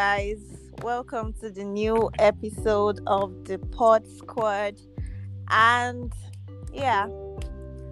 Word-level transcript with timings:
Guys. 0.00 0.40
Welcome 0.80 1.34
to 1.42 1.50
the 1.50 1.62
new 1.62 2.10
episode 2.18 3.00
of 3.06 3.44
the 3.44 3.58
Pod 3.58 4.06
Squad. 4.16 4.80
And 5.50 6.10
yeah, 6.72 7.06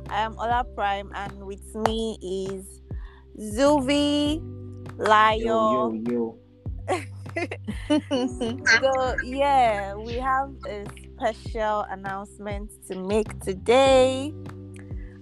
I 0.08 0.22
am 0.22 0.32
Ola 0.38 0.64
Prime, 0.74 1.12
and 1.14 1.44
with 1.44 1.74
me 1.86 2.16
is 2.56 2.80
Zuvi, 3.54 4.40
Layo. 4.96 5.92
Yo, 6.08 6.38
yo, 6.88 6.98
so 8.80 9.16
yeah, 9.22 9.94
we 9.94 10.14
have 10.14 10.50
a 10.66 10.86
special 11.12 11.84
announcement 11.90 12.70
to 12.88 12.96
make 13.04 13.38
today. 13.40 14.32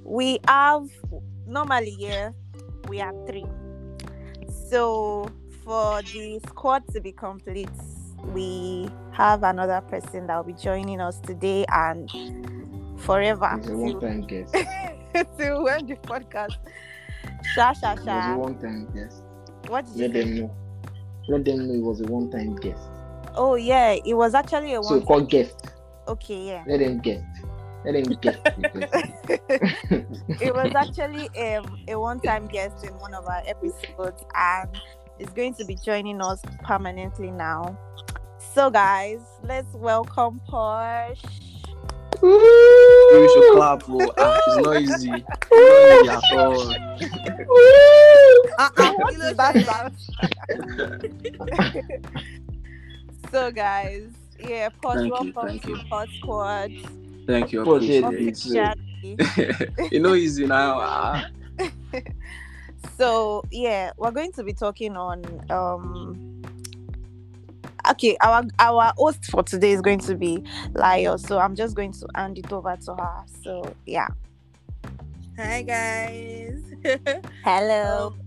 We 0.05 0.39
have 0.47 0.87
normally 1.49 1.97
yeah, 1.99 2.31
we 2.87 3.01
are 3.01 3.13
three. 3.27 3.47
So 4.71 5.29
for 5.67 6.01
the 6.03 6.41
squad 6.47 6.87
to 6.93 7.01
be 7.01 7.11
complete, 7.11 7.69
we 8.33 8.89
have 9.13 9.43
another 9.43 9.81
person 9.83 10.29
that 10.29 10.37
will 10.37 10.45
be 10.45 10.53
joining 10.53 11.01
us 11.01 11.19
today 11.21 11.65
and 11.73 12.09
forever 13.01 13.51
It's 13.59 13.69
a 13.69 13.77
one-time 13.77 14.21
guest. 14.23 14.55
till 15.37 15.65
when 15.65 15.87
the 15.87 15.97
podcast. 15.97 16.57
Sha 17.55 17.73
sha 17.73 17.93
It 17.95 17.99
was 17.99 18.07
a 18.09 18.39
one-time 18.39 18.89
guest. 18.95 19.23
What 19.67 19.87
did 19.87 19.97
you 19.97 20.03
Let 20.03 20.13
say? 20.13 20.21
them 20.21 20.35
know. 20.41 20.57
Let 21.29 21.45
them 21.45 21.67
know 21.69 21.75
it 21.75 21.83
was 21.83 22.01
a 22.01 22.05
one-time 22.05 22.55
guest. 22.57 22.89
Oh 23.35 23.57
yeah, 23.57 23.97
it 24.05 24.15
was 24.15 24.35
actually 24.35 24.75
a 24.75 24.81
one. 24.81 24.89
So 24.89 25.01
called 25.01 25.29
guest. 25.29 25.57
Okay, 26.07 26.47
yeah. 26.47 26.65
Let 26.69 26.79
them 26.79 27.01
guest. 27.01 27.25
Let 27.85 27.93
them 27.95 28.05
because- 28.21 28.41
it 30.41 30.55
was 30.55 30.73
actually 30.77 31.29
um, 31.57 31.79
a 31.89 31.99
one-time 31.99 32.47
guest 32.47 32.85
in 32.85 32.93
one 32.99 33.15
of 33.15 33.27
our 33.27 33.43
episodes 33.47 34.25
and 34.35 34.69
is 35.19 35.29
going 35.31 35.55
to 35.55 35.65
be 35.65 35.77
joining 35.77 36.21
us 36.21 36.41
permanently 36.63 37.31
now 37.31 37.79
so 38.55 38.71
guys 38.71 39.21
let's 39.43 39.73
welcome 39.75 40.41
Posh. 40.47 41.23
We 42.23 42.31
should 43.29 43.53
clap, 43.53 43.85
bro. 43.85 43.99
Ah, 44.17 44.41
it's 44.47 44.57
not 44.65 44.81
easy. 44.81 45.13
It's 45.53 46.33
not 46.33 46.55
easy 46.57 46.79
at 47.29 47.47
all. 47.47 47.67
Uh-uh, 48.59 48.93
what 48.97 49.13
is 49.15 49.37
that 49.37 49.55
sound? 49.67 49.95
so 53.31 53.51
guys 53.51 54.09
yeah 54.41 54.71
Posh, 54.81 54.95
Thank 54.95 55.07
you, 55.07 55.13
welcome 55.13 55.33
thank 55.35 55.63
to 55.63 55.69
you. 55.69 55.79
Pod 55.91 56.09
Squad 56.19 56.73
Thank 57.27 57.53
you. 57.53 57.65
What's 57.65 57.85
it? 57.85 58.05
appreciate 58.05 58.29
It's, 58.29 58.47
it. 58.47 59.21
Officially. 59.21 59.89
you 59.93 60.01
know, 60.01 60.15
easy 60.15 60.47
now. 60.47 60.79
Ah, 60.81 61.27
so 62.97 63.43
yeah 63.51 63.93
we're 63.97 64.11
going 64.11 64.33
to 64.33 64.43
be 64.43 64.53
talking 64.53 64.97
on 64.97 65.23
um 65.51 66.43
okay 67.91 68.17
our 68.21 68.45
our 68.59 68.93
host 68.97 69.25
for 69.27 69.43
today 69.43 69.73
is 69.73 69.81
going 69.81 69.99
to 69.99 70.15
be 70.17 70.43
Lio 70.75 71.17
so 71.17 71.39
i'm 71.39 71.55
just 71.55 71.77
going 71.77 71.93
to 71.93 72.07
hand 72.15 72.39
it 72.39 72.53
over 72.53 72.77
to 72.77 72.95
her 72.95 73.25
so 73.43 73.75
yeah 73.87 74.09
Hi 75.39 75.61
guys. 75.61 76.63
hello 77.45 78.07
Um, 78.07 78.21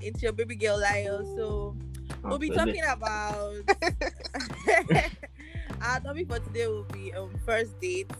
it's 0.00 0.22
your 0.22 0.30
baby 0.32 0.54
girl 0.54 0.78
Lio. 0.78 1.24
So 1.36 1.76
we'll 2.22 2.38
be 2.38 2.50
talking 2.50 2.84
about 2.88 3.54
our 5.82 5.98
topic 6.00 6.28
for 6.28 6.38
today 6.38 6.68
will 6.68 6.84
be 6.84 7.12
um 7.14 7.34
first 7.44 7.78
dates. 7.80 8.14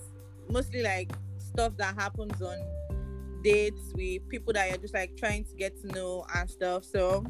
Mostly 0.50 0.82
like 0.82 1.12
stuff 1.38 1.76
that 1.76 1.94
happens 1.94 2.42
on 2.42 2.56
dates 3.42 3.92
with 3.94 4.28
people 4.28 4.53
that 4.53 4.69
you're 4.69 4.78
just 4.78 4.94
like 4.94 5.16
trying 5.16 5.44
to 5.44 5.54
get 5.54 5.80
to 5.82 5.86
know 5.88 6.25
and 6.34 6.48
stuff. 6.48 6.84
So 6.84 7.25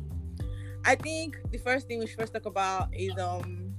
I 0.85 0.95
think 0.95 1.39
the 1.51 1.59
first 1.59 1.87
thing 1.87 2.01
we 2.01 2.07
should 2.07 2.19
first 2.19 2.33
talk 2.33 2.47
about 2.47 2.89
is 2.93 3.17
um 3.19 3.75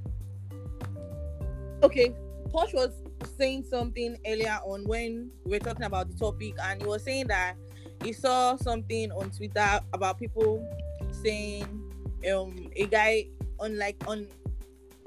okay, 1.83 2.13
Posh 2.51 2.73
was 2.73 2.91
saying 3.38 3.63
something 3.63 4.16
earlier 4.25 4.59
on 4.66 4.85
when 4.85 5.29
we 5.43 5.51
were 5.51 5.59
talking 5.59 5.85
about 5.85 6.09
the 6.09 6.17
topic 6.17 6.55
and 6.63 6.81
he 6.81 6.88
was 6.88 7.03
saying 7.03 7.27
that 7.27 7.55
he 8.03 8.13
saw 8.13 8.55
something 8.55 9.11
on 9.11 9.31
Twitter 9.31 9.79
about 9.93 10.19
people 10.19 10.66
saying 11.23 11.63
um 12.31 12.69
a 12.75 12.85
guy 12.88 13.27
on 13.59 13.77
like 13.77 14.01
on 14.07 14.27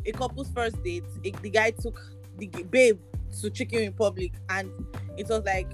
a 0.07 0.13
couple's 0.13 0.51
first 0.51 0.83
date, 0.83 1.05
the 1.23 1.51
guy 1.51 1.71
took 1.71 1.99
the 2.39 2.47
babe 2.71 2.99
to 3.41 3.51
Chicken 3.51 3.87
Republic 3.87 4.33
and 4.49 4.71
it 5.17 5.29
was 5.29 5.45
like 5.45 5.69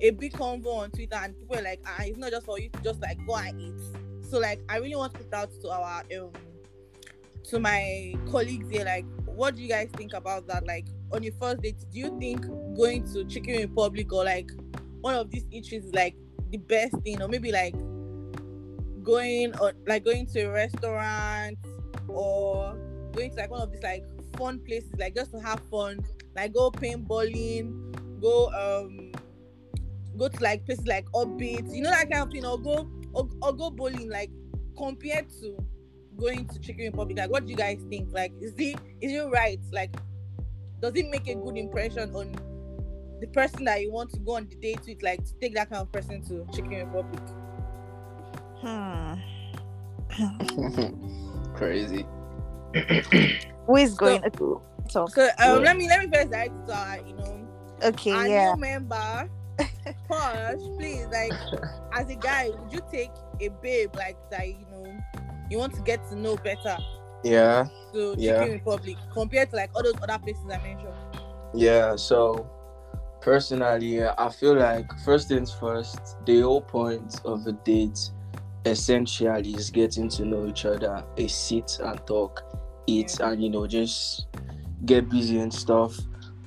a 0.00 0.10
big 0.10 0.32
convo 0.32 0.76
on 0.76 0.90
Twitter 0.90 1.16
and 1.16 1.36
people 1.38 1.56
were 1.56 1.62
like, 1.62 1.80
ah, 1.86 1.96
it's 2.00 2.18
not 2.18 2.30
just 2.30 2.46
for 2.46 2.58
you 2.58 2.68
to 2.68 2.80
just 2.82 3.00
like 3.00 3.18
go 3.26 3.36
and 3.36 3.60
eat. 3.60 3.74
So 4.28 4.38
like 4.38 4.60
I 4.68 4.78
really 4.78 4.96
want 4.96 5.14
to 5.14 5.20
put 5.20 5.32
out 5.32 5.50
to 5.62 5.70
our 5.70 6.02
um 6.18 6.30
to 7.44 7.60
my 7.60 8.14
colleagues 8.30 8.68
here, 8.70 8.84
like 8.84 9.06
what 9.24 9.54
do 9.54 9.62
you 9.62 9.68
guys 9.68 9.88
think 9.96 10.12
about 10.14 10.46
that? 10.48 10.66
Like 10.66 10.86
on 11.12 11.22
your 11.22 11.32
first 11.40 11.62
date, 11.62 11.76
do 11.92 11.98
you 11.98 12.18
think 12.18 12.44
going 12.76 13.04
to 13.12 13.24
Chicken 13.24 13.60
Republic 13.60 14.12
or 14.12 14.24
like 14.24 14.50
one 15.00 15.14
of 15.14 15.30
these 15.30 15.44
eateries 15.46 15.84
is 15.84 15.94
like 15.94 16.16
the 16.50 16.58
best 16.58 16.96
thing, 17.04 17.22
or 17.22 17.28
maybe 17.28 17.52
like 17.52 17.74
going 19.02 19.56
or 19.60 19.72
like 19.86 20.04
going 20.04 20.26
to 20.26 20.40
a 20.42 20.50
restaurant 20.50 21.56
or 22.08 22.76
going 23.12 23.30
to 23.30 23.36
like 23.36 23.50
one 23.50 23.60
of 23.60 23.70
these 23.70 23.82
like 23.82 24.04
fun 24.36 24.58
places, 24.58 24.90
like 24.98 25.14
just 25.14 25.30
to 25.30 25.38
have 25.38 25.60
fun, 25.70 26.04
like 26.34 26.52
go 26.52 26.70
paintballing, 26.70 28.20
go 28.20 28.48
um 28.48 29.12
go 30.16 30.28
to 30.28 30.42
like 30.42 30.64
places 30.66 30.86
like 30.86 31.06
Orbit, 31.14 31.64
you 31.70 31.82
know 31.82 31.90
that 31.90 32.10
kind 32.10 32.22
of 32.26 32.30
thing, 32.32 32.44
or 32.44 32.58
go 32.58 32.88
or, 33.12 33.28
or 33.42 33.52
go 33.52 33.70
bowling, 33.70 34.08
like 34.10 34.30
compared 34.76 35.28
to 35.40 35.56
going 36.16 36.46
to 36.48 36.58
Chicken 36.60 36.86
Republic. 36.86 37.18
Like, 37.18 37.30
what 37.30 37.44
do 37.46 37.50
you 37.50 37.56
guys 37.56 37.78
think? 37.88 38.12
Like, 38.12 38.32
is 38.40 38.54
it 38.58 38.78
is 39.00 39.12
it 39.12 39.30
right? 39.30 39.60
Like, 39.72 39.94
does 40.80 40.94
it 40.94 41.08
make 41.10 41.28
a 41.28 41.34
good 41.34 41.56
impression 41.56 42.14
on 42.14 42.34
the 43.20 43.26
person 43.28 43.64
that 43.64 43.80
you 43.80 43.92
want 43.92 44.10
to 44.12 44.18
go 44.20 44.36
on 44.36 44.48
the 44.48 44.56
date 44.56 44.80
with? 44.86 45.02
Like, 45.02 45.24
to 45.24 45.34
take 45.40 45.54
that 45.54 45.70
kind 45.70 45.82
of 45.82 45.92
person 45.92 46.22
to 46.24 46.46
Chicken 46.54 46.86
Republic? 46.86 47.22
hmm. 48.60 49.14
crazy. 51.54 52.06
who 53.66 53.76
is 53.76 53.94
going 53.94 54.22
to 54.22 54.30
talk 54.88 55.10
So, 55.14 55.24
um, 55.24 55.30
Yeah. 55.38 55.54
let 55.64 55.76
me 55.76 55.88
let 55.88 56.00
me 56.00 56.10
first 56.12 56.30
direct 56.30 56.66
to 56.66 56.74
our, 56.74 56.98
you 57.06 57.14
know, 57.14 57.48
okay 57.82 58.12
our 58.12 58.28
yeah 58.28 58.54
new 58.54 58.60
member. 58.60 59.30
Posh, 60.08 60.60
please, 60.78 61.06
like, 61.12 61.36
as 61.92 62.08
a 62.10 62.16
guy, 62.16 62.50
would 62.50 62.72
you 62.72 62.80
take 62.90 63.10
a 63.40 63.48
babe 63.62 63.94
like 63.96 64.16
that? 64.30 64.46
You 64.48 64.66
know, 64.70 64.98
you 65.50 65.58
want 65.58 65.74
to 65.74 65.82
get 65.82 66.04
to 66.08 66.16
know 66.16 66.36
better 66.36 66.76
Yeah, 67.24 67.66
to 67.92 68.16
Chicken 68.16 68.48
Yeah. 68.48 68.52
Republic 68.52 68.98
compared 69.12 69.50
to 69.50 69.56
like 69.56 69.70
all 69.74 69.82
those 69.82 69.98
other 70.02 70.18
places 70.22 70.44
I 70.52 70.58
mentioned. 70.58 70.94
yeah. 71.54 71.96
So, 71.96 72.50
personally, 73.20 74.02
uh, 74.02 74.14
I 74.18 74.28
feel 74.30 74.54
like 74.56 74.86
first 75.04 75.28
things 75.28 75.52
first, 75.52 76.16
the 76.26 76.40
whole 76.40 76.60
point 76.62 77.20
of 77.24 77.46
a 77.46 77.52
date 77.52 77.98
essentially 78.64 79.54
is 79.54 79.70
getting 79.70 80.08
to 80.10 80.24
know 80.24 80.46
each 80.46 80.64
other, 80.64 81.04
a 81.16 81.28
sit 81.28 81.78
and 81.82 82.04
talk, 82.06 82.42
eat, 82.86 83.18
and 83.20 83.42
you 83.42 83.50
know, 83.50 83.66
just 83.66 84.26
get 84.84 85.08
busy 85.08 85.38
and 85.38 85.52
stuff. 85.52 85.96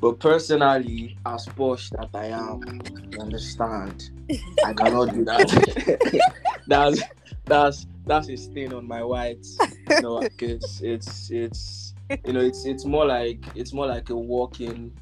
But 0.02 0.20
personally, 0.20 1.18
as 1.26 1.46
posh 1.46 1.90
that 1.90 2.10
I 2.14 2.28
am, 2.28 2.82
you 3.12 3.20
understand, 3.20 4.12
I 4.66 4.74
cannot 4.74 5.14
do 5.14 5.26
that. 5.26 6.32
that's 6.68 7.02
that's 7.46 7.88
that's 8.06 8.30
a 8.30 8.38
stain 8.38 8.74
on 8.74 8.88
my 8.88 9.04
white. 9.04 9.46
You 9.90 10.02
know, 10.02 10.22
because 10.22 10.82
it's 10.82 11.30
it's 11.32 11.94
you 12.26 12.32
know 12.32 12.40
it's 12.40 12.66
it's 12.66 12.86
more 12.86 13.06
like 13.06 13.44
it's 13.56 13.74
more 13.74 13.88
like 13.88 14.10
a 14.10 14.16
walk-in 14.16 14.94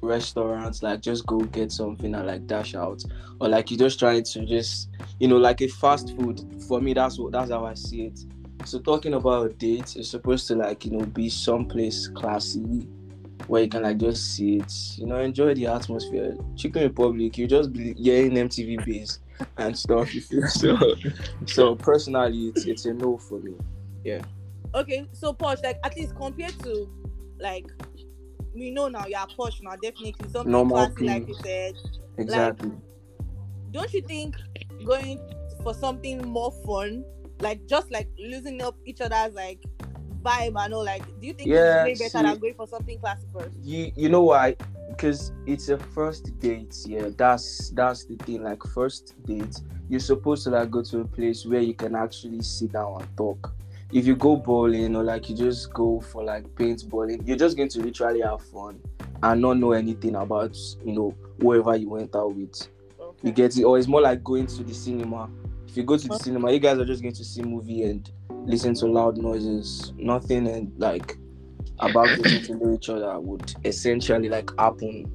restaurant. 0.00 0.82
Like 0.82 1.02
just 1.02 1.26
go 1.26 1.40
get 1.40 1.70
something 1.70 2.14
and 2.14 2.26
like 2.26 2.46
dash 2.46 2.74
out, 2.74 3.02
or 3.38 3.48
like 3.48 3.70
you 3.70 3.76
just 3.76 3.98
trying 3.98 4.24
to 4.24 4.46
just 4.46 4.88
you 5.20 5.28
know 5.28 5.36
like 5.36 5.60
a 5.60 5.68
fast 5.68 6.16
food. 6.16 6.42
For 6.68 6.80
me, 6.80 6.94
that's 6.94 7.18
what 7.18 7.32
that's 7.32 7.50
how 7.50 7.66
I 7.66 7.74
see 7.74 8.06
it. 8.06 8.20
So 8.64 8.78
talking 8.78 9.12
about 9.12 9.50
a 9.50 9.52
date 9.52 9.96
is 9.96 10.08
supposed 10.08 10.48
to 10.48 10.54
like 10.54 10.86
you 10.86 10.92
know 10.92 11.04
be 11.04 11.28
someplace 11.28 12.08
classy 12.08 12.88
where 13.48 13.62
you 13.62 13.68
can 13.68 13.82
like 13.82 13.98
just 13.98 14.34
sit, 14.36 14.98
you 14.98 15.06
know, 15.06 15.18
enjoy 15.18 15.54
the 15.54 15.66
atmosphere. 15.66 16.36
Chicken 16.56 16.82
Republic, 16.84 17.36
you 17.38 17.46
just 17.46 17.72
be 17.72 17.94
hearing 17.94 18.32
MTV 18.32 18.84
Base 18.84 19.20
and 19.56 19.76
stuff. 19.76 20.14
You 20.14 20.20
feel 20.20 20.46
so. 20.48 20.76
So 21.46 21.74
personally, 21.74 22.48
it's 22.48 22.64
it's 22.66 22.84
a 22.86 22.94
no 22.94 23.18
for 23.18 23.38
me. 23.40 23.54
Yeah. 24.04 24.22
Okay 24.74 25.06
so 25.12 25.32
posh 25.32 25.58
like 25.62 25.78
at 25.84 25.96
least 25.96 26.16
compared 26.16 26.58
to 26.60 26.88
like 27.38 27.66
we 28.54 28.70
know 28.70 28.88
now 28.88 29.06
you're 29.06 29.20
posh 29.36 29.60
now 29.62 29.72
definitely 29.72 30.14
something 30.30 30.50
Normal 30.50 30.88
classy 30.90 31.06
like 31.06 31.28
you 31.28 31.34
said 31.34 31.74
Exactly. 32.18 32.70
don't 33.70 33.92
you 33.92 34.02
think 34.02 34.36
going 34.84 35.18
for 35.62 35.74
something 35.74 36.26
more 36.26 36.52
fun 36.66 37.04
like 37.40 37.66
just 37.66 37.90
like 37.90 38.08
losing 38.18 38.62
up 38.62 38.76
each 38.86 39.00
other's 39.00 39.34
like 39.34 39.62
vibe 40.22 40.64
and 40.64 40.74
all 40.74 40.84
like 40.84 41.04
do 41.20 41.26
you 41.26 41.32
think 41.32 41.50
Yeah, 41.50 41.84
it's 41.84 42.00
way 42.00 42.06
better 42.06 42.18
see- 42.18 42.30
than 42.30 42.38
going 42.38 42.54
for 42.54 42.66
something 42.66 42.98
classy 42.98 43.26
first 43.32 43.56
you 43.62 43.92
you 43.96 44.08
know 44.08 44.22
why 44.22 44.56
because 44.88 45.32
it's 45.46 45.68
a 45.68 45.78
first 45.78 46.38
date 46.38 46.76
yeah 46.86 47.08
that's 47.16 47.70
that's 47.70 48.04
the 48.04 48.16
thing 48.16 48.42
like 48.42 48.62
first 48.74 49.14
date 49.24 49.60
you're 49.88 50.00
supposed 50.00 50.44
to 50.44 50.50
like 50.50 50.70
go 50.70 50.82
to 50.82 51.00
a 51.00 51.04
place 51.04 51.44
where 51.46 51.60
you 51.60 51.74
can 51.74 51.94
actually 51.94 52.42
sit 52.42 52.72
down 52.72 53.00
and 53.00 53.16
talk 53.16 53.54
if 53.92 54.06
you 54.06 54.16
go 54.16 54.36
bowling 54.36 54.96
or 54.96 55.04
like 55.04 55.28
you 55.28 55.36
just 55.36 55.72
go 55.72 56.00
for 56.00 56.24
like 56.24 56.44
paintballing, 56.54 57.26
you're 57.26 57.36
just 57.36 57.56
going 57.56 57.68
to 57.68 57.80
literally 57.80 58.22
have 58.22 58.42
fun 58.42 58.80
and 59.22 59.40
not 59.40 59.58
know 59.58 59.72
anything 59.72 60.16
about 60.16 60.56
you 60.84 60.92
know 60.92 61.14
whoever 61.40 61.76
you 61.76 61.90
went 61.90 62.16
out 62.16 62.34
with. 62.34 62.68
Okay. 62.98 63.28
You 63.28 63.32
get 63.32 63.56
it, 63.56 63.64
or 63.64 63.78
it's 63.78 63.86
more 63.86 64.00
like 64.00 64.24
going 64.24 64.46
to 64.46 64.64
the 64.64 64.74
cinema. 64.74 65.30
If 65.68 65.76
you 65.76 65.82
go 65.82 65.96
to 65.96 66.08
the 66.08 66.18
cinema, 66.18 66.50
you 66.52 66.58
guys 66.58 66.78
are 66.78 66.84
just 66.84 67.02
going 67.02 67.14
to 67.14 67.24
see 67.24 67.42
movie 67.42 67.84
and 67.84 68.10
listen 68.44 68.74
to 68.74 68.86
loud 68.86 69.16
noises. 69.16 69.92
Nothing 69.96 70.46
and 70.48 70.72
like 70.78 71.18
about 71.78 72.06
getting 72.18 72.42
to 72.44 72.54
know 72.56 72.74
each 72.74 72.88
other 72.88 73.18
would 73.20 73.54
essentially 73.64 74.28
like 74.28 74.50
happen. 74.58 75.10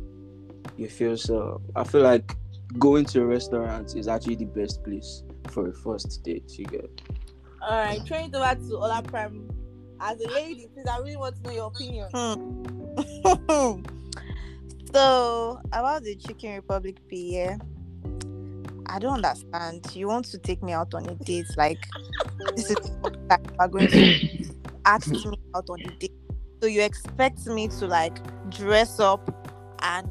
You 0.76 0.90
feel 0.90 1.18
so? 1.18 1.62
I 1.76 1.84
feel 1.84 2.02
like 2.02 2.36
going 2.78 3.06
to 3.06 3.22
a 3.22 3.26
restaurant 3.26 3.96
is 3.96 4.08
actually 4.08 4.36
the 4.36 4.46
best 4.46 4.84
place 4.84 5.24
for 5.50 5.70
a 5.70 5.74
first 5.74 6.24
date. 6.24 6.52
You 6.58 6.66
get? 6.66 7.02
All 7.62 7.78
right, 7.78 8.06
turn 8.06 8.26
it 8.26 8.36
over 8.36 8.56
to 8.56 8.76
Ola 8.76 9.02
Prime. 9.04 9.50
As 10.00 10.20
a 10.22 10.30
lady, 10.30 10.68
please, 10.74 10.86
I 10.88 10.98
really 11.00 11.18
want 11.18 11.36
to 11.38 11.42
know 11.42 11.52
your 11.52 11.68
opinion. 11.68 12.08
Hmm. 12.14 13.82
so 14.94 15.60
about 15.72 16.04
the 16.04 16.16
Chicken 16.16 16.56
Republic 16.56 16.98
beer, 17.10 17.58
I 18.90 19.00
don't 19.00 19.16
understand. 19.16 19.86
You 19.94 20.08
want 20.08 20.26
to 20.26 20.38
take 20.38 20.64
me 20.64 20.74
out 20.74 20.94
on 20.94 21.06
a 21.08 21.16
date? 21.16 21.48
Like 21.58 21.80
this 22.56 22.72
is 22.72 22.78
that 23.28 23.42
you 23.44 23.56
are 23.60 23.68
going 23.68 23.88
to 23.88 24.46
ask 24.86 25.10
me 25.10 25.40
out 25.56 25.70
on 25.70 25.82
a 25.82 25.92
date. 26.00 26.14
So 26.62 26.68
you 26.68 26.82
expect 26.82 27.46
me 27.46 27.68
to 27.68 27.88
like 27.88 28.18
dress 28.50 29.00
up 29.00 29.48
and 29.84 30.10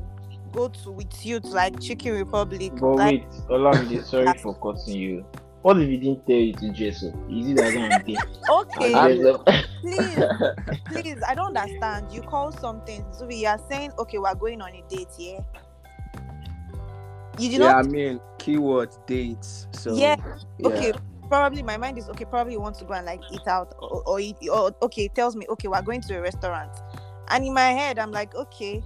go 0.52 0.68
to 0.68 0.90
with 0.90 1.24
you 1.24 1.40
to 1.40 1.48
like 1.48 1.80
Chicken 1.80 2.14
Republic? 2.14 2.72
But 2.78 2.94
like, 2.96 3.30
wait, 3.30 3.48
Olamide, 3.48 4.04
sorry 4.10 4.38
for 4.38 4.54
cutting 4.54 5.00
you. 5.00 5.26
What 5.62 5.78
if 5.80 5.88
he 5.88 5.96
didn't 5.96 6.26
tell 6.26 6.36
you 6.36 6.52
to 6.54 6.72
dress 6.72 7.02
up? 7.02 7.14
Is 7.28 7.48
it 7.48 7.56
that 7.56 7.76
I'm 7.76 8.04
there? 8.06 8.22
okay, 8.50 8.92
And 8.94 9.20
dress 9.20 9.34
up? 9.34 9.46
please, 9.80 11.02
please, 11.02 11.22
I 11.26 11.34
don't 11.34 11.56
understand. 11.56 12.12
You 12.12 12.22
call 12.22 12.52
something. 12.52 13.04
So 13.10 13.26
we 13.26 13.46
are 13.46 13.58
saying, 13.68 13.92
okay, 13.98 14.18
we're 14.18 14.34
going 14.34 14.62
on 14.62 14.70
a 14.70 14.82
date, 14.88 15.08
yeah. 15.18 15.40
You 17.38 17.50
did 17.50 17.60
yeah, 17.60 17.72
not 17.72 17.84
I 17.84 17.88
mean 17.88 18.20
keyword 18.46 18.94
dates. 19.08 19.66
So 19.72 19.96
Yeah, 19.96 20.16
yeah. 20.58 20.68
okay 20.68 20.92
probably 21.28 21.60
my 21.64 21.76
mind 21.76 21.98
is 21.98 22.08
okay 22.08 22.24
probably 22.24 22.52
you 22.52 22.60
want 22.60 22.78
to 22.78 22.84
go 22.84 22.94
and 22.94 23.04
like 23.04 23.20
eat 23.32 23.48
out 23.48 23.74
or, 23.80 24.00
or 24.06 24.20
eat 24.20 24.36
or 24.48 24.70
okay 24.80 25.06
it 25.06 25.14
tells 25.16 25.34
me 25.34 25.44
okay 25.48 25.66
we're 25.66 25.82
going 25.82 26.00
to 26.00 26.16
a 26.16 26.20
restaurant 26.20 26.70
and 27.30 27.44
in 27.44 27.52
my 27.52 27.70
head 27.70 27.98
i'm 27.98 28.12
like 28.12 28.32
okay 28.36 28.80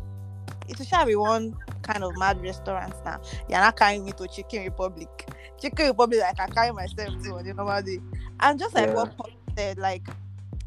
it's 0.67 0.81
a 0.91 1.05
be 1.07 1.15
one 1.15 1.55
kind 1.83 2.03
of 2.03 2.17
mad 2.17 2.41
restaurant 2.41 2.95
now 3.05 3.21
you're 3.47 3.59
not 3.61 3.77
carrying 3.77 4.03
me 4.07 4.13
to 4.13 4.27
chicken 4.27 4.65
republic 4.65 5.29
chicken 5.61 5.89
republic 5.89 6.21
like 6.21 6.41
i 6.41 6.47
carry 6.47 6.73
myself 6.73 7.13
to 7.23 7.35
on 7.35 7.45
the 7.45 7.53
normal 7.53 7.83
day 7.83 7.99
and 8.41 8.59
just 8.59 8.75
like 8.75 8.89
Yeah. 8.89 8.95
what 8.95 9.15
Paul 9.19 9.29
said 9.55 9.77
like 9.77 10.09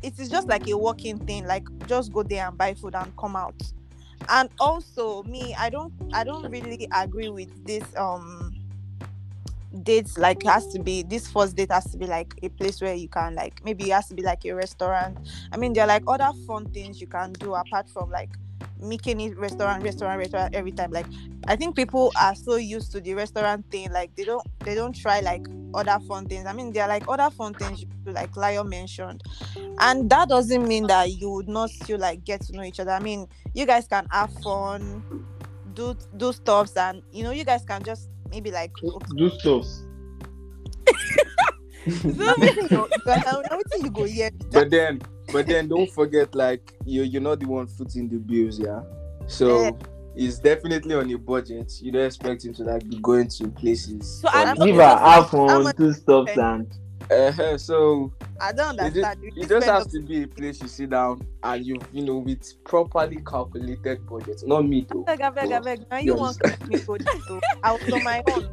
it 0.03 0.19
is 0.19 0.29
just 0.29 0.47
like 0.47 0.67
a 0.69 0.77
walking 0.77 1.17
thing 1.25 1.47
like 1.47 1.65
just 1.87 2.13
go 2.13 2.21
there 2.21 2.47
and 2.47 2.55
buy 2.55 2.75
food 2.75 2.93
and 2.93 3.17
come 3.17 3.35
out 3.35 3.59
and 4.29 4.47
also 4.59 5.23
me 5.23 5.55
i 5.57 5.71
don't 5.71 5.91
i 6.13 6.23
don't 6.23 6.49
really 6.51 6.87
agree 6.93 7.29
with 7.29 7.49
this 7.65 7.83
um 7.97 8.53
dates 9.81 10.17
like 10.17 10.43
has 10.43 10.67
to 10.67 10.79
be 10.79 11.03
this 11.03 11.27
first 11.27 11.55
date 11.55 11.71
has 11.71 11.89
to 11.91 11.97
be 11.97 12.05
like 12.05 12.33
a 12.43 12.49
place 12.49 12.79
where 12.81 12.93
you 12.93 13.07
can 13.07 13.33
like 13.33 13.63
maybe 13.63 13.89
it 13.89 13.93
has 13.93 14.07
to 14.07 14.13
be 14.13 14.21
like 14.21 14.45
a 14.45 14.53
restaurant. 14.53 15.17
I 15.51 15.57
mean 15.57 15.73
there 15.73 15.83
are 15.83 15.87
like 15.87 16.03
other 16.07 16.29
fun 16.45 16.65
things 16.67 17.01
you 17.01 17.07
can 17.07 17.33
do 17.33 17.55
apart 17.55 17.89
from 17.89 18.11
like 18.11 18.29
making 18.79 19.19
it 19.21 19.37
restaurant 19.37 19.83
restaurant 19.83 20.19
restaurant 20.19 20.53
every 20.53 20.71
time. 20.71 20.91
Like 20.91 21.07
i 21.47 21.55
think 21.55 21.75
people 21.75 22.11
are 22.21 22.35
so 22.35 22.55
used 22.55 22.91
to 22.93 23.01
the 23.01 23.13
restaurant 23.13 23.69
thing 23.69 23.91
like 23.91 24.15
they 24.15 24.23
don't 24.23 24.45
they 24.63 24.75
don't 24.75 24.93
try 24.93 25.19
like 25.21 25.47
other 25.73 25.97
fun 26.07 26.27
things. 26.27 26.45
I 26.45 26.53
mean 26.53 26.71
there 26.71 26.83
are 26.83 26.89
like 26.89 27.07
other 27.07 27.31
fun 27.31 27.53
things 27.55 27.85
like 28.05 28.35
lion 28.37 28.69
mentioned. 28.69 29.23
And 29.79 30.09
that 30.11 30.29
doesn't 30.29 30.67
mean 30.67 30.87
that 30.87 31.11
you 31.11 31.31
would 31.31 31.47
not 31.47 31.71
still 31.71 31.99
like 31.99 32.23
get 32.23 32.41
to 32.41 32.53
know 32.53 32.63
each 32.63 32.79
other. 32.79 32.91
I 32.91 32.99
mean 32.99 33.27
you 33.53 33.65
guys 33.65 33.87
can 33.87 34.07
have 34.11 34.31
fun 34.43 35.03
do 35.73 35.95
do 36.17 36.31
stuffs 36.31 36.77
and 36.77 37.01
you 37.11 37.23
know 37.23 37.31
you 37.31 37.43
guys 37.43 37.65
can 37.65 37.81
just 37.81 38.09
maybe 38.33 38.51
like 38.51 38.71
okay, 38.83 39.07
Do 39.17 39.29
stuff. 39.29 39.65
so 41.85 42.33
wetin 42.41 42.63
you 42.63 42.69
go 42.69 42.87
na 43.05 43.57
wetin 43.57 43.83
you 43.83 43.91
go 43.91 44.03
hear 44.05 44.29
but 44.51 44.69
then 44.69 45.01
but 45.31 45.47
then 45.47 45.67
don't 45.67 45.89
forget 45.91 46.33
like 46.33 46.73
you 46.85 47.03
you're 47.03 47.21
not 47.21 47.39
the 47.39 47.45
one 47.45 47.67
footing 47.67 48.09
the 48.09 48.17
bills 48.17 48.59
yeah? 48.59 48.81
So 49.27 49.63
Yeah. 49.63 49.71
it's 50.15 50.39
definitely 50.39 50.95
on 50.95 51.07
your 51.09 51.19
budget. 51.19 51.71
You 51.81 51.91
don't 51.91 52.05
expect 52.05 52.43
him 52.45 52.53
to 52.55 52.63
like 52.63 52.87
be 52.89 52.99
going 52.99 53.27
to 53.29 53.47
places. 53.49 54.19
So 54.21 54.27
I 54.31 54.45
don't- 54.53 54.65
Give 54.67 54.75
her 54.75 54.81
have 54.83 54.99
How 54.99 55.23
fun, 55.23 55.63
much- 55.63 55.75
do 55.77 55.93
stuffs 55.93 56.37
and 56.37 56.67
uh, 57.11 57.57
so 57.57 58.11
i 58.39 58.51
don't 58.51 58.79
it 58.79 58.93
just, 58.93 59.11
understand. 59.11 59.23
You 59.23 59.31
it 59.35 59.47
just 59.47 59.49
just 59.49 59.67
spend 59.67 59.69
has 59.69 59.87
to 59.87 60.01
be 60.01 60.23
a 60.23 60.27
place 60.27 60.61
you 60.61 60.67
sit 60.67 60.89
down 60.89 61.25
and 61.43 61.65
you 61.65 61.79
you 61.91 62.03
know 62.03 62.17
with 62.17 62.63
properly 62.63 63.17
calculated 63.25 64.05
budget. 64.05 64.41
Not 64.45 64.65
me 64.65 64.85
though. 64.89 65.07
Abeg 65.07 65.19
abeg 65.19 65.49
But 65.49 65.49
abeg. 65.49 65.79
Na 65.91 65.97
you 65.97 66.13
you 66.13 66.15
wan 66.15 66.35
carry 66.35 66.57
me 66.67 66.77
go 66.85 66.97
date 66.97 67.25
o 67.29 67.41
i 67.63 67.71
was 67.71 67.81
on 67.91 68.03
my 68.03 68.21
own. 68.25 68.43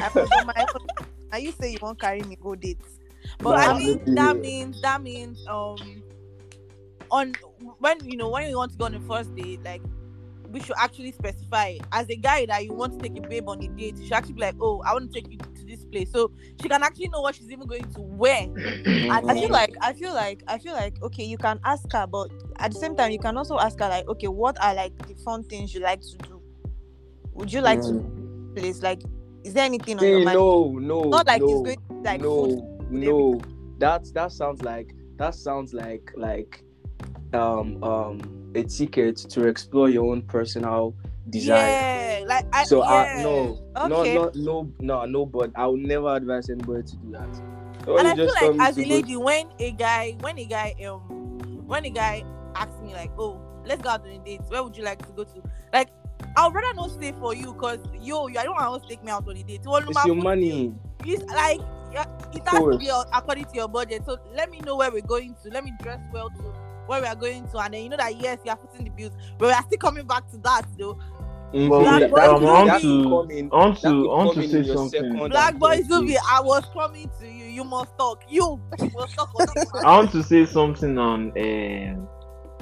I 0.00 0.10
was 0.14 0.30
on 0.32 0.46
my 0.46 0.66
own. 0.74 0.86
Na 1.30 1.38
you 1.38 1.52
say 1.52 1.72
you 1.72 1.78
wan 1.80 1.96
carry 1.96 2.22
me 2.22 2.36
go 2.36 2.54
date. 2.54 2.84
But 3.40 3.56
Nah, 3.56 3.58
I 3.58 3.68
I'm 3.70 3.76
think 3.76 4.02
with 4.06 4.14
that 4.14 4.38
means 4.40 4.76
that 4.80 5.02
means 5.02 5.42
um 5.46 6.02
on 7.10 7.36
when 7.78 8.04
you 8.04 8.16
know 8.16 8.30
when 8.30 8.48
you 8.48 8.56
want 8.56 8.72
to 8.72 8.78
go 8.78 8.84
on 8.86 8.92
the 8.92 9.00
first 9.00 9.34
date, 9.34 9.62
like 9.64 9.82
we 10.50 10.60
should 10.60 10.76
actually 10.78 11.12
specify 11.12 11.78
as 11.92 12.08
a 12.10 12.16
guy 12.16 12.46
that 12.46 12.64
you 12.64 12.74
want 12.74 12.92
to 12.92 12.98
take 13.08 13.16
a 13.16 13.22
babe 13.22 13.48
on 13.48 13.62
a 13.62 13.68
date, 13.68 13.96
you 13.98 14.04
should 14.04 14.12
actually 14.12 14.34
be 14.34 14.40
like, 14.42 14.56
Oh, 14.60 14.82
I 14.86 14.92
want 14.92 15.12
to 15.12 15.20
take 15.20 15.30
you 15.30 15.38
to 15.38 15.48
this 15.72 15.84
place. 15.84 16.10
So 16.12 16.30
she 16.60 16.68
can 16.68 16.82
actually 16.82 17.08
know 17.08 17.20
what 17.20 17.34
she's 17.34 17.50
even 17.50 17.66
going 17.66 17.90
to 17.92 18.00
wear. 18.00 18.48
I 19.10 19.34
feel 19.34 19.50
like 19.50 19.74
I 19.80 19.92
feel 19.92 20.14
like 20.14 20.42
I 20.46 20.58
feel 20.58 20.74
like 20.74 21.02
okay, 21.02 21.24
you 21.24 21.38
can 21.38 21.58
ask 21.64 21.90
her, 21.92 22.06
but 22.06 22.30
at 22.58 22.72
the 22.72 22.78
same 22.78 22.94
time, 22.94 23.10
you 23.10 23.18
can 23.18 23.36
also 23.36 23.58
ask 23.58 23.78
her 23.80 23.88
like, 23.88 24.06
okay, 24.08 24.28
what 24.28 24.62
are 24.62 24.74
like 24.74 24.96
the 25.08 25.14
fun 25.16 25.44
things 25.44 25.74
you 25.74 25.80
like 25.80 26.00
to 26.00 26.18
do? 26.18 26.42
Would 27.32 27.52
you 27.52 27.60
like 27.60 27.80
to 27.82 28.52
place 28.54 28.82
like? 28.82 29.02
Is 29.44 29.54
there 29.54 29.64
anything 29.64 29.98
on 29.98 30.06
your 30.06 30.24
mind? 30.24 30.38
no 30.38 30.72
no 30.78 31.02
Not 31.02 31.26
like 31.26 31.40
no, 31.40 31.48
it's 31.48 31.62
going 31.62 31.76
to 31.76 32.08
like 32.08 32.20
no 32.20 32.80
no 32.90 33.40
that 33.78 34.04
that 34.14 34.30
sounds 34.30 34.62
like 34.62 34.94
that 35.16 35.34
sounds 35.34 35.74
like 35.74 36.12
like 36.16 36.62
um 37.32 37.82
um 37.82 38.52
a 38.54 38.62
ticket 38.62 39.16
to 39.16 39.48
explore 39.48 39.88
your 39.88 40.12
own 40.12 40.22
personal 40.22 40.94
desire 41.30 41.70
Yeah, 41.70 42.24
like 42.26 42.44
I 42.52 42.64
so 42.64 42.78
yeah. 42.82 43.14
I 43.18 43.22
no 43.22 43.58
Okay. 43.76 44.14
no 44.14 44.30
no 44.30 44.30
no 44.34 44.72
no 44.80 45.04
no 45.04 45.26
but 45.26 45.50
i 45.56 45.66
would 45.66 45.80
never 45.80 46.14
advise 46.14 46.50
anybody 46.50 46.82
to 46.82 46.96
do 46.96 47.12
that 47.12 47.28
Or 47.88 47.98
and 47.98 48.08
I 48.08 48.14
feel 48.14 48.26
like 48.26 48.60
as 48.60 48.78
a 48.78 48.82
go- 48.84 48.88
lady, 48.94 49.16
when 49.16 49.46
a 49.58 49.72
guy, 49.72 50.16
when 50.20 50.38
a 50.38 50.44
guy, 50.44 50.74
um, 50.86 51.00
when 51.66 51.84
a 51.84 51.90
guy 51.90 52.22
asks 52.54 52.80
me 52.80 52.92
like, 52.94 53.10
"Oh, 53.18 53.40
let's 53.64 53.82
go 53.82 53.88
out 53.90 54.02
on 54.02 54.10
a 54.10 54.18
date. 54.18 54.40
Where 54.48 54.62
would 54.62 54.76
you 54.76 54.84
like 54.84 55.04
to 55.04 55.12
go 55.12 55.24
to?" 55.24 55.42
Like, 55.72 55.88
I'd 56.36 56.54
rather 56.54 56.74
not 56.74 56.90
stay 56.92 57.10
for 57.18 57.34
you, 57.34 57.54
cause 57.54 57.80
yo, 58.00 58.28
you 58.28 58.38
I 58.38 58.44
don't 58.44 58.54
want 58.54 58.82
to 58.84 58.88
take 58.88 59.02
me 59.02 59.10
out 59.10 59.26
on 59.26 59.36
a 59.36 59.42
date. 59.42 59.62
Well, 59.64 59.82
it's 59.88 60.04
your 60.04 60.14
money 60.14 60.72
It's 61.04 61.24
like 61.32 61.60
yeah, 61.92 62.04
it 62.32 62.46
has 62.46 62.60
to 62.62 62.78
be 62.78 62.88
uh, 62.88 63.02
according 63.12 63.46
to 63.46 63.54
your 63.54 63.66
budget. 63.68 64.04
So 64.06 64.16
let 64.32 64.48
me 64.48 64.60
know 64.60 64.76
where 64.76 64.92
we're 64.92 65.02
going 65.02 65.34
to. 65.42 65.50
Let 65.50 65.64
me 65.64 65.72
dress 65.82 65.98
well 66.12 66.30
to 66.30 66.54
where 66.86 67.00
we 67.00 67.06
are 67.06 67.14
going 67.16 67.46
to, 67.48 67.58
and 67.58 67.74
then 67.74 67.82
you 67.84 67.88
know 67.90 67.96
that 67.96 68.16
yes, 68.20 68.38
you 68.44 68.50
are 68.50 68.56
putting 68.56 68.84
the 68.84 68.90
bills, 68.90 69.12
but 69.38 69.46
we 69.46 69.52
are 69.52 69.62
still 69.62 69.78
coming 69.78 70.06
back 70.06 70.30
to 70.30 70.38
that 70.38 70.62
though. 70.78 70.98
Mhm. 71.52 71.68
Black 71.68 72.00
That- 72.00 72.10
boy, 72.10 72.16
that 72.16 72.30
um, 72.30 72.46
I 72.46 72.64
want 72.64 72.82
to- 72.82 73.02
come 73.04 73.30
in- 73.30 73.48
want 73.50 73.78
to 73.80 73.88
I 74.10 74.24
want 74.24 74.34
to 74.34 74.48
say 74.48 74.74
something. 74.74 75.28
Black 75.28 75.50
and 75.50 75.60
boy 75.60 75.76
third 75.82 76.16
I 76.30 76.40
was 76.40 76.64
coming 76.72 77.10
to 77.20 77.26
you. 77.28 77.44
You 77.44 77.64
must 77.64 77.96
talk. 77.98 78.22
You 78.28 78.58
must 78.94 79.14
talk. 79.14 79.30
on 79.38 79.46
this 79.54 79.70
one. 79.70 79.84
I 79.84 79.96
want 79.98 80.10
to 80.12 80.22
say 80.22 80.46
something 80.46 80.96
on 80.98 81.32
um 81.36 82.08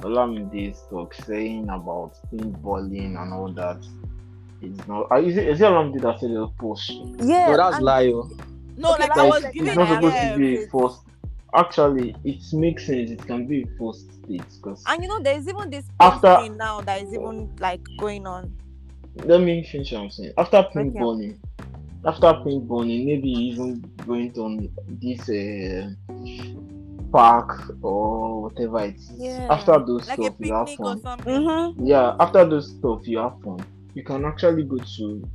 Olamide's 0.01 0.81
talk 0.89 1.13
saying 1.13 1.69
about 1.69 2.13
paintballing 2.33 3.21
and 3.21 3.33
all 3.33 3.51
that. 3.53 3.77
It's 4.61 4.85
not. 4.87 5.11
Uh, 5.11 5.15
is 5.21 5.37
it 5.37 5.47
is 5.47 5.61
it 5.61 5.63
Olamide 5.65 6.01
that 6.01 6.19
said 6.19 6.31
it 6.31 6.37
was 6.39 6.51
post? 6.59 6.91
Yeah, 6.91 7.47
no 7.51 7.57
that's 7.57 7.75
and- 7.77 7.85
lie 7.85 8.07
oh. 8.07 8.29
No, 8.77 8.93
Okay, 8.93 9.03
like 9.03 9.13
that 9.15 9.17
I 9.25 9.27
was 9.29 9.43
it's 9.43 9.53
giving 9.53 9.67
It's 9.69 9.77
not 9.77 9.87
supposed 9.89 10.15
to 10.15 10.37
be 10.37 10.63
a 10.63 10.67
first. 10.67 11.01
Actually, 11.53 12.15
it 12.23 12.41
makes 12.53 12.85
sense. 12.85 13.11
It 13.11 13.25
can 13.25 13.45
be 13.45 13.63
a 13.63 13.67
first 13.77 14.21
date 14.27 14.43
because 14.55 14.83
And 14.87 15.03
you 15.03 15.09
know, 15.09 15.19
there's 15.21 15.47
even 15.47 15.69
this 15.69 15.85
After- 15.99 16.37
thing 16.41 16.57
now 16.57 16.81
that 16.81 17.01
is 17.01 17.13
even 17.13 17.53
like 17.59 17.81
going 17.99 18.25
on. 18.25 18.55
let 19.25 19.41
me 19.41 19.63
finish 19.63 19.91
what 19.91 20.01
I'm 20.03 20.09
saying. 20.11 20.33
After 20.37 20.63
paintballing, 20.73 21.37
after 22.05 22.27
paintballing, 22.27 23.05
maybe 23.05 23.29
even 23.29 23.81
going 24.07 24.31
on 24.39 24.69
this 25.01 25.27
uh, 25.29 25.89
park 27.11 27.73
or 27.81 28.43
whatever 28.43 28.79
it 28.85 28.95
is. 28.95 29.11
Yeah. 29.17 29.47
After 29.49 29.77
those 29.85 30.07
like 30.07 30.19
a 30.19 30.23
stuff, 30.23 30.35
you 30.39 30.53
have 30.53 30.65
picnic 30.67 30.79
or 30.87 30.97
fun. 30.97 31.19
Mm-hmm. 31.19 31.85
Yeah, 31.85 32.15
after 32.19 32.45
those 32.45 32.69
stuff, 32.69 33.05
you 33.07 33.17
have 33.17 33.39
fun. 33.41 33.63
You 33.93 34.03
can 34.03 34.23
actually 34.25 34.63
go 34.63 34.77
to 34.77 35.29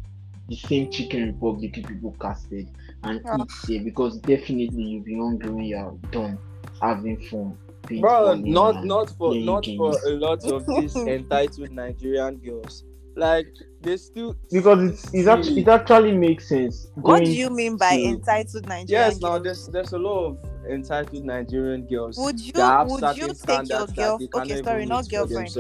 the 0.49 0.57
same 0.57 0.91
Chicken 0.91 1.27
Republic 1.27 1.77
you 1.77 1.83
people 1.83 2.17
casted 2.21 2.69
and 3.07 3.21
Yeah. 3.25 3.37
eat 3.39 3.51
there 3.69 3.85
because 3.85 4.19
definitely 4.19 4.83
you'll 4.83 5.05
be 5.05 5.17
hungry 5.17 5.51
when 5.51 5.65
you're 5.65 5.99
done 6.11 6.39
having 6.81 7.21
fun. 7.23 7.57
bro 8.01 8.35
not 8.35 8.85
not 8.85 9.09
for 9.11 9.31
playing 9.31 9.47
not 9.47 9.65
for 9.77 9.97
a 10.07 10.11
lot 10.11 10.43
of 10.45 10.67
these 10.67 10.97
entitled 11.17 11.71
nigerian 11.71 12.37
girls 12.39 12.85
like 13.17 13.47
they 13.81 13.97
still 13.97 14.37
because 14.51 14.91
it's, 14.91 15.15
it's 15.15 15.29
actually, 15.29 15.63
it 15.63 15.69
actually 15.69 16.13
makes 16.13 16.49
sense. 16.49 16.87
What 16.97 17.25
do 17.25 17.33
you 17.33 17.49
mean 17.51 17.77
by 17.77 17.97
to- 17.97 18.05
entitled 18.05 18.67
Nigerian? 18.69 18.87
Girls? 18.87 19.13
Yes 19.15 19.21
now 19.21 19.39
there's 19.39 19.67
there's 19.69 19.93
a 19.93 19.99
lot 19.99 20.27
of 20.27 20.39
entitled 20.69 21.25
Nigerian 21.25 21.87
girls 21.87 22.19
Would 22.19 22.41
you 22.41 22.53
that 22.53 22.87
would 22.87 23.01
you 23.01 23.07
take 23.07 23.19
your 23.29 23.35
standards 23.35 23.93
girl 23.93 24.19
that 24.19 24.49
they 24.49 24.55
okay, 24.55 24.63
sorry, 24.63 24.87
not 24.87 25.09
girlfriend. 25.09 25.57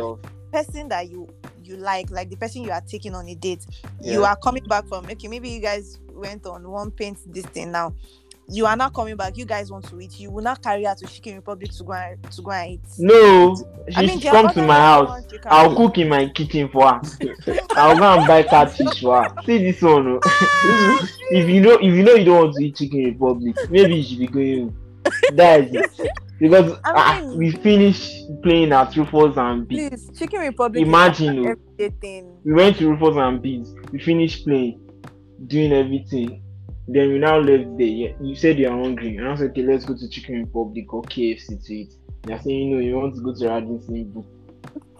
Person 0.52 0.88
that 0.88 1.10
you 1.10 1.28
you 1.62 1.76
like, 1.76 2.10
like 2.10 2.30
the 2.30 2.36
person 2.36 2.62
you 2.62 2.70
are 2.70 2.80
taking 2.82 3.14
on 3.14 3.26
a 3.28 3.34
date, 3.34 3.66
you 4.02 4.22
are 4.24 4.36
coming 4.36 4.64
back 4.64 4.86
from 4.86 5.04
okay, 5.06 5.28
maybe 5.28 5.48
you 5.48 5.60
guys 5.60 5.98
went 6.16 6.46
on 6.46 6.68
one 6.68 6.90
paint 6.90 7.18
this 7.26 7.46
thing 7.46 7.72
now. 7.72 7.94
You 8.48 8.64
are 8.66 8.76
not 8.76 8.94
coming 8.94 9.16
back. 9.16 9.36
You 9.36 9.44
guys 9.44 9.72
want 9.72 9.88
to 9.88 10.00
eat. 10.00 10.20
You 10.20 10.30
will 10.30 10.42
not 10.42 10.62
carry 10.62 10.84
her 10.84 10.94
to 10.94 11.06
Chicken 11.06 11.34
Republic 11.36 11.72
to 11.72 11.82
go 11.82 11.92
and 11.94 12.22
to 12.30 12.42
go 12.42 12.52
and 12.52 12.72
eat. 12.74 12.80
No, 12.98 13.56
she 13.88 13.96
I 13.96 14.06
mean, 14.06 14.20
come 14.20 14.48
to 14.52 14.62
my 14.62 14.76
house. 14.76 15.08
restaurants 15.08 15.32
you 15.32 15.38
can 15.40 15.52
I'll 15.52 15.74
cook 15.76 15.98
in 15.98 16.08
my 16.08 16.28
kitchen 16.28 16.68
for 16.68 16.86
her. 16.86 17.00
I'll 17.76 17.98
go 17.98 18.18
and 18.18 18.26
buy 18.26 18.44
catfish 18.44 19.00
for 19.00 19.24
her. 19.24 19.34
See 19.44 19.58
this 19.58 19.82
one. 19.82 20.20
oh. 20.22 21.08
if 21.32 21.48
you 21.48 21.60
know, 21.60 21.74
if 21.74 21.82
you 21.82 22.04
know 22.04 22.14
you 22.14 22.24
don't 22.24 22.44
want 22.44 22.54
to 22.56 22.64
eat 22.64 22.76
chicken 22.76 23.04
republic, 23.04 23.56
maybe 23.68 23.96
you 23.96 24.02
should 24.04 24.18
be 24.18 24.28
going. 24.28 24.76
That 25.32 25.74
is 25.74 25.98
it. 25.98 26.10
Because 26.38 26.72
I 26.84 26.92
ah, 26.94 27.20
mean- 27.20 27.38
we 27.38 27.50
finished 27.50 28.12
playing 28.42 28.72
at 28.72 28.94
Rufus 28.94 29.36
and 29.36 29.66
Bee. 29.66 29.88
Please, 29.88 30.10
Chicken 30.18 30.40
Republic. 30.40 30.82
Imagine, 30.82 31.46
oh. 31.48 31.90
We 32.44 32.52
went 32.52 32.76
to 32.78 32.90
Rufus 32.90 33.16
and 33.16 33.40
Bee's. 33.40 33.74
We 33.90 33.98
finished 33.98 34.44
playing, 34.44 34.80
doing 35.46 35.72
everything. 35.72 36.42
Then 36.88 37.08
we 37.12 37.18
now 37.18 37.38
left 37.38 37.76
there. 37.78 38.14
You 38.20 38.34
said 38.36 38.58
you're 38.58 38.70
hungry. 38.70 39.16
And 39.16 39.28
I 39.28 39.34
said, 39.36 39.50
okay, 39.50 39.62
let's 39.62 39.84
go 39.84 39.96
to 39.96 40.08
Chicken 40.08 40.44
Republic 40.44 40.92
or 40.94 41.02
KFC 41.02 41.64
to 41.64 41.74
eat. 41.74 41.92
You're 42.28 42.40
saying, 42.40 42.72
no, 42.72 42.78
you 42.78 42.96
want 42.96 43.14
to 43.16 43.20
go 43.20 43.34
to 43.34 43.48
Radisson 43.48 44.04
Blu. 44.12 44.24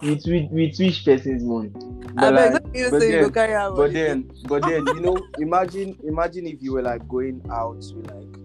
With, 0.01 0.23
with, 0.27 0.51
with 0.51 0.77
which 0.79 1.03
person's 1.05 1.43
money? 1.43 1.71
But 2.13 2.33
like, 2.33 2.51
but 2.53 2.75
you 2.75 2.89
go 2.91 2.99
then- 2.99 3.31
But 3.75 3.93
then, 3.93 4.31
but 4.47 4.61
then, 4.63 4.85
you 4.87 4.99
know, 5.01 5.17
imagine, 5.39 5.97
imagine 6.03 6.45
if 6.47 6.61
you 6.61 6.73
were 6.73 6.81
like 6.81 7.07
going 7.07 7.41
out 7.51 7.77
with 7.77 8.11
like 8.11 8.37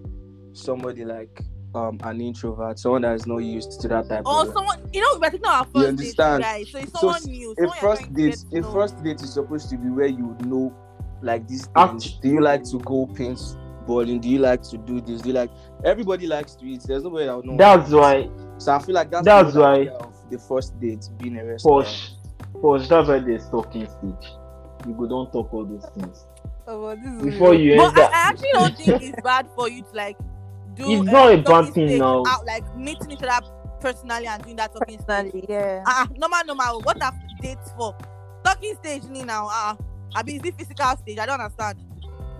somebody 0.52 1.04
like 1.04 1.40
um 1.74 1.98
an 2.04 2.20
introvert, 2.20 2.78
someone 2.78 3.02
that 3.02 3.14
is 3.14 3.26
not 3.26 3.38
used 3.38 3.80
to 3.80 3.88
that 3.88 4.08
type 4.08 4.22
Or 4.26 4.42
of. 4.42 4.52
someone, 4.52 4.78
you 4.92 5.00
know, 5.00 5.18
we're 5.20 5.30
taking 5.30 5.46
our 5.46 5.66
You 5.74 5.80
first 5.82 5.96
date, 5.96 6.18
understand? 6.20 6.42
guys. 6.42 6.70
So 6.70 6.78
it's 6.78 6.92
someone 7.00 7.16
s- 7.16 7.26
new. 7.26 7.54
a 7.58 7.70
first 7.80 8.12
date, 8.14 8.36
a 8.52 8.60
know. 8.60 8.72
first 8.72 9.02
date 9.02 9.20
is 9.22 9.32
supposed 9.32 9.70
to 9.70 9.76
be 9.78 9.88
where 9.88 10.06
you 10.06 10.26
would 10.26 10.46
know, 10.46 10.74
like 11.22 11.46
these 11.48 11.68
Ah. 11.74 11.88
things. 11.88 12.12
Do 12.22 12.28
you 12.28 12.40
like 12.40 12.64
to 12.64 12.78
go 12.80 13.06
paintballing? 13.06 14.20
Do 14.20 14.28
you 14.28 14.38
like 14.38 14.62
to 14.64 14.78
do 14.78 15.00
this? 15.00 15.22
Do 15.22 15.28
you 15.28 15.34
like? 15.34 15.50
Everybody 15.84 16.26
likes 16.26 16.54
to 16.56 16.64
eat. 16.66 16.82
There's 16.86 17.02
nobody 17.04 17.26
that 17.26 17.36
would 17.36 17.46
know. 17.46 17.56
That's 17.56 17.90
why, 17.90 18.28
So 18.58 18.72
I 18.74 18.78
feel 18.78 18.94
like 18.94 19.10
that's, 19.10 19.24
That's 19.24 19.54
the 19.54 19.60
why- 19.60 19.88
of 19.88 20.14
the 20.30 20.38
first 20.38 20.78
date 20.80 21.08
being 21.18 21.36
a 21.38 21.44
restaurant. 21.44 21.84
Posh, 21.86 22.12
Posh, 22.60 22.88
that's 22.88 23.08
why 23.08 23.18
there's 23.18 23.48
talking 23.48 23.86
stage. 23.86 24.30
You 24.86 24.94
go 24.94 25.06
don't 25.06 25.32
talk 25.32 25.52
all 25.52 25.64
those 25.64 25.84
things. 25.96 26.26
Oh, 26.66 26.80
well, 26.82 26.96
this 26.96 27.06
is 27.12 27.22
Before 27.22 27.54
you 27.54 27.76
But 27.76 27.98
I, 27.98 28.02
enter, 28.02 28.02
I 28.02 28.28
actually 28.28 28.48
don't 28.52 28.76
think 28.78 29.02
it's 29.02 29.22
bad 29.22 29.48
for 29.56 29.68
you 29.68 29.82
to 29.82 29.88
like 29.94 30.16
do. 30.74 30.84
It's 30.86 31.08
uh, 31.08 31.12
not 31.12 31.34
a 31.34 31.38
bad 31.42 31.74
thing 31.74 31.98
now. 31.98 32.22
Out, 32.26 32.46
like 32.46 32.76
meeting 32.76 33.10
each 33.10 33.22
other 33.22 33.46
personally 33.80 34.26
and 34.28 34.42
doing 34.44 34.56
that 34.56 34.72
talking 34.72 34.94
stage. 35.00 35.06
personally, 35.06 35.44
yeah. 35.48 35.82
Ah, 35.86 36.04
uh, 36.04 36.06
normal, 36.16 36.38
normal. 36.46 36.80
What 36.82 37.02
are 37.02 37.12
dates 37.40 37.72
for? 37.76 37.96
Talking 38.44 38.74
stage, 38.76 39.04
ni 39.10 39.24
now. 39.24 39.48
Ah, 39.50 39.72
uh, 39.72 39.76
I 40.14 40.22
mean, 40.22 40.40
is 40.40 40.46
it 40.46 40.58
physical 40.58 40.96
stage? 40.98 41.18
I 41.18 41.26
don't 41.26 41.40
understand. 41.40 41.78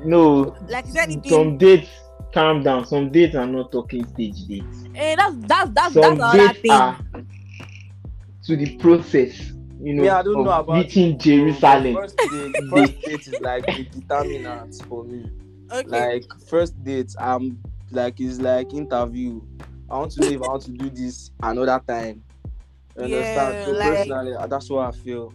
no, 0.05 0.57
Like, 0.69 0.87
is 0.87 0.95
there 0.95 1.03
anything? 1.05 1.31
some 1.31 1.59
dates, 1.59 1.89
calm 2.35 2.63
down. 2.63 2.85
Some 2.87 3.11
dates 3.11 3.35
are 3.35 3.47
not 3.47 3.73
talking 3.73 4.07
stage 4.09 4.45
dates. 4.47 4.85
Eh, 4.95 5.15
that's 5.17 5.35
that's 5.47 5.71
that's 5.71 5.95
Some 5.95 6.19
that's 6.19 6.35
another 6.35 6.49
dates 6.49 6.61
thing. 6.61 6.71
are 6.71 6.99
to 8.45 8.57
the 8.57 8.77
process, 8.79 9.53
you 9.81 9.95
know, 9.95 10.03
Me, 10.03 10.09
I 10.09 10.23
don't 10.23 10.37
of 10.41 10.45
know 10.45 10.51
about 10.51 10.77
reaching 10.77 11.07
you, 11.07 11.13
but 11.13 11.21
Jerusalem. 11.21 11.95
First 11.95 12.17
date, 12.19 12.57
first 12.71 13.01
date 13.03 13.27
is 13.29 13.41
like 13.41 13.67
the 13.67 13.85
determinant 13.85 14.75
for 14.89 15.05
me. 15.05 15.31
Okay. 15.71 15.89
Like 15.89 16.25
first 16.49 16.83
date, 16.85 17.15
I'm 17.19 17.59
like 17.93 18.21
it's 18.21 18.39
like 18.41 18.73
interview. 18.75 19.41
I 19.89 19.99
want 19.99 20.11
to 20.13 20.21
know 20.23 20.29
if 20.29 20.43
I 20.43 20.49
want 20.49 20.63
to 20.65 20.71
do 20.73 20.91
this 20.91 21.31
another 21.43 21.81
time. 21.87 22.23
You 22.97 23.05
understand? 23.05 23.65
So 23.67 23.73
like- 23.73 23.89
personally, 23.97 24.35
that's 24.49 24.69
what 24.71 24.87
I 24.89 24.91
feel. 24.99 25.33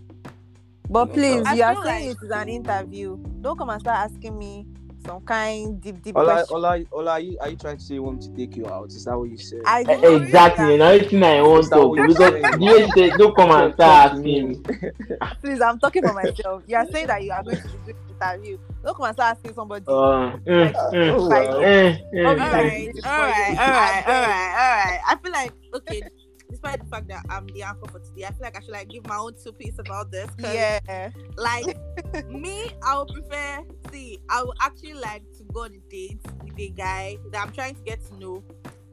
But 0.89 1.09
No, 1.09 1.13
please, 1.13 1.51
you 1.57 1.63
are 1.63 1.75
saying 1.83 2.07
like- 2.07 2.17
it 2.17 2.25
is 2.25 2.31
an 2.31 2.49
interview. 2.49 3.17
Don't 3.41 3.57
come 3.57 3.69
and 3.69 3.81
start 3.81 4.09
asking 4.11 4.37
me 4.37 4.65
some 5.05 5.21
kind 5.21 5.79
deep, 5.81 6.01
deep 6.01 6.15
Ola, 6.17 6.25
question. 6.33 6.55
Ola, 6.55 6.79
Ola, 6.91 7.11
are 7.11 7.19
you, 7.19 7.37
are 7.39 7.49
you 7.49 7.55
trying 7.57 7.77
to 7.77 7.83
say 7.83 7.93
you 7.95 8.03
want 8.03 8.21
me 8.21 8.27
to 8.27 8.35
take 8.35 8.55
you 8.57 8.67
out? 8.67 8.87
Is 8.87 9.05
that 9.05 9.17
what 9.17 9.29
you 9.29 9.37
said? 9.37 9.61
I 9.65 9.81
Eh, 9.81 9.83
don't 9.83 10.01
know 10.01 10.15
Exactly, 10.15 10.73
and 10.73 10.81
that. 10.81 10.93
everything 10.95 11.23
I 11.23 11.41
want 11.41 11.63
Is 11.65 11.69
that 11.69 11.75
to 11.77 11.87
what 11.87 11.95
you 11.99 12.07
because 12.07 12.17
said? 12.17 12.33
the 12.59 12.65
way 12.65 12.79
you 12.85 12.91
say, 12.91 13.17
don't 13.17 13.35
come 13.35 13.51
and 13.51 13.73
start 13.73 14.11
asking 14.13 14.49
me. 14.49 14.61
Please, 15.41 15.61
I'm 15.61 15.79
talking 15.79 16.03
for 16.03 16.13
myself. 16.13 16.63
You 16.67 16.75
are 16.77 16.85
saying 16.91 17.07
that 17.07 17.23
you 17.23 17.31
are 17.31 17.43
going 17.43 17.57
to 17.61 17.67
do 17.67 17.79
this 17.85 17.95
interview. 18.09 18.57
Don't 18.83 18.95
come 18.97 19.05
and 19.05 19.13
start 19.15 19.37
asking 19.37 19.53
somebody. 19.53 19.85
Uh, 19.87 19.91
mm, 19.91 20.39
mm, 20.45 21.11
Oh, 21.13 21.17
Like, 21.23 21.47
well. 21.49 21.61
eh, 21.63 21.97
eh, 22.13 22.23
all 22.25 22.31
Okay. 22.33 22.41
eh. 22.41 22.51
right, 22.51 22.95
Before 22.95 23.11
all 23.11 23.19
you- 23.27 23.31
right, 23.31 23.57
all 23.59 23.71
right, 23.71 24.03
all 24.07 24.21
right, 24.21 24.51
all 24.57 24.75
right. 24.91 24.99
I 25.07 25.15
feel 25.21 25.31
like 25.31 25.53
okay, 25.75 26.01
despite 26.49 26.79
the 26.79 26.85
fact 26.85 27.07
that 27.09 27.23
I'm 27.29 27.47
the 27.47 27.63
anchor 27.63 27.87
for 27.87 27.99
today, 27.99 28.25
I 28.25 28.31
feel 28.31 28.41
like 28.41 28.57
I 28.57 28.61
should 28.61 28.71
like 28.71 28.89
give 28.89 29.05
my 29.07 29.17
own 29.17 29.33
two 29.41 29.51
piece 29.51 29.77
about 29.79 30.11
this. 30.11 30.29
yeah. 30.39 31.09
Like 31.35 31.77
me, 32.29 32.71
I 32.83 32.97
would 32.97 33.09
prefer. 33.09 33.63
See, 33.91 34.19
I 34.29 34.43
would 34.43 34.57
actually 34.61 34.93
like 34.93 35.23
to 35.37 35.43
go 35.53 35.63
on 35.63 35.73
a 35.73 35.79
date 35.89 36.19
with 36.43 36.57
a 36.59 36.69
guy 36.69 37.17
that 37.31 37.45
I'm 37.45 37.51
trying 37.51 37.75
to 37.75 37.81
get 37.81 38.05
to 38.07 38.17
know. 38.17 38.43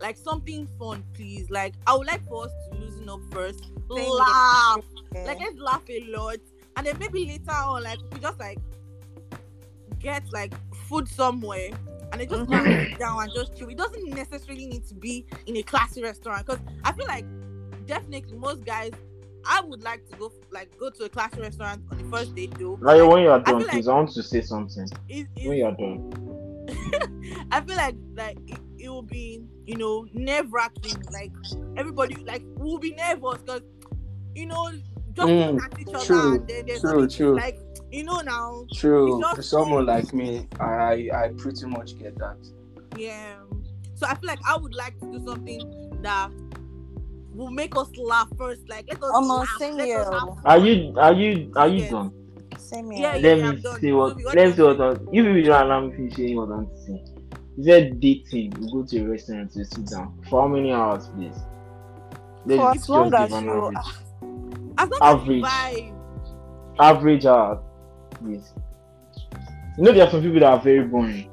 Like 0.01 0.17
something 0.17 0.69
fun, 0.79 1.05
please. 1.15 1.49
Like 1.51 1.75
I 1.87 1.97
would 1.97 2.07
like 2.07 2.27
for 2.27 2.45
us 2.45 2.51
to 2.71 2.79
loosen 2.79 3.09
up 3.09 3.21
first, 3.31 3.65
Same 3.95 4.11
laugh, 4.11 4.85
yeah. 5.15 5.25
like 5.25 5.41
let's 5.41 5.59
laugh 5.59 5.83
a 5.89 6.05
lot, 6.09 6.39
and 6.77 6.87
then 6.87 6.99
maybe 6.99 7.27
later 7.27 7.53
on, 7.53 7.85
like 7.85 7.99
we 8.13 8.19
just 8.19 8.39
like 8.39 8.59
get 10.01 10.25
like 10.33 10.53
food 10.89 11.09
somewhere. 11.09 11.71
And 12.13 12.21
they 12.21 12.27
just 12.27 12.49
mm-hmm. 12.49 12.91
sit 12.91 12.99
down 13.01 13.25
and 13.25 13.33
just 13.35 13.57
chill. 13.57 13.69
It 13.69 13.77
doesn't 13.77 14.09
necessarily 14.11 14.67
need 14.67 14.87
to 14.87 14.95
be 14.95 15.27
in 15.47 15.57
a 15.57 15.63
classy 15.65 16.01
restaurant 16.01 16.47
because 16.47 16.61
I 16.85 16.93
feel 16.93 17.07
like 17.07 17.25
definitely 17.87 18.37
most 18.37 18.65
guys, 18.65 18.93
I 19.47 19.61
would 19.61 19.83
like 19.83 20.09
to 20.11 20.17
go 20.17 20.33
like 20.51 20.77
go 20.79 20.91
to 20.91 21.05
a 21.05 21.09
classy 21.09 21.41
restaurant 21.41 21.83
on 21.91 21.99
the 21.99 22.05
first 22.17 22.35
date 22.35 22.55
though. 22.59 22.79
Like, 22.81 23.03
when 23.09 23.23
you 23.23 23.31
are 23.31 23.41
done, 23.41 23.61
feel 23.61 23.69
please, 23.69 23.89
I 23.89 23.95
want 23.95 24.11
to 24.13 24.23
say 24.23 24.41
something. 24.41 24.89
It, 25.09 25.27
When 25.45 25.57
you 25.59 25.65
are 25.67 25.73
done. 25.73 26.21
I 27.53 27.61
feel 27.61 27.77
like 27.77 27.97
like 28.15 28.39
it, 28.47 28.59
it 28.79 28.89
will 28.89 29.03
be 29.03 29.43
you 29.67 29.77
know 29.77 30.07
nerve 30.15 30.53
wracking. 30.53 31.03
Like 31.13 31.33
everybody 31.77 32.17
like 32.25 32.43
will 32.57 32.79
be 32.79 32.95
nervous 32.95 33.43
because 33.43 33.63
you 34.35 34.47
know 34.47 34.71
just 35.13 35.29
Mm, 35.29 35.61
at 35.63 35.79
each 35.79 35.89
other 35.95 36.05
true, 36.05 36.35
and 36.35 36.49
then 36.49 36.67
there's 36.67 36.81
true, 36.81 37.07
true. 37.07 37.37
like 37.37 37.57
you 37.93 38.03
know 38.03 38.21
now 38.21 38.65
True. 38.75 39.23
For 39.35 39.43
someone 39.43 39.87
like 39.87 40.13
me, 40.13 40.49
I 40.59 41.09
I 41.15 41.29
pretty 41.37 41.67
much 41.67 41.97
get 41.99 42.19
that. 42.19 42.37
yeah. 42.97 43.37
So 43.95 44.07
I 44.09 44.15
feel 44.17 44.27
like 44.27 44.41
I 44.49 44.57
would 44.57 44.75
like 44.75 44.99
to 45.01 45.13
do 45.13 45.25
something 45.25 46.01
that 46.03 46.31
will 47.35 47.51
make 47.51 47.77
us 47.77 47.89
laugh 47.97 48.29
first. 48.39 48.63
Like 48.69 48.87
let 48.89 49.03
us 49.03 49.11
Almost 49.13 49.51
laugh. 49.51 49.59
same 49.59 49.77
let 49.77 49.87
here. 49.87 50.01
us 50.01 50.09
have 50.09 50.29
Are 50.45 50.59
you, 50.59 50.95
are 50.99 51.13
you, 51.13 51.53
are 51.57 51.69
you 51.69 51.79
Yes. 51.83 51.91
done? 51.91 52.13
Same 52.59 52.93
Yeah, 52.93 53.17
here. 53.17 53.23
yeah. 53.29 53.35
Let 53.37 53.45
I'm 53.45 53.55
me 53.57 53.63
done. 53.63 53.81
see 53.81 53.93
what. 53.93 54.17
Let's 54.35 54.51
see 54.53 54.57
do 54.57 54.63
you 54.63 54.69
what. 54.69 54.81
I- 54.81 55.01
If 55.13 55.25
you 55.37 55.43
don't 55.43 55.63
allow 55.67 55.81
me 55.87 55.97
finish 55.97 56.15
saying 56.17 56.37
what 56.37 56.49
I 56.51 56.55
want 56.57 56.71
to 56.71 56.81
say. 56.83 57.05
You 57.57 57.65
said 57.65 58.01
dating. 58.01 58.53
You 58.61 58.71
go 58.73 58.85
to 58.85 58.99
a 59.05 59.09
restaurant 59.09 59.53
to 59.53 59.65
sit 59.65 59.87
down. 59.87 60.15
For 60.29 60.43
how 60.43 60.49
many 60.49 60.73
hours, 60.73 61.09
please? 61.09 61.37
Let's 62.47 62.61
For 62.61 62.73
just 62.75 62.85
as 62.85 62.89
long 62.89 63.11
give 63.11 63.21
as 63.21 63.33
an 63.33 63.45
you- 63.45 63.51
average. 63.51 63.77
as 64.79 64.91
long 64.91 64.99
Average. 65.03 65.45
as 65.45 65.77
you 65.77 65.95
average 66.81 67.27
hours, 67.27 67.59
please. 68.19 68.53
You 69.79 69.85
know, 69.85 69.93
there 69.93 70.07
are 70.07 70.11
some 70.11 70.23
people 70.23 70.41
that 70.41 70.51
are 70.53 70.61
very 70.61 70.87
boring. 70.87 71.31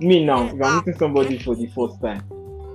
Me 0.00 0.24
now, 0.24 0.44
if 0.46 0.60
Ah, 0.62 0.66
I'm 0.66 0.76
meeting 0.76 0.94
somebody 0.98 1.38
for 1.38 1.56
the 1.56 1.66
first 1.66 2.00
time, 2.00 2.22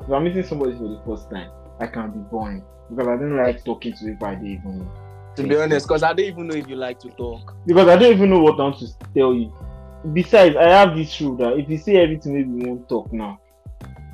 if 0.01 0.10
I'm 0.12 0.24
meeting 0.25 0.43
somebody 0.43 0.74
for 0.77 0.88
the 0.89 1.01
first 1.05 1.29
time, 1.29 1.50
I 1.84 1.88
can 1.88 2.12
be 2.12 2.20
boring 2.32 2.63
because 2.90 3.08
I 3.08 3.18
don't 3.18 3.36
like 3.36 3.63
talking 3.66 3.94
to 3.94 4.06
people 4.06 4.28
I 4.28 4.36
don't 4.36 4.48
even 4.48 4.80
know. 4.80 4.92
To 5.36 5.44
be 5.44 5.56
honest, 5.58 5.88
because 5.88 6.04
I 6.04 6.13
don't 6.13 6.25
even 6.25 6.48
know 6.48 6.56
if 6.56 6.68
you 6.68 6.75
like 6.75 7.00
to 7.00 7.10
talk. 7.10 7.56
Because 7.66 7.88
I 7.90 7.96
don't 7.98 8.13
even 8.13 8.30
know 8.30 8.40
what 8.40 8.60
I 8.60 8.63
want 8.63 8.80
to 8.80 8.88
tell 9.16 9.34
you. 9.34 9.52
Besides, 10.13 10.56
I 10.56 10.70
have 10.70 10.96
this 10.96 11.20
rule 11.20 11.36
that 11.38 11.58
if 11.58 11.68
you 11.70 11.78
say 11.78 11.96
everything, 11.98 12.34
maybe 12.36 12.50
we 12.50 12.70
won't 12.70 12.88
talk 12.88 13.12
now 13.12 13.40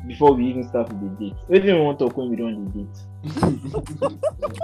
before 0.07 0.33
we 0.33 0.45
even 0.47 0.67
start 0.69 0.89
with 0.89 1.01
the 1.19 1.25
date. 1.25 1.35
Maybe 1.49 1.67
we 1.67 1.73
won't 1.79 1.85
want 1.85 1.99
to 1.99 2.05
talk 2.05 2.17
when 2.17 2.29
we 2.29 2.35
don't 2.37 2.73
the 2.73 2.79
date. 2.79 4.19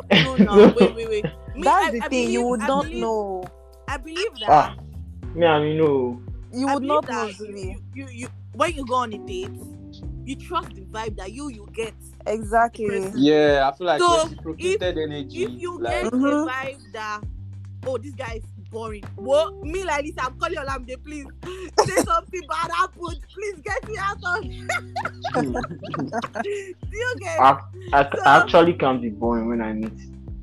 No, 0.26 0.36
no, 0.38 0.74
wait, 0.80 0.96
wait, 0.96 1.10
wait. 1.10 1.26
Me, 1.56 1.62
That's 1.64 1.88
I- 1.88 1.92
the 1.92 2.02
I 2.04 2.08
thing. 2.08 2.30
you 2.32 2.42
would 2.48 2.62
I 2.62 2.68
not 2.68 2.84
believe- 2.86 3.02
know. 3.02 3.44
I 3.88 3.98
believe 3.98 4.40
that. 4.40 4.50
Ah, 4.50 4.76
me, 5.36 5.46
I 5.46 5.60
mean, 5.60 5.78
no. 5.78 6.22
You 6.54 6.68
would 6.74 6.84
not 6.84 7.08
know, 7.08 7.26
that 7.28 7.40
you, 7.40 7.82
you, 7.94 8.08
you, 8.12 8.28
when 8.54 8.74
you 8.74 8.86
go 8.86 8.96
on 8.96 9.12
a 9.14 9.18
date, 9.18 9.50
you 10.26 10.36
trust 10.36 10.74
the 10.76 10.82
vibe 10.82 11.16
that 11.18 11.32
you 11.32 11.50
you 11.50 11.68
get. 11.74 11.94
Exactly. 12.28 13.12
Yeah, 13.16 13.70
I 13.72 13.78
feel 13.78 13.88
like 13.88 14.00
So, 14.02 14.24
reciprocated 14.24 14.98
energy. 14.98 15.44
If 15.44 15.62
you 15.62 15.80
like, 15.80 16.04
get 16.04 16.14
Mhm. 16.14 16.48
a 16.48 16.52
vibe 16.52 16.92
that, 16.94 17.22
oh, 17.86 17.98
this 17.98 18.14
guy 18.16 18.42
is 18.44 18.70
boring. 18.72 19.04
Well, 19.16 19.54
me 19.64 19.84
like 19.84 20.06
this, 20.06 20.16
I'm 20.18 20.38
calling 20.40 20.58
Olamide, 20.58 21.04
please 21.04 21.28
say 21.86 21.96
something 22.04 22.42
bad 22.50 22.72
happened. 22.72 23.20
Please 23.34 23.62
get 23.64 23.88
me 23.88 23.96
out 23.98 24.18
of. 24.24 24.44
Do 26.44 26.50
you 26.50 27.16
get? 27.20 27.40
I, 27.40 27.60
I, 27.94 28.04
So- 28.04 28.22
I 28.26 28.38
actually 28.42 28.74
can 28.74 29.02
be 29.02 29.10
boring 29.10 29.48
when 29.50 29.62
I 29.62 29.74
meet 29.74 29.94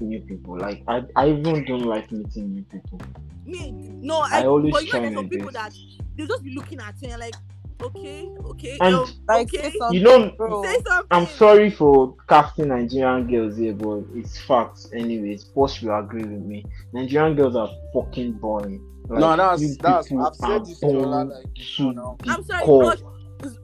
new 0.00 0.20
people. 0.20 0.58
Like, 0.58 0.82
I, 0.88 1.02
I 1.16 1.30
even 1.30 1.64
don't 1.64 1.84
like 1.84 2.10
meeting 2.12 2.54
new 2.54 2.62
people. 2.64 3.00
me? 3.44 3.70
No, 3.72 4.18
I 4.20 4.42
I, 4.42 4.46
always 4.46 4.72
but 4.72 4.86
you 4.86 4.92
know, 4.92 5.00
there's 5.00 5.14
some 5.14 5.28
people 5.28 5.50
best. 5.52 5.76
that 5.76 6.04
they'll 6.16 6.26
just 6.26 6.42
be 6.44 6.54
looking 6.54 6.80
at 6.80 6.94
you 7.02 7.10
and 7.10 7.20
like, 7.20 7.34
Okay, 7.82 8.28
okay. 8.46 8.78
And- 8.80 8.94
um, 8.94 9.08
Like 9.28 9.48
okay. 9.54 9.70
say 9.70 9.78
You 9.90 10.00
know. 10.02 10.62
Say. 10.64 10.78
I'm 11.10 11.26
sorry 11.26 11.70
for 11.70 12.14
casting 12.28 12.68
Nigerian 12.68 13.26
girls 13.30 13.56
here, 13.56 13.72
but 13.74 14.04
it's 14.14 14.40
facts. 14.40 14.88
Anyways, 14.92 15.44
Posh 15.44 15.82
will 15.82 15.98
agree 15.98 16.22
with 16.24 16.42
me. 16.42 16.64
Nigerian 16.92 17.34
girls 17.36 17.56
are 17.56 17.70
fucking 17.94 18.32
boring. 18.32 18.80
Like, 19.08 19.20
no, 19.20 19.36
that's 19.36 19.62
you 19.62 19.74
that's. 19.80 20.10
I've 20.12 20.18
are 20.18 20.34
said 20.34 20.64
this 20.66 20.80
to 20.80 20.86
Ola 20.86 21.02
boring 21.24 21.28
like 21.30 21.54
before 21.54 21.92
to 21.92 21.92
now. 21.92 22.16
the 22.22 22.30
I'm 22.30 22.44
sorry, 22.44 22.64
core. 22.64 22.82
Rush. 22.84 22.98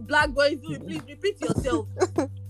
Black 0.00 0.30
boys, 0.30 0.56
do 0.60 0.72
it. 0.74 0.84
Please 0.84 1.02
repeat 1.08 1.40
yourself. 1.40 1.86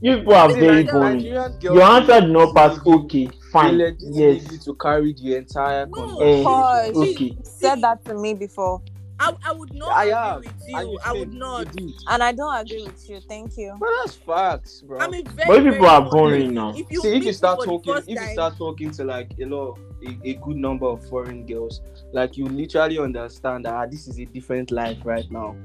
You 0.00 0.16
people 0.18 0.34
are 0.34 0.50
See, 0.50 0.60
very 0.60 0.82
like, 0.84 0.92
boring. 0.92 1.16
Nigerian 1.18 1.52
girls, 1.58 1.62
Your 1.62 1.82
answer 1.82 2.20
did 2.22 2.30
not 2.30 2.54
pass. 2.54 2.78
Okay, 2.86 3.28
fine. 3.52 3.78
Yes. 4.00 4.50
need 4.50 4.62
to 4.62 4.74
carry 4.76 5.12
the 5.12 5.36
entire 5.36 5.84
No. 5.86 5.92
conversation. 5.92 6.46
Eh, 6.46 7.10
okay. 7.10 7.24
You 7.24 7.36
said 7.42 7.82
that 7.82 8.02
to 8.06 8.14
me 8.14 8.32
before, 8.32 8.80
I, 9.20 9.34
I 9.46 9.52
would 9.52 9.74
not 9.74 9.90
I 9.90 10.02
agree 10.04 10.12
have. 10.14 10.38
with 10.44 10.62
you. 10.68 10.78
you 10.92 10.98
I 11.04 11.12
would 11.12 11.32
not. 11.32 11.66
And 12.08 12.22
I 12.22 12.32
don't 12.32 12.54
agree 12.56 12.84
with 12.84 13.08
you. 13.10 13.20
Thank 13.20 13.56
you. 13.56 13.74
But 13.78 13.88
that's 14.00 14.14
facts, 14.14 14.82
bro. 14.82 14.98
I 15.00 15.08
mean, 15.08 15.24
very, 15.26 15.46
But 15.48 15.64
you 15.64 15.72
people 15.72 15.86
are 15.88 16.02
boring 16.10 16.54
now. 16.54 16.70
If 16.76 16.90
you 16.90 17.00
See, 17.00 17.14
if 17.16 17.24
you 17.24 17.32
start 17.32 17.60
talking, 17.64 17.94
if 17.96 18.08
you 18.08 18.16
time- 18.16 18.32
start 18.32 18.56
talking 18.56 18.90
to 18.92 19.04
like 19.04 19.32
a 19.40 19.44
lot, 19.46 19.78
a, 20.06 20.16
a 20.28 20.34
good 20.34 20.56
number 20.56 20.86
of 20.86 21.04
foreign 21.08 21.44
girls, 21.46 21.80
like 22.12 22.36
you 22.36 22.46
literally 22.46 22.98
understand 22.98 23.64
that 23.64 23.74
ah, 23.74 23.86
this 23.86 24.06
is 24.06 24.18
a 24.20 24.24
different 24.24 24.70
life 24.70 24.98
right 25.04 25.28
now. 25.30 25.56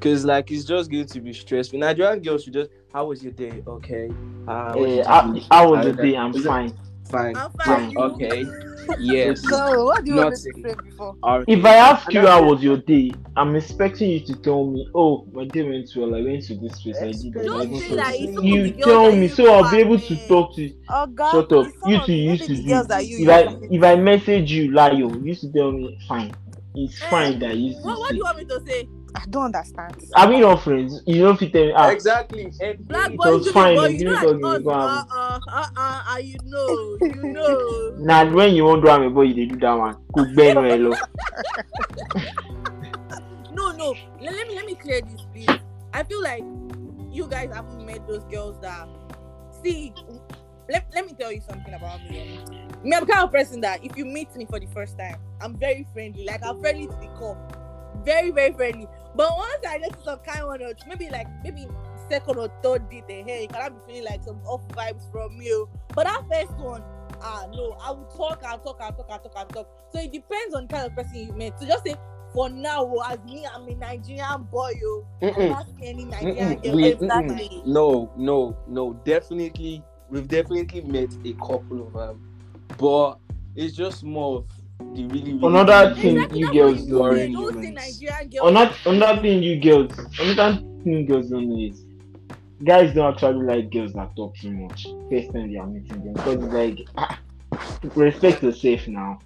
Cause 0.00 0.24
like 0.24 0.50
it's 0.50 0.64
just 0.64 0.90
going 0.90 1.06
to 1.06 1.20
be 1.20 1.32
stressful. 1.32 1.78
Nigerian 1.78 2.20
girls 2.22 2.42
should 2.44 2.54
just, 2.54 2.70
how 2.92 3.06
was 3.06 3.22
your 3.22 3.32
day? 3.32 3.62
Okay. 3.66 4.10
Uh, 4.48 4.72
what 4.74 4.88
Eh, 4.88 4.96
did 4.96 4.96
you 4.96 5.02
I, 5.04 5.26
do? 5.64 5.70
Was 5.70 5.78
Uh, 5.78 5.82
the 5.84 5.92
day. 5.92 6.16
I'm 6.16 6.32
fine. 6.34 6.66
it- 6.70 6.74
fine. 7.10 7.34
Fine. 7.34 7.36
I'm 7.36 7.50
fine. 7.64 7.90
you- 7.90 7.98
okay. 7.98 8.46
Yes. 8.98 9.40
So 9.48 9.84
what 9.84 10.04
do 10.04 10.10
you 10.10 10.16
want 10.16 10.30
me 10.30 10.36
to 10.36 10.60
say 10.60 10.74
before? 10.82 11.14
If 11.46 11.64
I 11.64 11.76
ask 11.76 12.12
you 12.12 12.26
how 12.26 12.42
was 12.42 12.62
your 12.62 12.78
day, 12.78 13.12
I'm 13.36 13.54
expecting 13.54 14.10
you 14.10 14.20
to 14.26 14.34
tell 14.34 14.66
me, 14.66 14.88
"Oh, 14.94 15.24
my 15.32 15.44
day 15.44 15.62
went 15.62 15.88
well. 15.94 16.14
I 16.16 16.22
went 16.22 16.42
to 16.46 16.56
this 16.56 16.82
place. 16.82 16.96
I 17.00 17.12
did 17.12 17.32
this." 17.32 17.46
Don't 17.46 17.70
did 17.70 17.98
that. 17.98 18.14
It's 18.16 18.34
some 18.34 18.44
of 18.44 18.50
the 18.50 18.68
You 18.68 18.72
girls 18.72 18.84
tell 18.84 19.12
me, 19.12 19.22
you 19.22 19.28
so 19.28 19.54
I'll 19.54 19.70
be 19.70 19.78
able 19.78 19.98
to 20.00 20.28
talk 20.28 20.56
to. 20.56 20.72
Oh 20.90 21.06
God, 21.06 21.30
Shut 21.30 21.52
up. 21.52 21.66
it's 21.68 21.80
some 21.80 21.90
You 21.92 22.00
two 22.04 22.12
used 22.12 22.42
to 22.46 22.56
do. 22.56 22.62
you 22.62 23.22
If 23.22 23.28
I 23.28 23.56
if 23.70 23.82
I 23.84 23.96
message 23.96 24.50
you, 24.50 24.72
lie, 24.72 24.90
you 24.90 25.20
used 25.22 25.42
to 25.42 25.52
tell 25.52 25.70
me, 25.72 25.96
"Fine, 26.08 26.32
it's 26.74 27.00
Eh, 27.00 27.08
fine." 27.08 27.38
That 27.38 27.56
you 27.56 27.68
used 27.68 27.84
What, 27.84 27.98
what 28.00 28.10
do 28.10 28.16
you 28.16 28.24
want 28.24 28.38
me 28.38 28.44
to 28.46 28.60
say? 28.66 28.88
I 29.14 29.24
don't 29.28 29.44
understand. 29.54 29.96
Are 30.14 30.28
we 30.28 30.40
not 30.40 30.62
friends? 30.62 31.02
You 31.06 31.22
don't 31.22 31.36
fit 31.38 31.52
tell 31.52 31.66
me. 31.66 31.72
Ah, 31.76 31.90
Exactly. 31.90 32.52
Black 32.80 33.10
It 33.12 33.16
boys 33.16 33.26
was 33.26 33.44
do 33.46 33.52
fine, 33.52 33.72
it, 33.74 33.76
but 33.76 33.92
you 33.92 33.98
you 33.98 34.04
know, 34.06 34.20
didn't 34.20 34.44
us, 34.44 34.66
uh, 34.66 35.04
uh, 35.10 35.40
uh, 35.48 35.66
uh, 35.76 36.02
uh, 36.12 36.16
you 36.18 36.36
know, 36.44 36.96
you 37.00 37.22
know. 37.32 37.94
Now 37.98 38.32
when 38.32 38.54
you 38.54 38.64
want 38.64 38.84
to 38.84 38.90
have 38.90 39.02
a 39.02 39.10
boy, 39.10 39.22
you 39.22 39.46
do 39.46 39.56
that 39.58 39.72
one. 39.74 39.96
Cook 40.14 40.28
Ben 40.34 40.56
well. 40.56 40.96
No, 43.52 43.72
no. 43.72 43.94
Let, 44.20 44.34
let 44.34 44.48
me 44.48 44.54
let 44.54 44.66
me 44.66 44.74
clear 44.74 45.00
this, 45.02 45.20
please. 45.32 45.48
I 45.92 46.02
feel 46.04 46.22
like 46.22 46.42
you 47.10 47.26
guys 47.28 47.50
haven't 47.54 47.84
met 47.84 48.06
those 48.08 48.24
girls 48.24 48.58
that 48.62 48.88
see. 49.62 49.92
Let, 50.70 50.86
let 50.94 51.06
me 51.06 51.12
tell 51.18 51.30
you 51.32 51.40
something 51.42 51.74
about 51.74 52.00
me. 52.08 52.38
Me, 52.82 52.94
I'm 52.96 53.04
the 53.06 53.12
kind 53.12 53.24
of 53.24 53.32
person 53.32 53.60
that 53.60 53.84
if 53.84 53.96
you 53.96 54.04
meet 54.04 54.34
me 54.36 54.46
for 54.46 54.58
the 54.58 54.66
first 54.66 54.98
time, 54.98 55.16
I'm 55.40 55.56
very 55.56 55.86
friendly. 55.92 56.24
Like 56.24 56.44
I'm 56.44 56.60
friendly 56.60 56.86
to 56.86 56.96
the 56.96 57.08
core, 57.18 57.36
very 58.04 58.30
very 58.30 58.52
friendly. 58.52 58.88
But 59.14 59.30
once 59.36 59.62
I 59.68 59.78
notice 59.78 60.04
some 60.04 60.18
kind 60.20 60.46
one 60.46 60.62
or 60.62 60.72
maybe 60.88 61.08
like 61.10 61.26
maybe 61.44 61.66
second 62.08 62.38
or 62.38 62.48
third 62.62 62.88
date, 62.90 63.04
eh, 63.08 63.22
hey, 63.26 63.46
can 63.46 63.60
I 63.62 63.68
be 63.68 63.76
feeling 63.86 64.04
like 64.04 64.22
some 64.22 64.38
off 64.44 64.66
vibes 64.68 65.10
from 65.12 65.40
you? 65.40 65.68
But 65.94 66.04
that 66.06 66.22
first 66.30 66.52
one, 66.58 66.82
ah 67.20 67.46
no, 67.52 67.76
I 67.80 67.90
will 67.90 68.06
talk, 68.16 68.42
I'll 68.46 68.58
talk, 68.58 68.78
I'll 68.80 68.92
talk, 68.92 69.06
I'll 69.10 69.18
talk, 69.18 69.32
I'll 69.36 69.46
talk. 69.46 69.68
So 69.92 70.00
it 70.00 70.12
depends 70.12 70.54
on 70.54 70.66
the 70.66 70.74
kind 70.74 70.86
of 70.86 70.94
person 70.96 71.26
you 71.26 71.32
met. 71.34 71.58
So 71.60 71.66
just 71.66 71.84
say 71.86 71.94
for 72.32 72.48
now, 72.48 72.84
oh, 72.90 73.02
as 73.10 73.18
me, 73.30 73.46
I'm 73.54 73.68
a 73.68 73.74
Nigerian 73.74 74.44
boy, 74.44 74.72
yo. 74.80 75.06
I'm 75.22 75.34
Mm-mm. 75.34 75.66
any 75.82 76.04
Nigerian 76.06 76.58
Mm-mm. 76.58 76.62
girl. 76.62 76.76
We- 76.76 76.86
Exactly. 76.86 77.48
mm-mm. 77.50 77.66
No, 77.66 78.10
no, 78.16 78.56
no. 78.66 78.94
Definitely, 79.04 79.82
we've 80.08 80.28
definitely 80.28 80.80
met 80.82 81.10
a 81.24 81.34
couple 81.34 81.86
of 81.86 81.92
them, 81.92 82.20
but 82.78 83.18
it's 83.54 83.76
just 83.76 84.02
more 84.02 84.38
of 84.38 84.46
the 84.94 85.04
really. 85.06 85.32
really 85.34 85.46
Another 85.46 85.88
really- 85.90 86.00
thing 86.02 86.16
Exactly, 86.16 86.38
you 86.40 86.52
girls 86.52 86.86
don't 86.86 87.16
you 87.18 87.28
know. 87.28 87.50
Don't 87.50 87.62
say 87.62 87.70
Nigerian. 87.70 88.30
Another 88.42 88.74
another 88.86 89.22
thing 89.22 89.42
you 89.42 89.60
girls, 89.60 89.92
another 90.20 90.60
thing 90.84 91.06
girls 91.06 91.30
don't 91.30 91.48
know 91.48 91.58
is 91.68 91.84
guys 92.64 92.94
don't 92.94 93.12
actually 93.14 93.44
like 93.44 93.70
girls 93.70 93.92
that 93.94 94.14
talk 94.16 94.36
too 94.36 94.50
much. 94.52 94.86
First 95.10 95.32
time 95.32 95.50
they 95.52 95.58
are 95.58 95.66
meeting 95.66 96.04
them 96.04 96.14
because 96.14 96.44
it's 96.44 96.52
like 96.54 96.78
ah, 96.96 97.18
respect 97.94 98.42
yourself 98.42 98.86
now. 98.88 99.18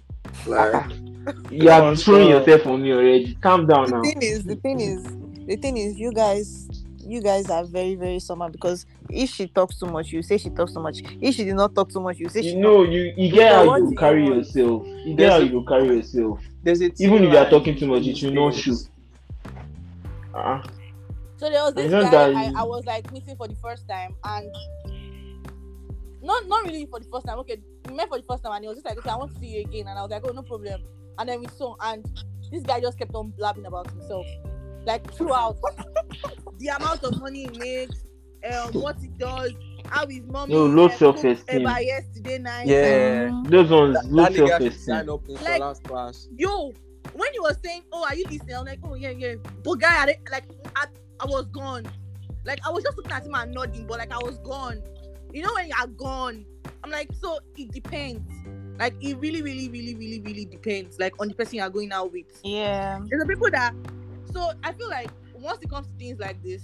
Like, 0.45 0.91
You 1.51 1.69
are 1.69 1.81
Yeah, 1.91 1.95
throwing 1.95 2.29
yourself 2.29 2.65
on 2.67 2.81
me 2.83 2.93
already. 2.93 3.35
Calm 3.41 3.67
down 3.67 3.89
now. 3.89 4.01
The 4.01 4.09
thing 4.11 4.21
is, 4.21 4.43
the 4.45 4.55
thing 4.55 4.79
is, 4.79 5.03
the 5.45 5.57
thing 5.57 5.75
is, 5.77 5.97
you 5.99 6.13
guys, 6.13 6.69
you 7.07 7.21
guys 7.21 7.49
are 7.49 7.63
very, 7.65 7.95
very 7.95 8.19
somehow 8.19 8.49
because 8.49 8.85
if 9.09 9.29
she 9.29 9.47
talks 9.47 9.79
too 9.79 9.87
much, 9.87 10.11
you 10.11 10.21
say 10.21 10.37
she 10.37 10.49
talks 10.49 10.73
too 10.73 10.81
much. 10.81 11.01
If 11.21 11.35
she 11.35 11.43
did 11.45 11.55
not 11.55 11.73
talk 11.73 11.89
too 11.91 12.01
much, 12.01 12.17
you 12.19 12.29
say 12.29 12.41
she. 12.41 12.49
You 12.51 12.59
know, 12.59 12.83
you, 12.83 13.13
you 13.15 13.31
get 13.31 13.51
how 13.53 13.75
you 13.77 13.89
you 13.89 13.95
carry 13.95 14.23
want? 14.23 14.35
yourself. 14.35 14.85
You 15.05 15.15
get 15.15 15.31
how 15.31 15.37
you 15.39 15.65
carry 15.67 15.87
yourself. 15.97 16.39
there's 16.63 16.81
a 16.81 16.91
Even 16.99 17.23
if 17.23 17.31
you 17.31 17.37
are 17.37 17.49
talking 17.49 17.77
too 17.77 17.87
much, 17.87 18.05
it 18.05 18.21
will 18.23 18.31
not 18.33 18.53
these 18.53 18.61
show. 18.63 18.71
days. 18.71 18.89
Uh, 20.33 20.61
So 21.37 21.49
there 21.49 21.63
was 21.63 21.73
this 21.73 21.85
It's 21.91 22.03
guy 22.03 22.09
that 22.11 22.35
I, 22.35 22.61
I 22.61 22.63
was 22.63 22.85
like 22.85 23.11
meeting 23.11 23.35
for 23.35 23.47
the 23.47 23.55
first 23.55 23.87
time 23.87 24.15
and 24.23 24.51
not 26.21 26.47
not 26.47 26.63
really 26.65 26.85
for 26.87 26.99
the 26.99 27.07
first 27.11 27.25
time. 27.27 27.37
Okay, 27.39 27.57
we 27.87 27.93
met 27.95 28.09
for 28.09 28.17
the 28.17 28.23
first 28.27 28.43
time 28.43 28.53
and 28.53 28.63
he 28.63 28.67
was 28.67 28.77
just 28.77 28.85
like, 28.87 28.97
Okay, 28.97 29.09
I 29.09 29.15
want 29.15 29.33
to 29.33 29.39
see 29.39 29.47
you 29.47 29.61
again. 29.61 29.87
And 29.87 29.97
I 29.97 30.01
was 30.01 30.11
like, 30.11 30.23
Oh 30.27 30.31
no 30.31 30.41
problem. 30.41 30.81
And 31.19 31.29
then 31.29 31.39
we 31.39 31.47
saw 31.47 31.75
and 31.81 32.05
this 32.51 32.63
guy 32.63 32.79
just 32.79 32.97
kept 32.97 33.13
on 33.15 33.31
blabbing 33.37 33.65
about 33.65 33.89
himself. 33.91 34.25
Like 34.85 35.11
throughout 35.13 35.57
the 36.59 36.67
amount 36.69 37.03
of 37.03 37.19
money 37.21 37.47
he 37.51 37.57
makes, 37.59 38.03
um, 38.51 38.71
what 38.73 38.97
he 38.99 39.07
does, 39.07 39.51
how 39.85 40.05
his 40.07 40.21
mom 40.27 40.49
No, 40.49 40.65
low 40.65 40.89
self-esteem. 40.89 41.65
ever 41.67 41.81
yesterday 41.81 42.37
night. 42.39 42.67
Yeah. 42.67 43.29
Um, 43.31 43.43
those 43.45 43.69
ones 43.69 43.95
That, 43.95 44.11
low 44.11 44.23
that 44.23 44.33
self 44.35 44.49
sign 44.59 44.67
esteem. 44.67 45.09
up 45.09 45.27
in 45.29 45.35
Like- 45.35 45.57
Sola's 45.61 45.79
class. 45.79 46.27
yo, 46.37 46.73
when 47.13 47.29
you 47.33 47.41
were 47.43 47.55
saying, 47.63 47.83
"Oh, 47.91 48.05
are 48.07 48.15
you 48.15 48.25
listening?" 48.29 48.55
I'm 48.57 48.65
like, 48.65 48.79
"Oh 48.83 48.95
yeah, 48.95 49.11
yeah." 49.11 49.35
But 49.63 49.75
guy, 49.79 50.03
I 50.03 50.05
like, 50.31 50.43
I, 50.75 50.85
I 51.19 51.25
was 51.25 51.45
gone. 51.47 51.85
Like 52.45 52.59
I 52.65 52.69
was 52.71 52.83
just 52.83 52.97
looking 52.97 53.11
at 53.11 53.25
him 53.25 53.33
and 53.33 53.53
nodding, 53.53 53.85
but 53.87 53.97
like 53.99 54.11
I 54.11 54.17
was 54.17 54.37
gone. 54.39 54.81
You 55.33 55.43
know 55.43 55.53
when 55.53 55.67
you 55.67 55.73
are 55.79 55.87
gone, 55.87 56.45
I'm 56.83 56.91
like, 56.91 57.09
so 57.21 57.39
it 57.57 57.71
depends. 57.71 58.21
Like 58.79 58.93
it 59.01 59.17
really, 59.19 59.41
really, 59.41 59.69
really, 59.69 59.95
really, 59.95 60.21
really 60.21 60.45
depends. 60.45 60.99
Like 60.99 61.13
on 61.19 61.27
the 61.29 61.33
person 61.33 61.55
you're 61.55 61.69
going 61.69 61.91
out 61.91 62.11
with. 62.11 62.25
yeah. 62.43 62.99
There's 63.09 63.21
the 63.21 63.27
people 63.27 63.49
that. 63.51 63.73
So 64.33 64.51
I 64.63 64.71
feel 64.73 64.89
like 64.89 65.09
once 65.41 65.59
it 65.61 65.69
comes 65.69 65.87
to 65.87 65.93
things 65.93 66.19
like 66.19 66.41
this, 66.43 66.63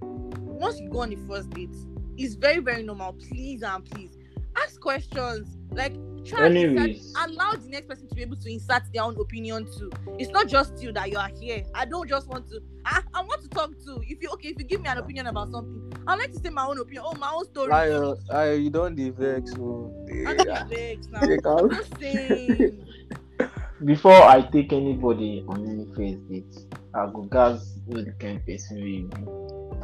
once 0.00 0.80
you 0.80 0.88
go 0.88 1.00
on 1.00 1.10
the 1.10 1.16
first 1.28 1.50
date, 1.50 1.74
it's 2.16 2.34
very, 2.34 2.58
very 2.58 2.82
normal. 2.82 3.12
Please 3.14 3.62
and 3.62 3.84
please 3.84 4.16
ask 4.56 4.80
questions. 4.80 5.56
Like 5.72 5.94
try 6.24 6.46
and 6.46 6.56
insert- 6.56 7.28
allow 7.28 7.52
the 7.52 7.68
next 7.68 7.88
person 7.88 8.08
to 8.08 8.14
be 8.14 8.22
able 8.22 8.36
to 8.36 8.52
insert 8.52 8.82
their 8.92 9.02
own 9.02 9.18
opinion 9.20 9.66
too. 9.76 9.90
It's 10.18 10.30
not 10.30 10.48
just 10.48 10.80
you 10.82 10.92
that 10.92 11.10
you 11.10 11.18
are 11.18 11.30
here. 11.40 11.64
I 11.74 11.84
don't 11.84 12.08
just 12.08 12.28
want 12.28 12.48
to. 12.50 12.60
I, 12.84 13.02
I 13.12 13.22
want 13.22 13.42
to 13.42 13.48
talk 13.48 13.70
to. 13.84 14.00
If 14.06 14.22
you 14.22 14.28
okay, 14.34 14.48
if 14.48 14.58
you 14.58 14.64
give 14.64 14.80
me 14.80 14.88
an 14.88 14.98
opinion 14.98 15.26
about 15.26 15.50
something, 15.50 15.92
I 16.06 16.14
like 16.14 16.32
to 16.32 16.38
say 16.38 16.50
my 16.50 16.66
own 16.66 16.78
opinion. 16.78 17.02
Oh, 17.06 17.14
my 17.14 17.30
own 17.32 17.44
story. 17.46 17.70
Liar, 17.70 18.14
liar, 18.28 18.52
uh, 18.52 18.54
you 18.54 18.70
don't 18.70 18.96
vex. 18.96 19.52
So, 19.52 19.92
I'm 20.26 20.36
not 20.36 20.68
vex 20.68 21.08
now. 21.08 21.20
I'm 21.20 21.70
just 21.70 21.98
saying. 21.98 22.86
Before 23.84 24.12
I 24.12 24.42
take 24.42 24.72
anybody 24.72 25.44
on 25.48 25.66
any 25.66 25.84
first 25.86 26.28
date, 26.28 26.73
I 26.94 27.06
go 27.12 27.22
gas 27.22 27.76
know 27.86 28.02
the 28.02 28.12
kind 28.12 28.38
of 28.38 28.46
person 28.46 28.76
we. 28.82 29.02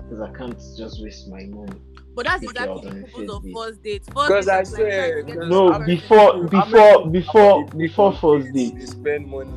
Because 0.08 0.20
I 0.20 0.32
can't 0.36 0.58
just 0.76 1.02
waste 1.02 1.28
my 1.28 1.44
money. 1.46 1.72
But 2.14 2.26
that's 2.26 2.40
Take 2.40 2.50
exactly 2.50 2.72
you 2.72 2.78
out 2.78 2.86
on 2.86 3.00
the 3.00 3.06
purpose 3.06 3.30
of 3.30 3.44
first 3.54 3.82
date. 3.82 4.04
first 4.04 4.28
Because 4.28 4.46
dates 4.46 4.48
I 4.48 4.62
said 4.64 4.82
like 4.82 4.92
trying 4.92 5.12
swear, 5.12 5.16
to 5.16 5.26
get 5.26 5.34
to 5.34 5.46
No, 5.46 5.48
know 5.48 5.72
the 5.72 5.78
person. 5.78 5.86
before 5.96 6.44
before 6.48 7.06
before 7.10 7.66
before 7.76 8.12
first 8.14 8.46
they- 8.54 8.70
date. 8.70 8.78
they 8.78 8.86
spend 8.86 9.26
money. 9.28 9.50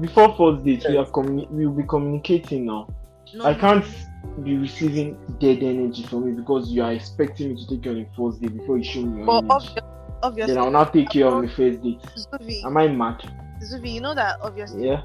Before 0.00 0.34
first 0.36 0.64
date, 0.64 0.84
we 0.88 0.96
are 0.98 1.06
communi- 1.06 1.48
we'll 1.50 1.70
be 1.70 1.82
communicating 1.84 2.66
now. 2.66 2.88
No, 3.34 3.44
I 3.46 3.54
can't 3.54 3.84
be 4.44 4.56
receiving 4.56 5.16
dead 5.40 5.62
energy 5.62 6.02
from 6.04 6.28
you 6.28 6.34
because 6.34 6.70
you 6.70 6.82
are 6.82 6.92
expecting 6.92 7.54
me 7.54 7.56
to 7.56 7.68
take 7.68 7.84
you 7.86 7.90
on 7.92 7.98
a 7.98 8.06
first 8.16 8.40
date 8.40 8.56
before 8.56 8.78
you 8.78 8.84
show 8.84 9.00
me 9.02 9.18
your 9.18 9.26
But 9.26 9.38
image. 9.38 9.50
obviously, 9.50 9.82
obviously, 10.22 10.54
Then 10.54 10.62
I'll 10.62 10.70
not 10.70 10.92
take 10.92 11.14
you 11.14 11.26
on 11.26 11.42
the 11.42 11.48
first 11.48 11.82
date. 11.82 12.00
Zuvi, 12.16 12.64
Am 12.64 12.76
I 12.76 12.88
mad? 12.88 13.22
Zuvi, 13.62 13.94
you 13.94 14.00
know 14.00 14.14
that 14.14 14.38
obviously 14.42 14.86
Yeah. 14.86 15.02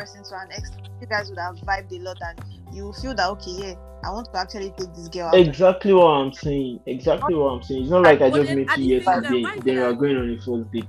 This 0.00 0.12
person 0.12 0.24
to 0.24 0.34
an 0.42 0.50
extent, 0.50 0.74
you 1.00 1.06
guys 1.06 1.28
would 1.28 1.38
have 1.38 1.56
vibed 1.56 1.92
a 1.92 1.98
lot, 2.02 2.16
and 2.22 2.38
you 2.74 2.92
feel 2.94 3.14
that 3.14 3.28
okay, 3.30 3.50
yeah, 3.50 3.74
I 4.04 4.10
want 4.12 4.28
to 4.32 4.38
actually 4.40 4.70
take 4.78 4.94
this 4.94 5.08
girl 5.08 5.28
out. 5.28 5.34
Exactly 5.34 5.92
what 5.92 6.06
I'm 6.08 6.32
saying. 6.32 6.80
Exactly 6.86 7.34
what 7.34 7.48
I'm 7.48 7.62
saying. 7.62 7.82
It's 7.82 7.90
not 7.90 8.02
like 8.02 8.20
I 8.20 8.30
But 8.30 8.36
just 8.36 8.50
met 8.52 8.76
you 8.76 8.98
the 8.98 9.04
same 9.04 9.22
time, 9.22 9.22
yesterday. 9.24 9.42
Then 9.64 9.74
we 9.76 9.82
are 9.82 9.92
going 9.94 10.16
on 10.16 10.30
a 10.30 10.36
first 10.36 10.70
date. 10.72 10.84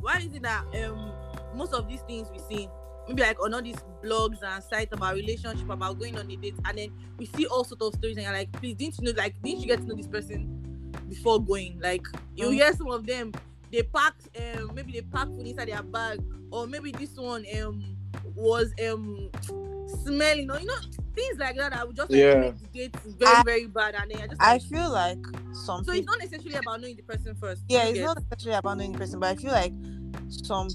why 0.00 0.18
is 0.18 0.32
it 0.34 0.42
that 0.42 0.64
um 0.84 1.12
most 1.54 1.72
of 1.72 1.88
these 1.88 2.02
things 2.02 2.28
we 2.30 2.38
see 2.38 2.68
maybe 3.08 3.22
like 3.22 3.42
on 3.42 3.54
all 3.54 3.62
these 3.62 3.76
blogs 4.04 4.42
and 4.42 4.62
sites 4.62 4.92
about 4.92 5.14
relationship 5.14 5.68
about 5.70 5.98
going 5.98 6.18
on 6.18 6.30
a 6.30 6.36
date 6.36 6.54
and 6.66 6.78
then 6.78 6.90
we 7.18 7.26
see 7.26 7.46
all 7.46 7.64
sort 7.64 7.80
of 7.82 7.94
stories 7.94 8.16
and 8.16 8.24
you're 8.24 8.32
like 8.34 8.50
please 8.52 8.74
didn't 8.74 8.98
you 9.00 9.04
know 9.12 9.12
like 9.16 9.34
didn't 9.42 9.60
you 9.60 9.66
get 9.66 9.80
to 9.80 9.86
know 9.86 9.94
this 9.94 10.08
person 10.08 10.48
before 11.08 11.42
going 11.42 11.78
like 11.80 12.02
you 12.34 12.48
Mm. 12.48 12.54
hear 12.54 12.72
some 12.72 12.90
of 12.90 13.06
them 13.06 13.32
they 13.72 13.82
packed 13.82 14.28
um 14.38 14.70
maybe 14.74 14.92
they 14.92 15.02
packed 15.02 15.34
food 15.34 15.46
inside 15.46 15.68
their 15.68 15.82
bag 15.82 16.20
or 16.50 16.66
maybe 16.66 16.92
this 16.92 17.14
one 17.16 17.44
um 17.60 17.95
was 18.34 18.72
um 18.88 19.30
smelling 20.04 20.50
or 20.50 20.58
you 20.60 20.66
know 20.66 20.74
things 21.14 21.38
like 21.38 21.56
that. 21.56 21.72
I 21.72 21.84
would 21.84 21.96
just 21.96 22.10
Yeah. 22.10 22.34
like, 22.34 22.40
make 22.40 22.58
the 22.60 22.78
date 22.78 22.96
very 23.18 23.34
I- 23.36 23.42
very 23.44 23.66
bad, 23.66 23.94
and 23.94 24.10
then 24.10 24.22
I 24.22 24.26
just 24.26 24.42
I 24.42 24.58
feel 24.58 24.90
like 24.92 25.18
some 25.52 25.84
so 25.84 25.92
it's 25.92 26.06
not 26.06 26.18
necessarily 26.18 26.56
about 26.56 26.80
knowing 26.80 26.96
the 26.96 27.02
person 27.02 27.34
first. 27.34 27.62
yeah, 27.68 27.84
it's 27.86 28.00
not 28.00 28.18
necessarily 28.30 28.58
about 28.58 28.78
knowing 28.78 28.92
the 28.92 28.98
person, 28.98 29.20
but 29.20 29.30
I 29.30 29.34
feel 29.36 29.52
like 29.52 29.72
some 30.28 30.68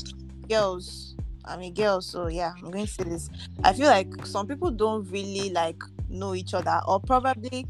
girls, 0.50 1.16
I 1.46 1.58
mean 1.58 1.74
girls, 1.74 2.08
so 2.08 2.28
yeah, 2.28 2.54
I'm 2.64 2.72
going 2.72 2.86
to 2.86 2.92
say 2.92 3.04
this. 3.04 3.30
I 3.64 3.74
feel 3.74 3.88
like 3.88 4.26
some 4.26 4.48
people 4.48 4.72
don't 4.72 5.10
really 5.12 5.50
like 5.52 5.82
know 6.10 6.34
each 6.36 6.54
other, 6.54 6.80
or 6.88 7.00
probably 7.00 7.68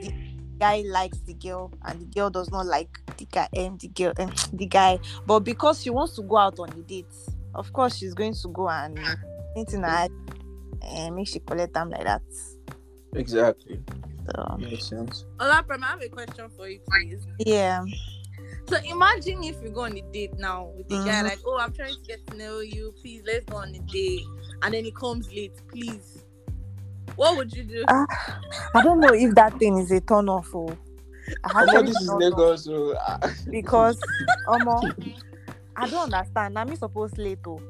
the 0.00 0.12
guy 0.58 0.82
likes 0.86 1.18
the 1.20 1.34
girl 1.34 1.72
and 1.86 2.00
the 2.00 2.04
girl 2.06 2.28
does 2.28 2.50
not 2.50 2.66
like 2.66 3.00
the 3.16 3.24
guy 3.26 3.48
and 3.54 3.78
the 3.80 3.88
girl 3.88 4.12
and 4.18 4.30
the 4.52 4.66
guy, 4.66 4.98
but 5.26 5.40
because 5.40 5.82
she 5.82 5.90
wants 5.90 6.14
to 6.16 6.22
go 6.22 6.36
out 6.36 6.58
on 6.58 6.68
a 6.70 6.82
date, 6.82 7.06
of 7.54 7.72
course 7.72 7.96
she's 7.96 8.14
going 8.14 8.34
to 8.34 8.48
go 8.48 8.68
and 8.68 8.98
anything 9.56 9.84
and 9.84 11.14
make 11.14 11.28
she 11.28 11.40
collect 11.40 11.74
them 11.74 11.90
like 11.90 12.04
that. 12.04 12.22
Exactly. 13.14 13.80
So 14.34 14.56
Makes 14.58 14.86
sense. 14.88 15.24
Ola 15.40 15.62
Prime, 15.66 15.82
I 15.82 15.88
have 15.88 16.02
a 16.02 16.08
question 16.08 16.48
for 16.56 16.68
you, 16.68 16.80
please. 16.88 17.26
yeah. 17.40 17.84
So 18.68 18.76
imagine 18.88 19.42
if 19.42 19.56
you 19.62 19.70
go 19.70 19.82
on 19.82 19.96
a 19.96 20.02
date 20.12 20.38
now 20.38 20.70
with 20.76 20.88
the 20.88 20.96
guy, 20.96 21.22
Mhm. 21.22 21.24
like, 21.24 21.38
oh, 21.44 21.58
I'm 21.58 21.72
trying 21.72 21.94
to 21.94 22.00
get 22.06 22.24
to 22.28 22.36
know 22.36 22.60
you. 22.60 22.92
Please, 23.00 23.22
let's 23.26 23.44
go 23.46 23.56
on 23.56 23.74
a 23.74 23.78
date. 23.80 24.24
And 24.62 24.74
then 24.74 24.84
he 24.84 24.92
comes 24.92 25.26
late. 25.32 25.52
Please, 25.68 26.24
what 27.16 27.36
would 27.36 27.52
you 27.52 27.64
do? 27.64 27.84
Ah, 27.88 28.06
I 28.74 28.82
don't 28.82 29.00
know 29.00 29.12
if 29.12 29.34
that 29.34 29.58
thing 29.58 29.78
is 29.78 29.90
a 29.90 30.00
turn 30.00 30.28
off. 30.28 30.48
Oh. 30.54 30.76
I 31.44 31.62
I 31.62 31.64
know 31.64 31.82
this 31.82 32.00
is 32.00 32.06
don't 32.06 32.20
Lagos, 32.20 32.64
so 32.64 32.92
uh, 32.92 33.18
because 33.50 33.98
Omo, 34.48 34.80
I 35.80 35.88
don't 35.88 36.12
understand. 36.12 36.58
I'm 36.58 36.74
supposed 36.76 37.18
late 37.18 37.38
oh, 37.46 37.60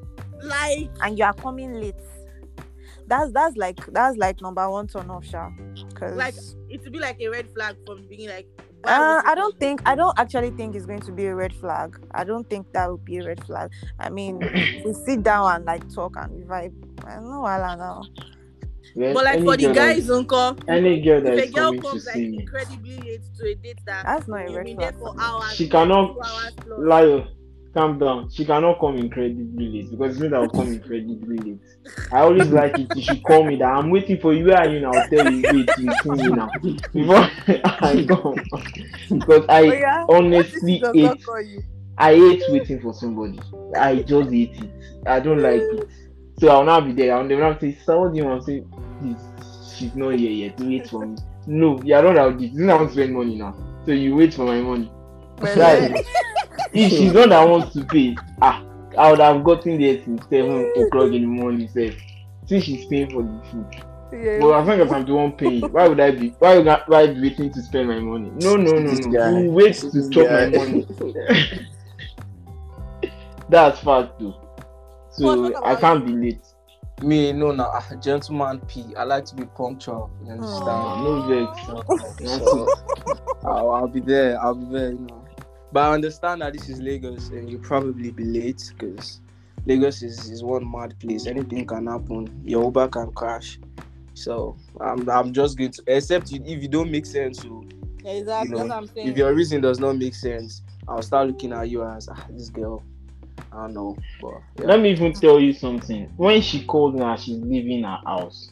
Like, 0.42 0.90
and 1.02 1.18
you 1.18 1.24
are 1.24 1.34
coming 1.34 1.74
late. 1.74 1.94
That's 3.06 3.32
that's 3.32 3.56
like 3.56 3.84
that's 3.86 4.16
like 4.16 4.40
number 4.40 4.68
one 4.70 4.86
turn 4.86 5.10
off, 5.10 5.24
sha. 5.24 5.50
Cause 5.94 6.16
Like, 6.16 6.34
it 6.68 6.82
would 6.82 6.92
be 6.92 6.98
like 6.98 7.20
a 7.20 7.28
red 7.28 7.50
flag 7.52 7.76
from 7.84 8.02
the 8.02 8.08
beginning. 8.08 8.36
Like, 8.36 8.48
uh, 8.84 9.22
I 9.24 9.34
don't 9.34 9.58
think 9.58 9.82
I 9.84 9.94
don't 9.94 10.16
actually 10.18 10.50
think 10.50 10.74
it's 10.74 10.86
going 10.86 11.00
to 11.00 11.12
be 11.12 11.26
a 11.26 11.34
red 11.34 11.52
flag. 11.54 11.98
I 12.12 12.24
don't 12.24 12.48
think 12.48 12.72
that 12.72 12.90
would 12.90 13.04
be 13.04 13.18
a 13.18 13.26
red 13.26 13.44
flag. 13.44 13.70
I 13.98 14.10
mean, 14.10 14.38
we 14.84 14.92
sit 14.92 15.22
down 15.22 15.54
and 15.54 15.64
like 15.64 15.92
talk 15.92 16.16
and 16.16 16.32
we 16.32 16.42
vibe. 16.42 16.72
I 17.04 17.16
don't 17.16 17.30
know 17.30 17.40
why 17.40 17.58
now. 17.76 18.02
Well, 18.94 19.14
But 19.14 19.24
like 19.24 19.44
for 19.44 19.56
the 19.56 19.64
girl 19.64 19.74
that- 19.74 19.96
guys, 19.96 20.10
uncle, 20.10 20.56
any 20.68 21.00
girl 21.00 21.20
that 21.20 21.38
if 21.38 21.50
a 21.50 21.52
girl 21.52 21.64
coming 21.66 21.80
to 21.82 21.88
comes 21.88 22.06
like 22.06 22.14
see 22.14 22.28
me, 22.28 22.40
incredibly 22.40 22.96
late 22.98 23.22
to 23.38 23.46
a 23.46 23.54
date 23.54 23.78
that 23.86 24.04
That's 24.04 24.28
not 24.28 24.48
a 24.48 24.52
red 24.52 24.74
flag. 24.76 24.94
for 24.94 25.14
for 25.14 25.20
hours, 25.20 25.52
She 25.54 25.68
cannot 25.68 26.14
two 26.14 26.22
hours 26.22 26.52
plus. 26.56 26.78
Liar, 26.80 27.28
calm 27.72 27.98
down. 27.98 28.30
She 28.30 28.44
cannot 28.44 28.80
come 28.80 28.96
incredibly 28.96 29.68
late 29.68 29.90
because 29.90 30.18
me 30.18 30.28
that 30.28 30.40
will 30.40 30.48
come 30.50 30.72
incredibly 30.72 31.38
late. 31.38 31.60
I 32.12 32.20
always 32.20 32.48
like 32.50 32.76
it. 32.78 32.92
She 32.94 33.02
should 33.02 33.22
call 33.22 33.44
me 33.46 33.56
that 33.56 33.64
I'm 33.66 33.90
waiting 33.90 34.18
for 34.20 34.34
you. 34.34 34.46
Where 34.46 34.56
are 34.58 34.68
you 34.68 34.80
now? 34.80 34.96
I'll 34.98 35.08
tell 35.08 35.24
you 35.24 35.42
wait. 35.52 35.76
You 35.78 35.92
see 36.02 36.10
me 36.10 36.32
now 36.32 36.50
before 36.92 37.16
I 37.64 38.04
come 38.08 38.40
because 39.10 39.44
I 39.48 39.60
Oh, 39.60 39.72
yeah? 39.72 40.06
honestly 40.08 40.78
hate. 40.78 41.02
not. 41.02 41.18
I 41.98 42.14
hate 42.14 42.42
waiting 42.48 42.80
for 42.80 42.94
somebody. 42.94 43.38
I 43.78 43.96
just 44.02 44.30
hate 44.30 44.56
it. 44.56 44.70
I 45.06 45.20
don't 45.20 45.40
like 45.42 45.60
it. 45.60 45.88
So 46.40 46.48
I'll 46.48 46.64
now 46.64 46.80
be 46.80 46.92
there. 46.92 47.14
I'll 47.16 47.24
never 47.24 47.56
say, 47.60 47.76
"So 47.84 48.00
what 48.00 48.12
do 48.12 48.18
you 48.18 48.24
want 48.24 48.44
to 48.44 48.46
say?" 48.46 48.64
Please, 49.00 49.76
she's 49.76 49.94
not 49.94 50.14
here 50.14 50.30
yet. 50.30 50.58
Wait 50.60 50.88
for 50.88 51.06
me. 51.06 51.16
No, 51.46 51.80
you 51.82 51.94
are 51.94 52.02
not 52.02 52.18
out. 52.18 52.40
Not 52.40 52.78
to 52.86 52.92
spend 52.92 53.14
money 53.14 53.36
now. 53.36 53.54
So 53.84 53.92
you 53.92 54.16
wait 54.16 54.34
for 54.34 54.46
my 54.46 54.60
money. 54.60 54.90
Right. 55.38 56.04
If 56.72 56.90
she's 56.90 57.12
not 57.12 57.28
that 57.30 57.48
wants 57.48 57.72
to 57.74 57.84
pay, 57.84 58.16
ah, 58.42 58.62
I 58.98 59.10
would 59.10 59.20
have 59.20 59.44
gotten 59.44 59.80
there 59.80 59.96
till 59.98 60.18
seven 60.28 60.70
o'clock 60.76 61.12
in 61.12 61.22
the 61.22 61.26
morning. 61.26 61.68
Say, 61.68 61.96
since 62.46 62.64
she's 62.64 62.86
paying 62.86 63.10
for 63.10 63.22
the 63.22 63.40
food. 63.50 63.66
yeah. 64.12 64.38
But 64.40 64.60
as 64.60 64.68
long 64.68 64.80
as 64.80 64.92
I'm 64.92 65.04
the 65.04 65.14
one 65.14 65.32
paying, 65.32 65.60
why 65.72 65.88
would 65.88 66.00
I 66.00 66.10
be? 66.10 66.30
Why 66.38 66.58
would 66.58 66.68
I, 66.68 66.82
why 66.86 67.06
be 67.06 67.20
waiting 67.20 67.52
to 67.52 67.62
spend 67.62 67.88
my 67.88 67.98
money? 68.00 68.30
No, 68.36 68.56
no, 68.56 68.72
no, 68.72 68.92
no. 68.92 69.10
guy. 69.10 69.40
You 69.40 69.50
wait 69.50 69.74
to 69.76 70.10
chop 70.10 70.30
my 70.30 70.48
money. 70.48 70.86
That's 73.48 73.80
fact 73.80 74.18
too. 74.18 74.34
So 75.12 75.54
I 75.64 75.74
can't 75.74 76.06
be 76.06 76.12
late. 76.12 76.46
Me, 77.02 77.32
no, 77.32 77.50
no, 77.50 77.64
ah, 77.72 77.94
gentleman 78.00 78.60
P. 78.68 78.84
I 78.96 79.04
like 79.04 79.24
to 79.26 79.34
be 79.34 79.44
punctual. 79.44 80.10
You 80.24 80.32
understand? 80.32 80.68
Aw. 80.68 81.02
No 81.02 81.46
vex. 81.46 81.60
So, 82.20 82.68
I'll, 83.42 83.70
I'll 83.70 83.88
be 83.88 84.00
there. 84.00 84.38
I'll 84.40 84.54
be 84.54 84.66
there. 84.70 84.90
You 84.92 84.98
know. 84.98 85.19
But 85.72 85.84
I 85.84 85.94
understand 85.94 86.42
that 86.42 86.52
this 86.52 86.68
is 86.68 86.80
Lagos, 86.80 87.28
and 87.28 87.48
you'll 87.48 87.60
probably 87.60 88.10
be 88.10 88.24
late 88.24 88.72
because 88.76 89.20
Lagos 89.66 90.02
is, 90.02 90.30
is 90.30 90.42
one 90.42 90.68
mad 90.70 90.98
place. 90.98 91.26
Anything 91.26 91.66
can 91.66 91.86
happen. 91.86 92.42
Your 92.44 92.64
Uber 92.64 92.88
can 92.88 93.12
crash. 93.12 93.58
So 94.14 94.56
I'm, 94.80 95.08
I'm 95.08 95.32
just 95.32 95.56
going 95.56 95.70
to, 95.72 95.82
except 95.86 96.30
you, 96.32 96.42
if 96.44 96.62
you 96.62 96.68
don't 96.68 96.90
make 96.90 97.06
sense. 97.06 97.42
So 97.42 97.64
Yeah, 98.02 98.12
exactly. 98.12 98.50
You 98.50 98.54
know, 98.54 98.58
That's 98.58 98.68
what 98.70 98.76
I'm 98.76 98.86
saying. 98.88 99.08
if 99.08 99.16
your 99.16 99.34
reason 99.34 99.60
does 99.60 99.78
not 99.78 99.96
make 99.96 100.14
sense, 100.14 100.62
I'll 100.88 101.02
start 101.02 101.28
looking 101.28 101.52
at 101.52 101.68
you 101.70 101.84
as 101.84 102.08
ah, 102.08 102.26
this 102.30 102.48
girl. 102.48 102.82
I 103.52 103.62
don't 103.62 103.74
know, 103.74 103.96
but 104.20 104.34
yeah. 104.58 104.66
Let 104.66 104.80
me 104.80 104.90
even 104.90 105.12
tell 105.12 105.40
you 105.40 105.52
something. 105.52 106.12
When 106.16 106.42
she 106.42 106.64
called 106.64 106.94
me 106.94 107.02
and 107.02 107.18
she's 107.18 107.38
leaving 107.38 107.84
her 107.84 107.98
house, 108.04 108.50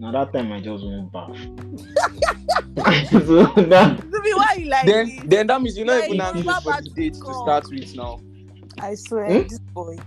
now 0.00 0.10
that 0.12 0.32
time 0.32 0.50
I 0.52 0.60
just 0.60 0.84
went 0.84 1.12
back. 1.12 1.28
so 3.10 3.44
that 3.68 3.98
Zubi, 4.00 4.36
why 4.36 4.54
you 4.58 4.68
like 4.70 4.86
then 4.86 5.06
this? 5.06 5.20
then 5.26 5.46
that 5.46 5.60
means 5.60 5.76
you're 5.76 5.86
not 5.86 6.04
even 6.04 6.16
you 6.16 6.22
anxious 6.22 6.40
remember 6.46 6.60
for 6.72 6.82
the 6.82 6.90
date 6.90 7.14
to 7.14 7.34
start 7.34 7.64
with 7.70 7.94
now. 7.96 8.20
I 8.78 8.94
swear, 8.94 9.26
Hmm? 9.42 9.48
this 9.48 9.58
boy. 9.58 9.98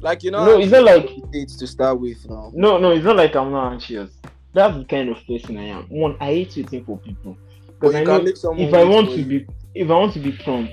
Like 0.00 0.22
you 0.24 0.30
know, 0.30 0.44
no, 0.44 0.58
it's 0.58 0.72
not 0.72 0.82
like 0.84 1.08
dates 1.30 1.56
to 1.56 1.66
start 1.66 1.98
with 2.00 2.28
now. 2.28 2.50
No, 2.54 2.78
no, 2.78 2.90
it's 2.90 3.04
not 3.04 3.16
like 3.16 3.34
I'm 3.36 3.50
not 3.52 3.72
anxious. 3.72 4.10
That's 4.52 4.76
the 4.76 4.84
kind 4.84 5.08
of 5.10 5.18
person 5.26 5.56
I 5.58 5.64
am. 5.66 5.84
One, 5.88 6.16
I 6.20 6.26
hate 6.26 6.56
waiting 6.56 6.84
for 6.84 6.98
people. 6.98 7.36
Because 7.66 7.94
I 7.94 8.04
know 8.04 8.24
if 8.24 8.74
I 8.74 8.84
want 8.84 9.10
to 9.10 9.22
be 9.22 9.46
if 9.74 9.90
I 9.90 9.94
want 9.94 10.12
to 10.14 10.18
be 10.18 10.32
prompt, 10.32 10.72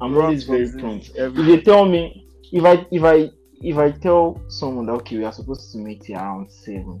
I'm 0.00 0.12
Prompt 0.12 0.16
always 0.16 0.44
very 0.44 0.70
prompt. 0.72 1.12
every- 1.16 1.42
If 1.42 1.46
they 1.46 1.60
tell 1.60 1.84
me 1.86 2.26
if 2.52 2.64
I 2.64 2.86
if 2.90 3.04
I 3.04 3.30
if 3.62 3.76
I 3.76 3.90
tell 3.90 4.40
someone 4.48 4.86
that 4.86 4.92
okay 4.92 5.18
we 5.18 5.24
are 5.24 5.32
supposed 5.32 5.70
to 5.72 5.78
meet 5.78 6.04
here 6.06 6.16
around 6.16 6.50
seven, 6.50 7.00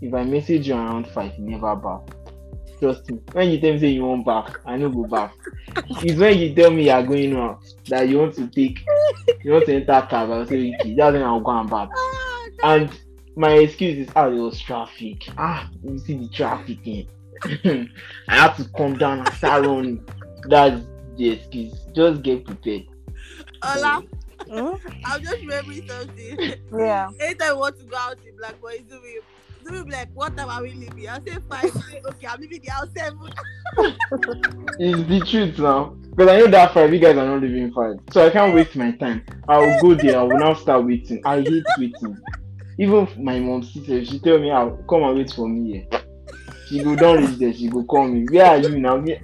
if 0.00 0.14
I 0.14 0.24
message 0.24 0.68
you 0.68 0.74
around 0.74 1.06
five, 1.08 1.32
you 1.38 1.44
never 1.50 1.76
back. 1.76 2.00
Trust 2.80 3.10
me. 3.10 3.18
When 3.32 3.50
you 3.50 3.60
tell 3.60 3.72
me 3.74 3.78
say 3.80 3.88
you 3.88 4.04
want 4.04 4.24
back, 4.24 4.58
I 4.64 4.76
no 4.76 4.88
go 4.88 5.04
back. 5.04 5.34
it's 6.02 6.18
when 6.18 6.38
you 6.38 6.54
tell 6.54 6.70
me 6.70 6.86
you 6.86 6.90
are 6.92 7.02
going 7.02 7.36
out 7.36 7.62
that 7.88 8.08
you 8.08 8.18
want 8.18 8.34
to 8.36 8.46
take 8.48 8.78
you 9.44 9.52
want 9.52 9.66
to 9.66 9.74
enter 9.74 10.06
cab, 10.08 10.30
I'll 10.30 10.46
say 10.46 10.74
okay, 10.80 10.94
that's 10.94 11.12
when 11.12 11.22
I'll 11.22 11.40
go 11.40 11.50
and 11.50 11.68
back. 11.68 11.88
Ah, 11.94 12.46
And 12.64 12.90
my 13.36 13.52
excuse 13.52 14.06
is 14.08 14.12
ah 14.16 14.28
there 14.30 14.40
was 14.42 14.58
traffic. 14.60 15.28
Ah, 15.36 15.68
you 15.82 15.98
see 15.98 16.16
the 16.16 16.28
traffic 16.28 16.78
in. 16.86 17.06
I 18.28 18.34
have 18.34 18.56
to 18.56 18.64
come 18.76 18.96
down 18.96 19.20
and 19.20 19.28
start 19.34 19.66
running. 19.66 20.06
That's 20.48 20.82
the 21.16 21.30
excuse. 21.30 21.74
Just 21.94 22.22
get 22.22 22.46
prepared. 22.46 22.86
Ola, 23.62 24.02
Hmm? 24.48 24.74
I'm 25.04 25.22
just 25.22 25.36
remembering 25.40 25.86
something. 25.86 26.54
Yeah. 26.76 27.10
Anytime 27.20 27.50
I 27.50 27.52
want 27.52 27.78
to 27.78 27.84
go 27.84 27.96
out 27.96 28.18
with 28.24 28.36
Black 28.38 28.60
Boy, 28.60 28.78
Zubi, 28.90 29.16
Zubi 29.70 29.84
be 29.86 29.92
like, 29.92 30.08
what 30.14 30.36
time 30.36 30.48
are 30.48 30.62
we 30.62 30.72
leaving? 30.72 31.08
I'll 31.08 31.22
say 31.22 31.36
five. 31.48 31.64
Okay, 32.06 32.26
I'm 32.26 32.40
leaving 32.40 32.60
the 32.62 32.70
house 32.70 32.88
seven. 32.96 33.18
It's 34.78 35.08
the 35.08 35.20
truth 35.20 35.58
now. 35.58 35.96
Because 36.10 36.28
I 36.28 36.38
know 36.38 36.46
that 36.48 36.74
five, 36.74 36.92
you 36.92 36.98
guys 36.98 37.16
are 37.16 37.26
not 37.26 37.40
leaving 37.40 37.72
five. 37.72 37.96
So 38.10 38.26
I 38.26 38.30
can't 38.30 38.54
waste 38.54 38.74
my 38.76 38.92
time. 38.92 39.24
I'll 39.48 39.80
go 39.80 39.94
there, 39.94 40.18
I 40.18 40.22
will 40.22 40.38
now 40.38 40.54
start 40.54 40.84
waiting. 40.84 41.20
I 41.24 41.40
hate 41.40 41.64
waiting. 41.78 42.18
Even 42.78 43.06
my 43.22 43.38
mom 43.38 43.62
sister, 43.62 44.04
she 44.04 44.18
tell 44.18 44.38
me, 44.38 44.50
"I'll 44.50 44.76
come 44.88 45.02
and 45.02 45.16
wait 45.16 45.30
for 45.30 45.48
me 45.48 45.72
here. 45.72 46.02
She 46.66 46.82
go 46.82 46.96
down 46.96 47.18
reach 47.18 47.38
there, 47.38 47.52
she 47.52 47.68
go 47.68 47.84
call 47.84 48.08
me. 48.08 48.26
Where 48.30 48.46
are 48.46 48.58
you 48.58 48.80
now? 48.80 48.96
Okay. 48.96 49.20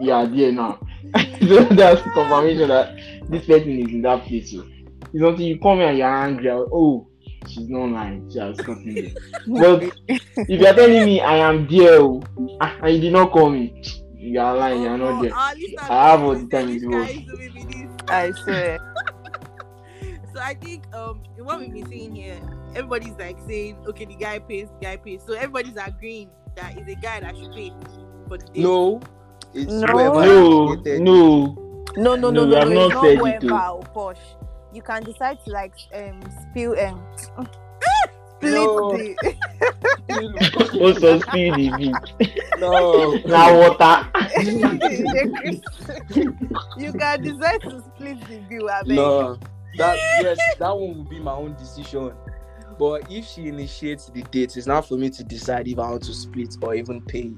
yeah, 0.00 0.24
there 0.24 0.52
now. 0.52 0.78
so 1.40 1.64
that's 1.64 2.02
confirmation 2.02 2.68
that 2.68 2.96
this 3.28 3.44
person 3.46 3.78
is 3.80 3.88
in 3.88 4.02
that 4.02 4.24
place. 4.24 4.52
So. 4.52 4.64
It's 5.12 5.22
until 5.22 5.40
you 5.40 5.58
come 5.58 5.78
here 5.78 5.88
and 5.88 5.98
you're 5.98 6.08
angry. 6.08 6.50
Oh, 6.50 7.08
she's 7.48 7.68
not 7.68 7.90
lying. 7.90 8.30
She 8.30 8.38
has 8.38 8.56
gotten 8.58 8.94
there. 8.94 9.10
But 9.46 9.82
if 10.08 10.60
you're 10.60 10.74
telling 10.74 11.04
me 11.04 11.20
I 11.20 11.36
am 11.36 11.66
there 11.68 12.00
oh, 12.00 12.22
ah, 12.60 12.76
and 12.82 12.94
you 12.94 13.00
did 13.00 13.12
not 13.12 13.30
call 13.30 13.50
me, 13.50 13.82
you 14.16 14.40
are 14.40 14.56
lying. 14.56 14.82
You 14.82 14.88
are 14.88 14.98
not 14.98 15.22
there. 15.22 15.32
Oh, 15.34 15.50
I'm 15.80 15.90
have 15.90 16.20
all 16.22 16.34
the 16.34 16.46
time 16.48 16.68
in 16.68 16.78
the 16.80 16.88
world. 16.88 17.10
is 17.10 17.16
Zubi 17.16 17.54
with 17.54 17.68
this. 17.68 17.90
I 18.08 18.32
swear. 18.32 18.78
So 20.34 20.40
I 20.40 20.54
think 20.54 20.82
um 20.92 21.22
what 21.38 21.60
we've 21.60 21.72
been 21.72 21.88
saying 21.88 22.16
here, 22.16 22.40
everybody's 22.74 23.14
like 23.16 23.38
saying, 23.46 23.76
okay, 23.86 24.04
the 24.04 24.16
guy 24.16 24.40
pays, 24.40 24.68
the 24.68 24.86
guy 24.86 24.96
pays. 24.96 25.22
So 25.24 25.34
everybody's 25.34 25.76
agreeing 25.76 26.28
that 26.56 26.76
it's 26.76 26.90
a 26.90 26.96
guy 26.96 27.20
that 27.20 27.36
should 27.36 27.54
pay 27.54 27.70
for 28.26 28.38
the 28.38 28.46
date. 28.46 28.62
No, 28.64 29.00
it's 29.54 29.72
No. 29.72 29.86
whoever 29.86 30.26
No, 30.26 30.72
initiated. 30.72 31.02
no. 31.02 31.56
No, 31.96 32.16
no, 32.16 32.30
no, 32.30 32.30
No, 32.30 32.44
no, 32.44 32.46
we 32.46 32.54
have 32.54 32.68
no. 32.68 32.74
not 32.74 32.86
It's 32.86 32.94
not 32.94 33.04
said 33.04 33.18
it, 34.74 34.82
whoever 34.82 34.82
or 34.82 34.82
posh. 34.82 34.82
You 34.82 34.82
can 34.82 35.02
decide 35.04 35.38
to 35.44 35.50
like 35.50 35.74
um 35.94 36.20
spill 36.50 36.78
um 36.78 37.00
split 38.36 38.52
No. 38.52 38.96
the 38.96 39.14
Also 40.80 41.20
spill 41.28 41.54
the 41.54 41.70
beat. 41.76 41.94
no, 42.58 43.14
Now 43.26 43.58
water. 43.58 43.96
you 46.76 46.92
can 46.92 47.22
decide 47.22 47.60
to 47.62 47.82
split 47.94 48.20
the 48.28 48.38
bill. 48.48 48.68
I 48.70 48.82
beg. 48.82 48.96
no. 48.96 49.38
That 49.76 49.96
yes, 50.20 50.38
that 50.60 50.76
one 50.78 50.98
will 50.98 51.04
be 51.04 51.18
my 51.18 51.32
own 51.32 51.54
decision. 51.56 52.12
But 52.78 53.10
if 53.10 53.26
she 53.26 53.48
initiates 53.48 54.06
the 54.06 54.22
date, 54.22 54.56
it's 54.56 54.66
not 54.66 54.86
for 54.86 54.96
me 54.96 55.10
to 55.10 55.24
decide 55.24 55.66
if 55.68 55.78
I 55.78 55.90
want 55.90 56.04
to 56.04 56.14
split 56.14 56.56
or 56.62 56.74
even 56.74 57.00
pay. 57.02 57.32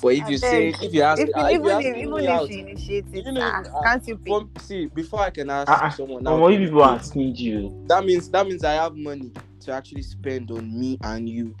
But 0.00 0.08
if 0.14 0.24
I 0.24 0.28
you 0.28 0.38
say, 0.38 0.68
if 0.68 0.94
you 0.94 1.02
ask, 1.02 1.22
If, 1.22 1.30
ah, 1.34 1.46
if 1.48 1.52
even 1.54 1.64
you 1.64 1.70
ask 1.72 1.86
if, 1.86 1.94
me 1.94 2.02
even 2.02 2.28
out, 2.28 2.42
if 2.44 2.48
she 2.50 2.60
initiates 2.60 3.12
it, 3.12 3.26
You 3.26 3.32
know, 3.32 3.40
ah, 3.42 3.62
uh, 3.78 3.82
can't 3.82 4.06
you 4.08 4.16
pay? 4.18 4.30
for- 4.30 4.48
see, 4.60 4.86
before 4.86 5.20
I 5.20 5.30
can 5.30 5.50
ask 5.50 5.70
Ah, 5.70 5.80
ah. 5.84 5.88
someone 5.90 6.24
Some 6.24 6.40
out, 6.42 6.52
of 6.52 6.58
people 6.58 6.82
are 6.82 7.00
stingy. 7.02 7.56
oh. 7.66 7.84
that 7.88 8.04
means 8.04 8.28
that 8.30 8.46
means 8.46 8.62
I 8.64 8.72
have 8.74 8.94
money 8.96 9.32
to 9.60 9.72
actually 9.72 10.02
spend 10.02 10.50
on 10.50 10.78
me 10.78 10.98
and 11.02 11.28
you. 11.28 11.54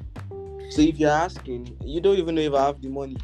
So 0.70 0.82
if 0.82 0.98
you're 0.98 1.10
asking, 1.10 1.76
you 1.84 2.00
don't 2.00 2.16
even 2.16 2.34
know 2.34 2.42
if 2.42 2.54
I 2.54 2.66
have 2.66 2.80
the 2.80 2.88
money. 2.88 3.16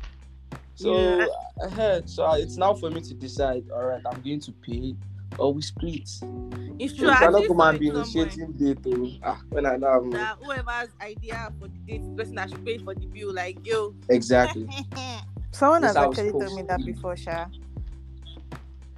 So 0.75 0.93
Yeah. 0.97 1.27
uh, 1.63 2.01
so 2.07 2.33
it's 2.33 2.57
now 2.57 2.75
for 2.75 2.91
me 2.91 3.01
to 3.03 3.15
decide. 3.15 3.65
All 3.73 3.85
right, 3.85 4.03
I'm 4.11 4.21
going 4.23 4.41
to 4.41 4.53
pay 4.53 4.97
or 5.39 5.53
we 5.55 5.63
split. 5.63 6.03
It's 6.03 6.19
So 6.21 6.99
true. 6.99 7.07
you 7.07 7.11
I 7.11 7.17
cannot 7.17 7.35
actually 7.43 7.49
come 7.49 7.57
saw 7.59 7.69
and 7.71 7.79
be 7.81 7.87
somewhere 7.87 8.03
initiating 8.05 8.53
date. 8.53 8.79
oh. 8.87 9.11
Ah, 9.23 9.41
when 9.51 9.67
I 9.67 9.77
know 9.77 9.93
have 9.93 10.03
money. 10.05 10.17
that 10.17 10.37
whoever's 10.43 10.89
idea 11.01 11.53
for 11.61 11.69
the 11.69 11.79
date, 11.87 12.03
the 12.03 12.15
person 12.17 12.35
that 12.37 12.51
should 12.51 12.65
pay 12.65 12.79
for 12.79 12.95
the 12.95 13.07
bill, 13.07 13.33
like 13.33 13.65
you. 13.67 13.95
Exactly. 14.09 14.69
Someone 15.53 15.83
That's 15.83 15.97
has 15.97 16.07
actually 16.09 16.31
told 16.33 16.53
me 16.57 16.63
that 16.63 16.79
be. 16.85 16.93
before, 16.93 17.17
Sha. 17.17 17.47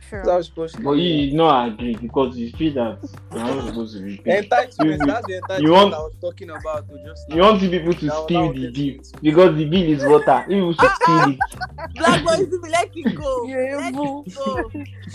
Sure. 0.08 0.22
That's 0.24 0.30
how 0.30 0.38
it's 0.38 0.46
supposed 0.48 0.76
to 0.76 0.82
But 0.82 0.92
you 0.92 1.26
did 1.26 1.34
not 1.34 1.68
agree 1.72 1.96
because 1.96 2.36
you 2.36 2.52
feel 2.52 2.72
that 2.74 2.98
you're 3.32 3.40
not 3.44 3.66
supposed 3.66 3.96
to 3.96 4.04
repeat. 4.04 4.24
Entitlement, 4.50 5.00
You- 5.00 5.06
that's 5.06 5.26
the 5.26 5.32
entitlement 5.42 5.62
you 5.62 5.72
want- 5.72 5.94
I 5.94 5.98
was 5.98 6.14
talking 6.20 6.50
about. 6.50 6.88
To 6.88 7.04
just 7.04 7.28
You 7.28 7.40
want 7.42 7.60
you 7.60 7.70
people 7.70 7.92
to 7.92 8.06
Now- 8.06 8.22
spill 8.22 8.42
now 8.46 8.52
the 8.52 8.60
get 8.60 8.74
deep 8.74 9.00
it. 9.00 9.12
because 9.20 9.56
the 9.56 9.64
bill 9.64 9.82
is 9.82 10.04
water. 10.04 10.44
You 10.48 10.72
should 10.74 10.80
ah, 10.84 10.96
ah, 11.08 11.22
spill 11.22 11.32
it. 11.34 11.38
Ah. 11.78 11.86
Black 11.96 12.24
boys, 12.24 12.70
let 12.70 12.90
it 12.94 13.14
go. 13.16 13.44
Yeah, 13.48 13.76
let 13.76 13.94
it 13.94 14.34
go. 14.34 14.70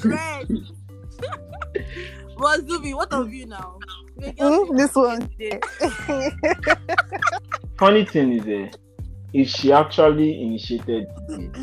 Rest. 0.10 0.52
but 2.38 2.62
Zubi, 2.62 2.96
what 2.96 3.12
of 3.14 3.32
you 3.34 3.46
now? 3.48 3.80
Make 4.18 4.40
your- 4.40 4.66
Hmm, 4.66 4.76
this 4.76 4.96
one. 4.96 5.30
Funny 7.78 8.06
thing 8.06 8.34
is, 8.34 8.48
eh, 8.48 8.70
if 9.34 9.48
she 9.50 9.72
actually 9.72 10.42
initiated 10.42 11.08
the 11.28 11.38
date, 11.38 11.58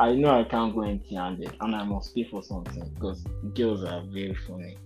I 0.00 0.14
know 0.14 0.30
I 0.38 0.44
can't 0.44 0.74
go 0.74 0.82
empty-handed 0.82 1.56
and 1.60 1.74
I 1.74 1.82
must 1.84 2.14
pay 2.14 2.24
for 2.24 2.42
something 2.42 2.88
because 2.94 3.24
girls 3.54 3.84
are 3.84 4.02
very 4.06 4.34
funny. 4.46 4.76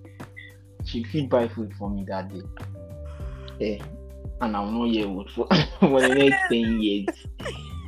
She 0.85 1.05
fit 1.05 1.28
buy 1.28 1.48
food 1.48 1.72
for 1.78 1.90
me 1.90 2.05
that 2.09 2.33
day, 2.33 2.42
eh, 3.61 3.78
and 4.40 4.57
I'm 4.57 4.76
not 4.76 4.88
here 4.88 5.09
with 5.09 5.28
for 5.28 5.46
for 5.81 6.00
the 6.00 6.14
next 6.14 6.48
ten 6.48 6.81
years. 6.81 7.07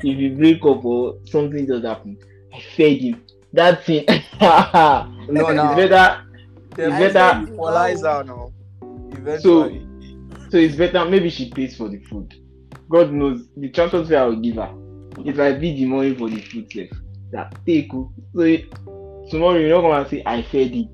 If 0.02 0.18
you 0.18 0.36
break 0.36 0.64
up 0.64 0.84
or 0.84 1.16
something 1.24 1.66
does 1.66 1.82
happen, 1.82 2.16
I 2.54 2.60
fed 2.76 3.00
him. 3.00 3.24
That 3.54 3.84
thing. 3.84 4.04
No, 5.26 5.50
no. 5.52 5.72
it's 5.72 5.88
better. 5.88 6.22
Then 6.76 6.92
I 6.92 6.98
better 6.98 7.46
said 7.46 7.54
equalize 7.54 8.04
out 8.04 8.26
now. 8.26 8.52
Eventually. 9.12 9.86
So 10.50 10.58
it's 10.58 10.76
better. 10.76 11.04
Maybe 11.06 11.30
she 11.30 11.50
pays 11.50 11.74
for 11.76 11.88
the 11.88 11.98
food. 12.00 12.34
God 12.90 13.10
knows 13.10 13.46
the 13.56 13.70
transport 13.70 14.08
fare 14.08 14.24
I 14.24 14.26
will 14.26 14.36
give 14.36 14.56
her. 14.56 14.70
If 15.24 15.38
I 15.38 15.52
bid 15.52 15.78
the 15.78 15.86
money 15.86 16.14
for 16.14 16.28
the 16.28 16.42
food 16.42 16.70
safe, 16.70 16.90
that 17.32 17.56
take 17.64 17.94
oh. 17.94 18.12
So 18.34 18.58
tomorrow 19.30 19.56
you 19.58 19.70
not 19.70 19.80
come 19.80 19.92
and 19.92 20.10
say 20.10 20.22
I 20.26 20.42
fed 20.42 20.72
it 20.74 20.88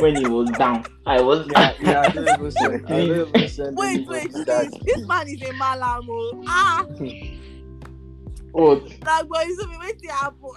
when 0.00 0.16
he 0.16 0.26
was 0.26 0.50
down. 0.50 0.84
I 1.06 1.20
was 1.20 1.46
yeah, 1.48 1.74
yeah, 1.80 2.00
I 2.00 2.08
don't 2.08 2.28
even 2.28 2.50
send. 2.50 2.86
I 2.86 3.06
don't 3.06 3.28
even 3.28 3.48
send 3.48 3.76
Wait, 3.76 4.08
wait, 4.08 4.32
that. 4.32 4.46
this, 4.46 4.96
this 4.96 5.06
man 5.06 5.28
is 5.28 5.40
a 5.42 5.52
malamo. 5.52 6.44
Ah, 6.48 6.84
What? 8.52 9.00
Black 9.00 9.26
boys, 9.28 9.58
Zubi, 9.60 9.78
wait 9.80 9.98
till 10.00 10.12
happen. 10.12 10.50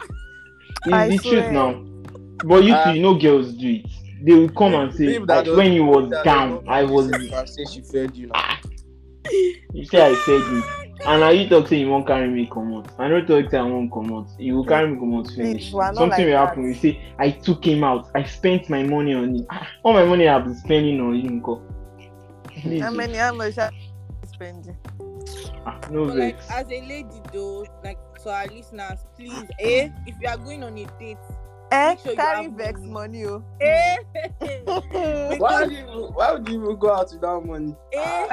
I 0.94 1.10
It's 1.10 1.24
the 1.24 1.30
swear. 1.30 1.42
truth 1.42 1.52
now. 1.54 1.84
But 2.44 2.64
you 2.64 2.74
Uh, 2.74 2.84
two, 2.86 2.98
you 2.98 3.02
know 3.02 3.16
girls 3.16 3.54
do 3.54 3.70
it. 3.70 3.86
They 4.24 4.34
will 4.34 4.50
come 4.50 4.74
and 4.76 4.94
say 4.94 5.06
Leave 5.08 5.28
that 5.28 5.48
when 5.56 5.74
you 5.74 5.86
was 5.86 6.10
that 6.12 6.24
down, 6.24 6.64
I 6.68 6.84
was. 6.84 7.08
listen 7.08 7.34
and 7.34 7.50
say 7.50 7.66
she 7.66 7.82
fed 7.82 8.16
you 8.16 8.28
now. 8.28 8.58
You 9.74 9.86
say 9.86 10.06
I 10.12 10.16
fed 10.16 10.42
you. 10.52 10.64
And 11.06 11.22
now 11.22 11.30
you 11.30 11.48
talk 11.48 11.68
say 11.68 11.78
you 11.80 11.90
won't 11.90 12.08
carry 12.08 12.28
me 12.28 12.50
come 12.52 12.74
out. 12.74 12.90
I 13.00 13.08
don't 13.08 13.26
talk 13.28 13.50
say 13.52 13.58
I 13.58 13.64
won't 13.64 13.92
come 13.92 14.12
out. 14.14 14.28
You 14.40 14.56
will 14.56 14.66
carry 14.66 14.90
me 14.92 15.00
come 15.00 15.14
out 15.16 15.28
finish. 15.28 15.70
Please, 15.70 15.74
we 15.74 15.80
are 15.80 15.92
not 15.94 15.96
Something 15.96 16.10
like 16.10 16.26
will 16.26 16.32
that. 16.34 16.48
happen. 16.48 16.64
You 16.68 16.74
say 16.74 17.02
I 17.20 17.32
took 17.32 17.66
him 17.66 17.84
out. 17.84 18.10
I 18.16 18.24
spent 18.24 18.70
my 18.70 18.84
money 18.84 19.14
on 19.14 19.36
him. 19.36 19.46
Ah, 19.50 19.68
All 19.84 19.94
my 19.94 20.06
money 20.06 20.28
I've 20.28 20.44
been 20.46 20.56
spending 20.56 21.00
on 21.00 21.14
him. 21.16 21.42
Ko. 21.42 21.62
Please, 22.62 22.82
How 22.84 22.92
many 22.92 23.16
how 23.18 23.34
much 23.34 23.58
are 23.60 23.72
you 24.24 24.28
spending? 24.34 24.78
ah, 25.66 25.80
no 25.92 26.06
But 26.08 26.18
like 26.18 26.36
vex. 26.36 26.50
as 26.50 26.66
a 26.68 26.82
lady 26.82 27.22
though, 27.32 27.66
like 27.84 27.98
to 28.24 28.30
our 28.32 28.48
listeners, 28.48 29.00
please, 29.16 29.46
eh, 29.60 29.90
if 30.06 30.16
you 30.22 30.28
are 30.28 30.38
going 30.38 30.64
on 30.64 30.78
a 30.78 30.86
date, 31.00 31.18
Eh, 31.70 31.90
Make 31.90 32.00
sure 32.00 32.12
you 32.12 32.18
carry 32.18 32.44
have 32.44 32.54
vex 32.54 32.80
money. 32.82 33.24
money, 33.24 33.26
oh. 33.26 33.44
eh, 33.60 33.96
Why 35.38 35.64
would 35.64 35.72
you? 35.74 36.12
Why 36.14 36.32
would 36.32 36.48
you 36.48 36.64
even 36.64 36.78
go 36.78 36.94
out 36.96 37.12
without 37.12 37.46
money? 37.46 37.76
eh, 37.94 38.28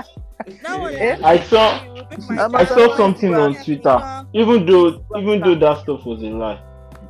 Eh? 0.46 1.18
I 1.22 1.38
saw- 1.40 1.82
you 1.84 1.90
will 1.94 2.04
pick 2.06 2.20
my 2.30 2.46
I 2.54 2.64
saw 2.64 2.96
something 2.96 3.34
on 3.34 3.54
Twitter. 3.64 4.26
Even 4.32 4.66
though 4.66 5.04
even 5.18 5.40
though 5.40 5.54
that 5.56 5.78
stuff 5.82 6.04
was 6.06 6.22
a 6.22 6.26
lie, 6.26 6.62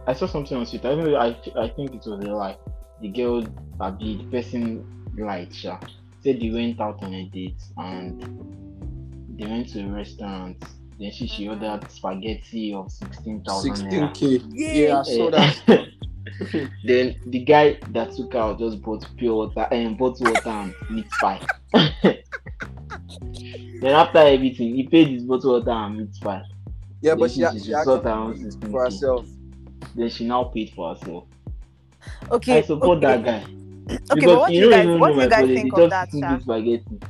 I 0.06 0.14
saw 0.14 0.26
something 0.26 0.56
on 0.56 0.64
Twitter. 0.66 0.92
Even 0.92 1.04
though 1.04 1.16
I 1.18 1.36
I 1.60 1.68
think 1.68 1.90
it 1.94 2.06
was 2.06 2.24
a 2.24 2.30
lie. 2.34 2.56
The 3.02 3.08
girl, 3.08 3.44
Abi, 3.80 4.16
the 4.16 4.24
person 4.30 4.86
lied. 5.18 5.54
Sha, 5.54 5.78
said 6.22 6.40
they 6.40 6.50
went 6.50 6.80
out 6.80 7.02
on 7.02 7.12
a 7.12 7.24
date 7.28 7.60
and 7.76 8.22
they 9.38 9.46
went 9.46 9.68
to 9.70 9.80
a 9.82 9.88
restaurant. 9.92 10.56
Then 10.98 11.10
she 11.12 11.26
she 11.26 11.48
ordered 11.48 11.90
spaghetti 11.90 12.72
of 12.72 12.90
sixteen 12.90 13.42
thousand 13.42 13.76
Sixteen 13.76 14.00
naira. 14.02 14.14
k. 14.14 14.40
Yeah. 14.50 14.72
Yeah, 14.72 15.00
I 15.00 15.02
saw 15.02 15.28
Eh, 15.28 15.30
that. 15.66 15.88
then 16.84 17.16
the 17.26 17.40
guy 17.44 17.78
that 17.90 18.12
took 18.12 18.34
out 18.34 18.58
just 18.58 18.80
bought 18.82 19.04
pure 19.16 19.34
water 19.34 19.66
and 19.72 19.98
bottled 19.98 20.28
water 20.28 20.48
and 20.48 20.74
meat 20.90 21.10
pie. 21.20 21.40
then 23.80 23.92
after 23.94 24.18
everything, 24.18 24.74
he 24.74 24.86
paid 24.86 25.08
his 25.08 25.24
bottled 25.24 25.66
water 25.66 25.78
and 25.78 25.98
meat 25.98 26.20
pie. 26.20 26.42
Yeah, 27.02 27.14
but 27.16 27.30
Then 27.34 27.52
she, 27.52 27.58
she- 27.58 27.64
she, 27.64 27.64
she 27.66 27.72
sort 27.84 28.04
her 28.04 28.08
actually 28.10 28.12
own 28.12 28.32
paid 28.34 28.42
system 28.44 28.70
for 28.70 28.84
herself. 28.84 29.26
Then 29.94 30.08
she 30.10 30.24
now 30.26 30.44
paid 30.44 30.72
for 30.74 30.94
herself. 30.94 31.24
Okay. 32.30 32.58
I 32.58 32.62
support 32.62 32.98
okay. 33.04 33.06
that 33.06 33.24
guy. 33.24 33.44
Okay, 33.86 33.98
because 34.14 34.24
but 34.24 34.38
what 34.38 34.48
do 34.48 34.54
you 34.54 34.64
you 34.64 34.70
guys 34.70 34.86
what 35.00 35.14
do 35.14 35.20
you 35.20 35.28
guys 35.28 35.46
think 35.46 35.76
of 35.76 35.90
that, 35.90 36.08
eating 36.08 36.20
Sha? 36.22 36.34
this 36.34 36.42
spaghetti. 36.44 37.00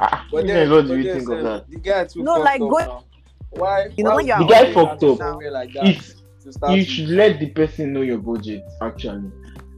Ah, 0.00 0.26
But 0.30 0.46
then, 0.46 0.70
what 0.70 0.82
do 0.82 0.88
but 0.88 0.94
you 0.98 1.02
then, 1.04 1.18
think 1.18 1.30
of 1.30 1.42
that? 1.42 1.70
The 1.70 1.76
guy 1.78 2.04
too 2.04 2.22
No, 2.22 2.34
like, 2.38 2.60
go- 2.60 2.70
now. 2.78 3.04
Why? 3.50 3.88
You 3.96 4.04
know 4.04 4.14
why 4.14 4.20
you're 4.22 4.38
The 4.38 4.44
guy 4.46 4.72
fucked 4.72 5.02
up. 5.02 5.18
Like 5.50 5.72
that 5.72 5.86
If 5.86 6.14
to 6.44 6.52
start 6.52 6.72
you 6.72 6.78
with? 6.78 6.88
should 6.88 7.08
let 7.08 7.40
the 7.40 7.50
person 7.50 7.92
know 7.92 8.02
your 8.02 8.18
budget 8.18 8.62
actually, 8.82 9.30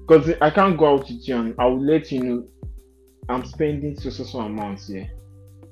because 0.06 0.34
I 0.40 0.50
can't 0.50 0.76
go 0.76 0.94
out 0.94 1.08
with 1.08 1.26
you 1.28 1.36
and 1.36 1.54
I 1.58 1.66
will 1.66 1.80
let 1.84 2.10
you 2.12 2.20
know 2.22 2.44
I'm 3.28 3.44
spending 3.44 3.98
so 3.98 4.10
so 4.10 4.24
so 4.24 4.40
amounts 4.40 4.88
here. 4.88 5.08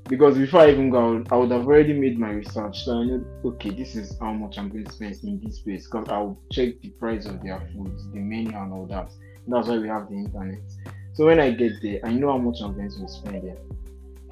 Because 0.05 0.39
before 0.39 0.61
I 0.61 0.71
even 0.71 0.89
go 0.89 1.17
out, 1.17 1.27
I 1.33 1.37
would 1.37 1.51
have 1.51 1.67
already 1.67 1.93
made 1.93 2.19
my 2.19 2.31
research, 2.31 2.85
so 2.85 3.01
I 3.01 3.05
know 3.05 3.25
okay, 3.45 3.71
this 3.71 3.95
is 3.97 4.17
how 4.21 4.33
much 4.33 4.57
I'm 4.57 4.71
going 4.71 4.85
to 4.85 4.93
spend 4.93 5.17
in 5.25 5.41
this 5.45 5.59
place. 5.59 5.87
Because 5.87 6.09
I 6.09 6.19
will 6.19 6.41
check 6.51 6.81
the 6.81 6.89
price 6.91 7.27
of 7.27 7.43
their 7.43 7.61
foods, 7.75 8.11
the 8.13 8.21
menu, 8.21 8.57
and 8.57 8.73
all 8.73 8.87
that. 8.87 9.11
That's 9.49 9.69
why 9.69 9.79
we 9.79 9.89
have 9.89 10.09
the 10.09 10.15
internet. 10.15 10.61
So 11.15 11.27
when 11.27 11.41
I 11.41 11.51
get 11.51 11.73
there, 11.83 12.01
I 12.05 12.13
know 12.13 12.29
how 12.31 12.39
much 12.39 12.59
I'm 12.63 12.75
going 12.75 12.91
to 12.91 13.09
spend 13.09 13.43
there. 13.43 13.57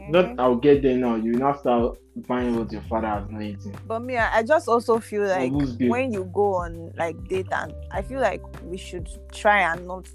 Not 0.08 0.38
I'll 0.38 0.56
get 0.56 0.82
there 0.82 0.96
now. 0.96 1.16
You 1.16 1.32
now 1.32 1.54
start 1.54 1.98
buying 2.28 2.56
what 2.58 2.72
your 2.72 2.82
father 2.82 3.08
has 3.08 3.28
not 3.30 3.42
eaten. 3.42 3.74
But 3.86 4.00
me, 4.00 4.16
I 4.16 4.42
just 4.42 4.68
also 4.68 4.98
feel 4.98 5.22
like 5.22 5.52
when 5.80 6.12
you 6.12 6.30
go 6.32 6.54
on 6.54 6.92
like 6.96 7.22
date 7.28 7.48
and 7.52 7.72
I 7.90 8.02
feel 8.02 8.20
like 8.20 8.42
we 8.62 8.76
should 8.76 9.08
try 9.32 9.72
and 9.72 9.86
not 9.86 10.08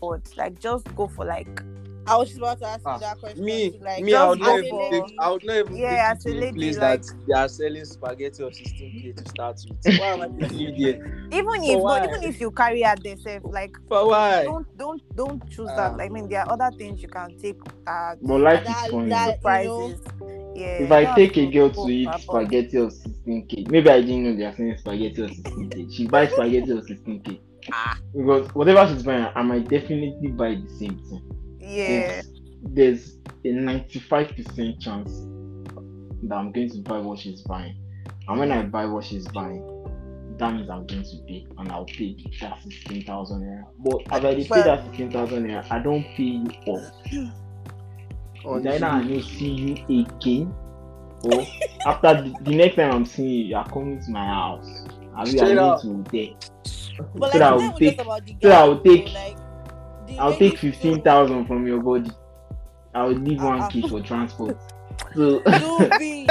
but 0.00 0.20
like 0.36 0.58
just 0.60 0.94
go 0.94 1.08
for 1.08 1.24
like 1.24 1.62
I 2.08 2.16
was 2.16 2.28
just 2.28 2.38
about 2.38 2.58
to 2.60 2.66
ask 2.66 2.82
Ah, 2.86 2.94
you 2.94 3.00
that 3.00 3.18
question. 3.20 3.44
Me, 3.44 3.78
like, 3.82 4.04
me, 4.04 4.14
I 4.14 4.28
would 4.28 4.38
just 4.38 4.48
not 4.50 4.58
even 4.58 4.70
for- 4.70 4.90
take. 4.90 5.14
I 5.20 5.30
would 5.30 5.44
not 5.44 5.56
even 5.56 5.76
Yeah, 5.76 5.90
take 5.90 5.98
as 6.18 6.24
you 6.24 6.30
a 6.30 6.34
to 6.34 6.38
a 6.38 6.40
lady, 6.40 6.58
place 6.58 6.78
like- 6.78 7.02
that 7.02 7.14
they 7.26 7.34
are 7.34 7.48
selling 7.48 7.84
spaghetti 7.84 8.42
of 8.42 8.52
16k 8.54 9.12
to 9.16 9.28
start 9.28 9.60
with. 9.68 9.98
Why 10.00 10.06
am 10.06 10.22
I 10.22 10.28
taking 10.40 10.58
you 10.58 10.92
there? 10.92 11.28
even 11.32 11.64
if 11.64 11.80
why? 11.80 11.98
no, 12.00 12.04
even 12.10 12.22
if 12.24 12.40
you 12.40 12.50
carry 12.50 12.84
out 12.84 13.04
yourself, 13.04 13.42
like 13.44 13.76
For 13.88 14.08
why? 14.08 14.44
don't 14.44 14.78
don't 14.78 15.02
don't 15.16 15.50
choose 15.50 15.68
Ah. 15.72 15.90
that. 15.94 16.00
I 16.00 16.08
mean 16.08 16.28
there 16.28 16.40
are 16.40 16.52
other 16.52 16.70
things 16.76 17.02
you 17.02 17.08
can 17.08 17.36
take 17.38 17.58
at 17.86 18.16
But 18.22 18.40
life 18.40 18.64
That- 18.64 18.84
is 18.86 18.90
funny. 18.90 19.08
that- 19.10 19.42
prices. 19.42 20.00
Yeah. 20.54 20.82
if 20.82 20.90
I 20.90 21.14
take 21.14 21.36
a 21.36 21.46
girl 21.52 21.70
to 21.70 21.88
eat 21.88 22.08
spaghetti 22.18 22.78
of 22.78 22.92
16k, 22.92 23.66
maybe 23.70 23.90
I 23.90 24.00
didn't 24.00 24.24
know 24.24 24.34
they 24.36 24.44
are 24.44 24.54
selling 24.56 24.76
spaghetti 24.76 25.22
of 25.22 25.30
16k. 25.30 25.88
She 25.94 26.06
buys 26.08 26.32
spaghetti 26.32 26.70
of 26.72 26.84
16k. 26.84 27.40
Ah. 27.72 27.98
Because 28.16 28.48
whatever 28.54 28.88
she's 28.92 29.02
buying, 29.02 29.26
I 29.34 29.42
might 29.42 29.68
definitely 29.68 30.28
buy 30.28 30.54
the 30.54 30.70
same 30.78 30.98
thing. 31.08 31.22
Yeah. 31.68 32.22
There's, 32.62 33.16
a 33.44 33.48
95% 33.48 34.80
chance 34.80 35.10
that 36.24 36.34
I'm 36.34 36.50
going 36.52 36.70
to 36.70 36.78
buy 36.78 36.98
what 36.98 37.18
she's 37.20 37.42
buying. 37.42 37.76
And 38.26 38.38
when 38.38 38.50
I 38.52 38.62
buy 38.62 38.84
what 38.86 39.04
she's 39.04 39.26
buying, 39.28 39.62
that 40.38 40.52
means 40.54 40.68
I'm 40.68 40.86
going 40.86 41.02
to 41.04 41.16
pay. 41.26 41.46
And 41.56 41.70
I'll 41.70 41.84
pay 41.84 42.16
that 42.40 42.60
16,000 42.62 43.40
naira. 43.42 43.64
But 43.78 44.12
I 44.12 44.18
dey 44.20 44.42
pay 44.42 44.48
Well- 44.50 44.64
that 44.64 44.84
16,000 44.86 45.46
naira, 45.46 45.66
I 45.70 45.78
don't 45.78 46.02
pay 46.02 46.22
you 46.24 46.46
off. 46.66 46.92
On 48.44 48.58
It's 48.66 48.66
either 48.66 48.86
I 48.86 49.00
will 49.04 49.22
see 49.22 49.50
you 49.50 50.02
again, 50.02 50.54
or 51.24 51.44
after 51.86 52.22
the, 52.22 52.34
the 52.42 52.54
next 52.56 52.76
time 52.76 52.92
I'm 52.92 53.04
seeing 53.06 53.28
you, 53.30 53.44
you 53.46 53.56
are 53.56 53.68
coming 53.68 54.00
to 54.00 54.10
my 54.10 54.24
house. 54.26 54.84
I'll 55.16 55.24
be 55.24 55.30
Straight 55.32 55.54
going 55.56 56.04
to 56.04 56.10
there. 56.10 56.34
But 56.34 56.66
so 56.66 57.04
like, 57.14 57.32
that 57.32 57.42
I 57.42 57.52
will 57.54 57.72
take- 57.72 58.00
so 58.42 58.50
I 58.50 58.64
will 58.64 58.80
take- 58.80 59.12
like, 59.12 59.36
I'll 60.18 60.36
take 60.36 60.58
feel- 60.58 60.72
15,000 60.72 61.46
from 61.46 61.66
your 61.66 61.80
body. 61.82 62.10
I'll 62.94 63.10
leave 63.10 63.40
ah, 63.40 63.46
one 63.46 63.60
Uh-uh. 63.60 63.68
key 63.68 63.88
for 63.88 64.00
transport. 64.00 64.56
So 65.14 65.38
this 65.46 66.26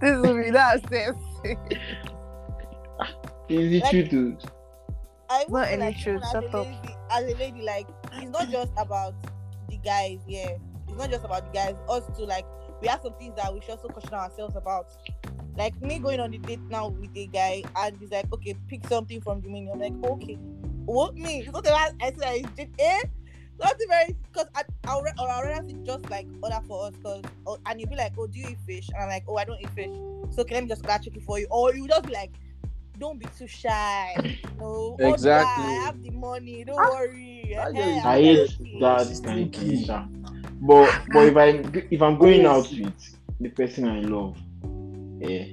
will 0.00 0.34
be 0.42 0.50
that 0.50 0.80
sense. 0.88 1.18
is 3.48 3.72
it 3.72 3.82
Like- 3.82 3.90
true 3.90 4.06
to 4.08 4.38
I 5.28 5.38
Not 5.48 5.48
feel 5.48 5.56
any 5.74 5.76
like 5.78 5.98
truth, 5.98 6.22
shut 6.32 6.54
up. 6.54 6.66
as 7.10 7.24
a 7.24 7.34
lady, 7.36 7.62
like 7.62 7.86
it's 8.14 8.30
not 8.30 8.48
just 8.48 8.72
about 8.78 9.12
the 9.68 9.76
guys. 9.78 10.20
Yeah, 10.26 10.50
it's 10.88 10.96
not 10.96 11.10
just 11.10 11.24
about 11.24 11.52
the 11.52 11.58
guys. 11.58 11.74
Us 11.88 12.04
too. 12.16 12.24
Like 12.26 12.46
we 12.80 12.86
have 12.88 13.00
some 13.02 13.12
things 13.14 13.34
that 13.36 13.52
we 13.52 13.60
should 13.60 13.70
also 13.70 13.88
question 13.88 14.14
ourselves 14.14 14.54
about. 14.56 14.86
Like 15.56 15.80
me 15.82 15.98
going 15.98 16.20
on 16.20 16.30
the 16.30 16.38
date 16.38 16.60
now 16.70 16.88
with 16.88 17.10
a 17.16 17.26
guy, 17.26 17.64
and 17.76 17.96
he's 17.98 18.10
like, 18.12 18.32
"Okay, 18.32 18.54
pick 18.68 18.86
something 18.86 19.20
from 19.20 19.40
the 19.40 19.48
menu." 19.48 19.72
I'm 19.72 19.80
like, 19.80 19.94
"Okay, 20.12 20.38
what 20.86 21.16
me?" 21.16 21.40
It's 21.40 21.52
not 21.52 21.64
that 21.64 21.92
I 22.00 22.10
said 22.10 22.18
I 22.24 22.42
did 22.56 22.68
eh. 22.78 23.00
Nothing 23.58 23.86
very 23.88 24.16
because 24.32 24.48
I 24.54 24.62
I'll 24.86 24.98
or 25.00 25.30
I'll 25.30 25.42
rather 25.42 25.66
say 25.68 25.76
just 25.86 26.08
like 26.10 26.26
order 26.42 26.60
for 26.68 26.86
us 26.86 26.92
because 26.96 27.22
oh, 27.46 27.58
and 27.66 27.80
you'll 27.80 27.88
be 27.90 27.96
like, 27.96 28.12
"Oh, 28.18 28.26
do 28.26 28.38
you 28.38 28.48
eat 28.48 28.58
fish?" 28.66 28.88
And 28.94 29.02
I'm 29.02 29.08
like, 29.08 29.24
"Oh, 29.28 29.36
I 29.36 29.44
don't 29.44 29.60
eat 29.60 29.70
fish." 29.70 29.90
So 30.30 30.44
can 30.44 30.56
let 30.56 30.62
me 30.64 30.68
just 30.68 30.82
grab 30.82 31.02
chicken 31.02 31.22
for 31.22 31.38
you, 31.38 31.46
or 31.50 31.74
you 31.74 31.88
just 31.88 32.04
be 32.04 32.12
like, 32.12 32.32
"Don't 32.98 33.18
be 33.18 33.26
too 33.38 33.46
shy." 33.46 34.14
No, 34.58 34.96
order, 35.00 35.14
Exactly. 35.14 35.64
I 35.64 35.72
have 35.72 36.02
the 36.02 36.10
money. 36.10 36.64
Don't 36.64 36.78
Ah. 36.78 36.90
worry. 36.92 37.56
I 37.56 37.70
Eh, 37.70 38.00
I 38.04 38.16
I'm 38.18 38.22
hate 38.22 38.56
that 38.80 39.06
It's 39.10 39.20
kind 39.20 39.54
of 39.54 39.60
thing. 39.60 39.86
But 40.60 41.00
but 41.12 41.28
if 41.28 41.36
I 41.36 41.48
if 41.90 42.02
I'm 42.02 42.18
going 42.18 42.44
out 42.44 42.70
with 42.70 43.16
the 43.40 43.48
person 43.50 43.88
I 43.88 44.00
love, 44.00 44.36
yeah, 45.20 45.44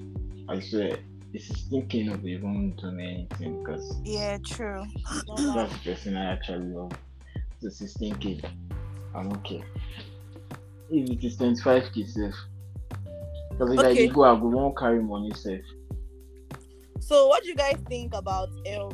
I 0.50 0.60
swear 0.60 0.98
this 1.34 1.50
is 1.50 1.64
thinking 1.70 2.10
of 2.10 2.24
even 2.26 2.76
doing 2.76 3.00
anything 3.00 3.60
because 3.64 3.96
Yeah, 4.06 4.38
true. 4.46 4.84
No, 5.28 5.36
no. 5.36 5.54
that's 5.56 5.74
the 5.74 5.80
person 5.92 6.16
I 6.16 6.34
actually 6.34 6.68
love. 6.68 6.92
So 7.60 7.68
16k, 7.70 8.44
I 9.16 9.24
don't 9.24 9.34
okay. 9.38 9.64
If 10.90 11.10
it 11.10 11.24
is 11.24 11.38
25k 11.38 12.08
safe. 12.08 12.36
Because 13.52 13.74
if 13.74 13.80
I 13.80 13.84
Okay. 13.92 13.94
dey 13.96 14.08
go, 14.08 14.24
I 14.24 14.36
go 14.40 14.48
won't 14.48 14.78
carry 14.78 15.02
money 15.02 15.32
safe. 15.34 15.66
So, 17.00 17.28
what 17.28 17.44
do 17.44 17.50
you 17.50 17.56
guys 17.56 17.78
think 17.90 18.14
about 18.14 18.50
um 18.78 18.92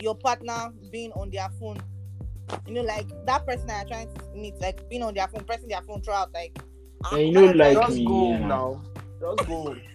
your 0.00 0.14
partner 0.16 0.70
being 0.90 1.12
on 1.12 1.30
their 1.30 1.48
phone? 1.60 1.78
You 2.66 2.74
know, 2.74 2.82
like 2.82 3.06
that 3.26 3.46
person 3.46 3.66
that 3.68 3.88
you're 3.88 3.98
trying 3.98 4.14
to 4.14 4.24
meet, 4.34 4.54
like 4.60 4.88
being 4.88 5.02
on 5.02 5.14
their 5.14 5.28
phone, 5.28 5.44
pressing 5.44 5.68
their 5.68 5.82
phone 5.82 6.00
throughout, 6.02 6.32
like. 6.32 6.58
ah, 7.04 7.14
And 7.14 7.26
you 7.28 7.32
know, 7.32 7.44
like 7.52 7.74
trying- 7.74 7.86
Just 7.86 7.98
me, 7.98 8.04
go 8.06 8.30
yeah. 8.30 8.46
now. 8.46 8.82
Just 9.20 9.48
go. 9.48 9.74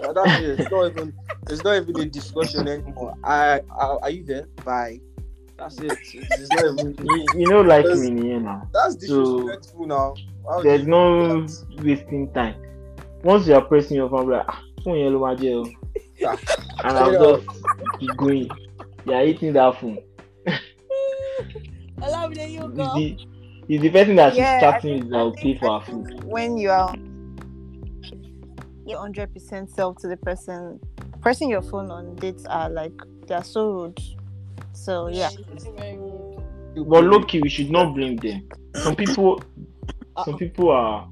Yeah, 0.00 0.12
that's 0.14 0.40
it. 0.40 0.60
It's 0.60 0.70
not 0.70 0.86
even. 0.90 1.12
It's 1.48 1.62
not 1.64 1.76
even 1.76 1.98
a 1.98 2.06
discussion 2.06 2.66
anymore. 2.68 3.14
I, 3.22 3.60
I 3.78 3.84
are 4.02 4.10
you 4.10 4.24
there? 4.24 4.46
Bye. 4.64 4.98
That's 5.58 5.78
it. 5.80 5.98
It's 6.14 6.50
not 6.52 6.64
even. 6.72 6.96
You, 7.06 7.26
you 7.40 7.46
know, 7.48 7.60
like 7.60 7.84
Yes. 7.84 7.98
me, 7.98 8.30
yeah, 8.30 8.38
now. 8.38 8.68
That's 8.72 8.94
So, 9.06 9.40
disrespectful 9.42 9.86
now. 9.86 10.14
Why 10.42 10.56
would 10.56 10.64
There's 10.66 10.86
no 10.86 11.42
that? 11.46 11.64
wasting 11.82 12.32
time. 12.32 12.54
Once 13.22 13.46
you 13.46 13.54
are 13.54 13.60
pressing 13.60 13.98
your 13.98 14.08
phone, 14.08 14.30
like, 14.30 14.46
ah, 14.48 14.62
phone 14.82 14.96
yellow, 14.98 15.18
my 15.18 15.34
jail. 15.34 15.68
Yeah. 16.16 16.36
And 16.82 16.96
I'll 16.96 17.12
Straight 17.12 17.44
just 17.44 18.00
keep 18.00 18.16
going. 18.16 18.48
You 19.04 19.12
are 19.12 19.24
eating 19.24 19.52
that 19.52 19.78
phone. 19.78 19.98
Allow 22.02 22.28
me, 22.28 22.54
you 22.54 22.64
It's 22.64 22.76
go. 22.76 22.94
the, 22.94 23.18
it's 23.68 23.82
the 23.82 23.90
person 23.90 24.16
that 24.16 24.30
she's 24.32 24.38
Yeah, 24.38 24.56
I 24.56 24.60
chatting 24.60 24.80
think- 24.92 25.02
with 25.04 25.12
that 25.12 25.18
will 25.22 25.32
pay 25.36 25.58
for 25.58 25.68
I 25.70 25.78
her 25.80 25.84
food. 25.92 26.24
When 26.24 26.56
you 26.56 26.70
are 26.70 26.94
hundred 28.92 29.32
percent 29.32 29.70
self 29.70 29.96
to 29.98 30.08
the 30.08 30.16
person, 30.16 30.80
pressing 31.20 31.50
your 31.50 31.62
phone 31.62 31.90
on 31.90 32.14
dates 32.16 32.44
are 32.46 32.70
like 32.70 32.92
they 33.26 33.34
are 33.34 33.44
so 33.44 33.70
rude. 33.72 34.00
So 34.72 35.08
yeah, 35.08 35.30
It's 35.52 35.64
very 35.66 35.96
rude. 35.96 36.42
But 36.88 37.04
Loki, 37.04 37.40
we 37.40 37.48
should 37.48 37.70
not 37.70 37.94
blame 37.94 38.16
them. 38.16 38.48
Some 38.76 38.94
people, 38.96 39.42
some 40.24 40.38
people 40.38 40.70
are. 40.70 41.08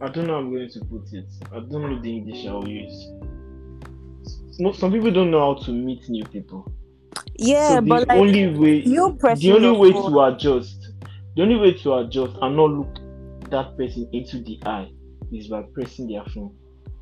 I 0.00 0.08
don't 0.08 0.26
know. 0.26 0.34
how 0.34 0.38
I'm 0.40 0.52
going 0.52 0.68
to 0.68 0.80
put 0.84 1.12
it. 1.12 1.26
I 1.52 1.60
don't 1.60 1.70
know 1.70 2.00
the 2.00 2.16
English 2.16 2.46
I'll 2.46 2.68
use. 2.68 3.08
No, 4.58 4.72
some 4.72 4.92
people 4.92 5.10
don't 5.10 5.30
know 5.30 5.54
how 5.54 5.62
to 5.62 5.72
meet 5.72 6.08
new 6.08 6.24
people. 6.24 6.70
yeah, 7.36 7.68
so 7.70 7.74
the 7.76 7.82
but 7.82 8.08
like 8.08 8.18
only 8.18 8.48
way, 8.48 8.82
you 8.82 9.16
pressing 9.18 9.50
the 9.50 9.56
only 9.56 9.78
way 9.78 9.92
phone, 9.92 10.12
to 10.12 10.20
adjust, 10.22 10.92
the 11.36 11.42
only 11.42 11.56
way 11.56 11.72
to 11.72 11.94
adjust 11.94 12.36
and 12.42 12.56
not 12.56 12.70
look 12.70 13.50
that 13.50 13.76
person 13.76 14.08
into 14.12 14.38
the 14.42 14.58
eye 14.66 14.90
is 15.36 15.48
by 15.48 15.62
pressing 15.74 16.08
their 16.08 16.24
phone. 16.26 16.54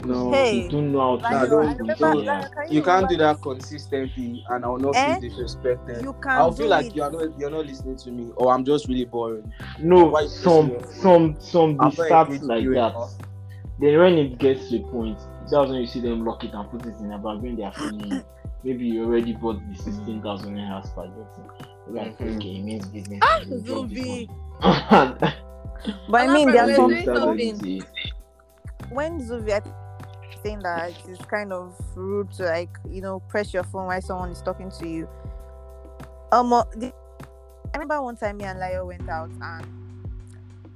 No. 0.04 0.32
Hey, 0.32 0.62
They 0.62 0.68
don't 0.68 0.90
know 0.92 1.00
how 1.00 1.16
to 1.16 1.22
Nah, 1.22 1.28
I 1.42 1.46
don't- 1.46 1.58
remember, 1.60 1.82
into 1.82 1.94
the 1.94 2.06
like, 2.24 2.70
You 2.72 2.82
can't 2.82 3.08
do 3.08 3.16
that 3.18 3.40
consistently, 3.40 4.42
and 4.50 4.64
I 4.64 4.68
will 4.68 4.78
not 4.78 4.96
Eh? 4.96 5.20
feel 5.20 5.30
disrespected. 5.30 6.02
You 6.02 6.12
can 6.14 6.32
I'll 6.32 6.50
feel 6.50 6.66
like 6.68 6.86
it. 6.86 6.96
you're 6.96 7.10
not 7.10 7.38
you're 7.38 7.50
not 7.50 7.66
listening 7.66 7.96
to 7.98 8.10
me, 8.10 8.32
or 8.36 8.52
I'm 8.52 8.64
just 8.64 8.88
really 8.88 9.04
boring. 9.04 9.52
No, 9.78 10.06
Why 10.06 10.26
some, 10.26 10.72
some, 10.90 11.36
some 11.38 11.76
I'm 11.80 11.90
they 11.90 12.06
start 12.06 12.30
like 12.42 12.64
that. 12.64 12.70
enough. 12.70 13.14
Then 13.80 13.98
when 13.98 14.18
it 14.18 14.38
gets 14.38 14.68
to 14.70 14.78
a 14.78 14.80
point, 14.88 15.18
that's 15.50 15.52
when 15.70 15.74
you 15.74 15.86
see 15.86 16.00
them 16.00 16.24
lock 16.24 16.42
it 16.42 16.52
and 16.52 16.68
put 16.70 16.84
it 16.84 16.94
in 17.00 17.12
a 17.12 17.18
bag 17.18 17.38
when 17.42 17.54
they 17.56 17.62
are 17.62 17.72
feeling. 17.72 18.24
Maybe 18.64 18.86
you 18.86 19.04
already 19.04 19.32
bought 19.34 19.58
the 19.70 19.76
sixteen 19.76 20.20
thousand 20.22 20.56
naira 20.56 20.84
spaghetti. 20.84 21.42
You're 21.86 21.96
Like 21.96 22.18
Mhm. 22.18 22.36
okay, 22.38 22.48
it 22.56 22.64
means 22.64 22.86
business. 22.88 23.20
Ah, 23.22 23.38
you 23.40 23.56
Zubi. 23.60 24.28
But 26.08 26.20
I 26.20 26.32
mean, 26.32 26.50
there 26.52 26.62
are 26.62 26.66
person 26.68 27.04
some 27.04 27.16
something. 27.16 27.82
When 28.92 29.20
Zuvia 29.20 29.62
saying 30.42 30.60
that 30.60 30.90
it 30.90 31.08
is 31.08 31.18
kind 31.18 31.52
of 31.52 31.74
rude 31.94 32.30
to 32.32 32.44
like 32.44 32.70
you 32.88 33.00
know 33.00 33.20
press 33.20 33.52
your 33.54 33.64
phone 33.64 33.86
while 33.86 34.02
someone 34.02 34.30
is 34.30 34.42
talking 34.42 34.70
to 34.70 34.88
you. 34.88 35.08
Um, 36.32 36.52
I 36.52 36.92
remember 37.74 38.02
one 38.02 38.16
time 38.16 38.38
me 38.38 38.44
and 38.44 38.58
Lio 38.58 38.86
went 38.86 39.08
out 39.08 39.30
and 39.40 39.66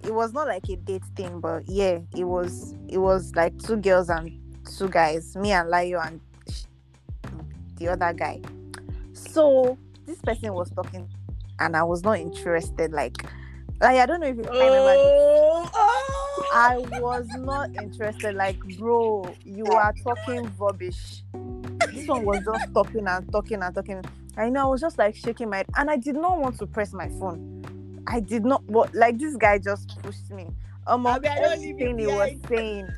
it 0.04 0.14
was 0.14 0.32
not 0.32 0.46
like 0.46 0.68
a 0.68 0.76
date 0.76 1.04
thing, 1.16 1.40
but 1.40 1.68
yeah, 1.68 1.98
it 2.14 2.24
was 2.24 2.74
it 2.88 2.98
was 2.98 3.34
like 3.34 3.58
two 3.58 3.76
girls 3.76 4.08
and 4.08 4.30
two 4.78 4.88
guys, 4.88 5.36
me 5.36 5.52
and 5.52 5.70
Lio 5.70 6.00
and 6.00 6.20
the 7.76 7.88
other 7.88 8.12
guy. 8.12 8.40
So 9.12 9.76
this 10.06 10.20
person 10.20 10.52
was 10.54 10.70
talking, 10.70 11.08
and 11.58 11.76
I 11.76 11.82
was 11.82 12.02
not 12.04 12.18
interested. 12.18 12.92
Like, 12.92 13.16
like 13.80 13.98
I 13.98 14.06
don't 14.06 14.20
know 14.20 14.26
if 14.26 14.36
you 14.36 14.44
I 14.44 14.66
remember. 14.66 14.94
Oh, 14.96 15.70
oh. 15.74 16.48
I 16.52 16.78
was 17.00 17.26
not 17.38 17.70
interested. 17.76 18.34
Like, 18.34 18.58
bro, 18.78 19.30
you 19.44 19.66
are 19.66 19.94
talking 20.02 20.50
rubbish. 20.58 21.22
This 21.92 22.08
one 22.08 22.24
was 22.24 22.42
just 22.44 22.72
talking 22.72 23.06
and 23.06 23.30
talking 23.30 23.62
and 23.62 23.74
talking. 23.74 24.02
I 24.36 24.48
know 24.48 24.62
I 24.62 24.70
was 24.70 24.80
just 24.80 24.98
like 24.98 25.14
shaking 25.14 25.50
my 25.50 25.58
head, 25.58 25.66
and 25.76 25.90
I 25.90 25.96
did 25.96 26.14
not 26.14 26.38
want 26.38 26.58
to 26.58 26.66
press 26.66 26.92
my 26.92 27.08
phone. 27.08 28.02
I 28.06 28.20
did 28.20 28.44
not. 28.44 28.66
But 28.66 28.94
like 28.94 29.18
this 29.18 29.36
guy 29.36 29.58
just 29.58 30.00
pushed 30.02 30.30
me. 30.30 30.46
Um, 30.86 31.06
Abi, 31.06 31.28
I 31.28 31.40
don't 31.40 31.60
leave 31.60 31.80
you 31.80 31.88
everything 31.88 31.98
he 31.98 32.06
was 32.06 32.30
saying, 32.48 32.88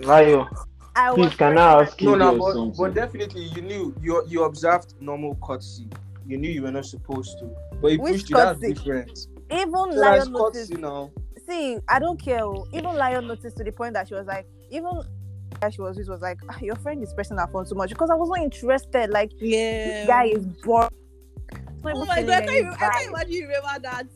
Layo, 0.00 0.48
I 0.96 1.10
was. 1.12 1.28
please 1.28 1.36
can 1.36 1.58
I 1.58 1.82
ask 1.82 2.00
No, 2.02 2.10
you 2.12 2.16
no, 2.16 2.38
girls 2.38 2.76
but, 2.76 2.82
but 2.82 2.94
definitely 2.94 3.44
you 3.44 3.62
knew 3.62 3.94
you 4.02 4.24
you 4.28 4.44
observed 4.44 4.94
normal 5.00 5.36
courtesy. 5.36 5.88
You 6.26 6.38
knew 6.38 6.50
you 6.50 6.62
were 6.62 6.72
not 6.72 6.86
supposed 6.86 7.38
to, 7.38 7.50
but 7.80 7.92
he 7.92 7.96
Which 7.98 8.12
pushed 8.12 8.30
you. 8.30 8.36
That's 8.36 8.58
different. 8.58 9.28
Even 9.54 9.70
So 9.72 10.00
Lion 10.00 10.32
noticed. 10.32 10.70
courtesy 10.70 10.76
now. 10.76 11.10
See, 11.46 11.78
I 11.88 11.98
don't 11.98 12.20
care. 12.20 12.44
oh. 12.44 12.66
Even 12.72 12.96
Lion 12.96 13.26
noticed 13.26 13.56
to 13.58 13.64
the 13.64 13.72
point 13.72 13.94
that 13.94 14.08
she 14.08 14.14
was 14.14 14.26
like, 14.26 14.46
even 14.70 15.02
she 15.70 15.80
was 15.80 15.96
with 15.96 16.08
was 16.08 16.20
like, 16.20 16.38
"Ah, 16.50 16.58
your 16.60 16.76
friend 16.76 17.02
is 17.02 17.12
pressing 17.14 17.38
her 17.38 17.46
phone 17.46 17.64
too 17.66 17.74
much 17.74 17.90
because 17.90 18.10
I 18.10 18.14
was 18.14 18.28
not 18.28 18.40
interested. 18.40 19.10
Like 19.10 19.30
Yeah. 19.38 19.84
this 19.84 20.06
guy 20.06 20.24
is 20.24 20.44
bored. 20.62 20.88
Oh 21.86 22.04
my 22.06 22.22
god, 22.22 22.30
I 22.30 22.40
can't, 22.40 22.58
even, 22.58 22.72
I 22.72 22.88
can't 22.90 23.08
imagine 23.08 23.32
you 23.32 23.46
remember 23.46 23.80
that. 23.82 24.06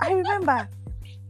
I 0.00 0.12
remember. 0.12 0.68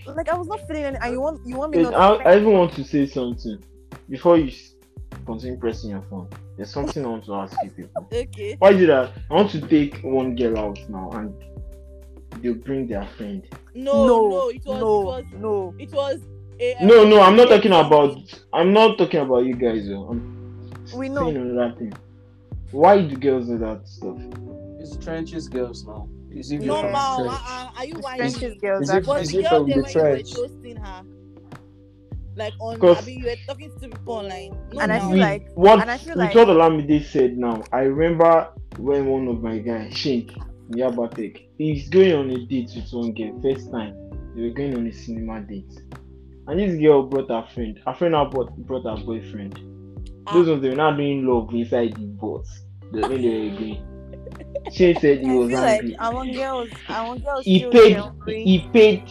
Like 0.06 0.28
I 0.28 0.34
was 0.34 0.46
not 0.48 0.60
feeling 0.66 0.84
any 0.84 0.98
and 1.00 1.12
you 1.12 1.20
want 1.20 1.40
you 1.46 1.56
want 1.56 1.72
me 1.72 1.82
Wait, 1.82 1.90
not 1.92 2.26
I, 2.26 2.32
I 2.32 2.36
even 2.36 2.52
want 2.52 2.72
to 2.74 2.84
say 2.84 3.06
something 3.06 3.62
before 4.08 4.36
you 4.36 4.52
continue 5.24 5.56
pressing 5.56 5.90
your 5.90 6.02
phone. 6.10 6.28
There's 6.56 6.70
something 6.70 7.04
I 7.04 7.08
want 7.08 7.24
to 7.26 7.34
ask 7.34 7.62
you 7.62 7.70
people. 7.70 8.08
Okay. 8.12 8.56
Why 8.58 8.70
is 8.72 8.82
it 8.82 8.86
that 8.86 9.12
I 9.30 9.34
want 9.34 9.50
to 9.52 9.60
take 9.66 10.00
one 10.02 10.36
girl 10.36 10.58
out 10.58 10.78
now 10.88 11.10
and 11.12 11.34
they'll 12.42 12.54
bring 12.54 12.86
their 12.86 13.06
friend? 13.16 13.46
No, 13.74 14.06
no, 14.06 14.28
no, 14.28 14.48
it 14.50 14.64
was, 14.64 14.80
no, 14.80 15.00
it 15.00 15.04
was, 15.04 15.24
no. 15.38 15.74
it 15.78 15.92
was. 15.92 16.20
A, 16.60 16.76
No, 16.84 17.04
no, 17.04 17.20
I'm 17.20 17.36
not 17.36 17.48
talking 17.48 17.72
about. 17.72 18.16
I'm 18.52 18.72
not 18.72 18.96
talking 18.98 19.20
about 19.20 19.44
you 19.44 19.54
guys. 19.54 19.88
Though. 19.88 20.08
I'm 20.10 20.70
We 20.96 21.08
know. 21.08 21.24
saying 21.24 21.36
another 21.36 21.74
thing. 21.76 21.92
Why 22.70 23.02
do 23.02 23.16
girls 23.16 23.46
do 23.48 23.58
that 23.58 23.86
stuff? 23.88 24.16
It's 24.78 24.96
trenches 24.96 25.48
girls 25.48 25.84
now. 25.84 26.08
Is 26.30 26.50
if 26.52 26.60
No, 26.62 26.82
you're 26.82 26.90
ma, 26.92 27.16
from 27.16 27.28
uh, 27.28 27.30
trench. 27.30 27.40
uh, 27.48 27.78
are 27.78 27.84
you 27.84 27.94
It's 27.94 28.02
whining? 28.04 28.30
French's 28.30 28.60
girls. 28.60 28.82
Is 28.82 28.88
that- 28.88 29.02
it- 29.02 29.06
Was 29.06 29.22
is 29.28 29.34
it 29.34 29.46
from 29.48 29.66
the 29.66 29.72
when 29.74 29.82
were 29.82 29.88
trench? 29.90 30.32
toasting 30.32 30.76
her? 30.76 31.02
Like 32.36 32.52
on, 32.60 32.78
Cause- 32.80 33.02
I 33.02 33.06
mean, 33.06 33.18
you 33.20 33.26
were 33.26 33.36
talking 33.46 33.70
to 33.80 33.88
people 33.88 34.14
online. 34.14 34.56
No, 34.72 34.80
And 34.80 34.92
I 34.92 34.98
now. 34.98 35.10
feel 35.10 35.18
like- 35.20 35.48
what 35.54 35.80
and 35.80 35.90
I 35.90 35.96
feel 35.98 36.14
with 36.16 36.18
like- 36.24 36.34
what 36.34 36.48
Olamide 36.48 37.04
said 37.04 37.38
now, 37.38 37.62
I 37.72 37.82
remember 37.82 38.48
when 38.78 39.06
one 39.06 39.28
of 39.28 39.40
my 39.42 39.58
guys, 39.58 39.96
Shane 39.96 40.28
Yabatech, 40.70 41.46
he's 41.58 41.88
going 41.88 42.12
on 42.12 42.30
a 42.30 42.46
date 42.46 42.70
with 42.74 42.92
one 42.92 43.12
girl. 43.12 43.40
First 43.42 43.70
time 43.70 43.94
they 44.34 44.42
were 44.42 44.50
going 44.50 44.76
on 44.76 44.86
a 44.86 44.92
cinema 44.92 45.40
date, 45.40 45.72
and 46.46 46.58
this 46.58 46.80
girl 46.80 47.02
brought 47.04 47.28
her 47.28 47.46
friend. 47.52 47.80
Her 47.86 47.94
friend 47.94 48.12
now 48.12 48.30
brought, 48.30 48.56
brought 48.58 48.84
her 48.84 49.04
boyfriend. 49.04 49.60
Those 50.32 50.48
ones 50.48 50.62
they 50.62 50.70
were 50.70 50.76
not 50.76 50.96
doing 50.96 51.26
love 51.26 51.52
inside 51.52 51.94
the 51.94 52.06
bus. 52.06 52.62
The 52.92 53.00
when 53.08 53.22
they 53.22 53.50
were 53.50 53.58
going. 53.58 53.90
Shane 54.72 54.98
said 54.98 55.20
he 55.20 55.30
was 55.30 55.52
angry. 55.52 55.90
like 55.90 55.96
among 56.00 56.32
girls, 56.32 56.68
among 56.88 57.18
girls, 57.18 57.44
he 57.44 57.68
paid 57.70 58.02
he 58.26 58.68
paid 58.72 59.02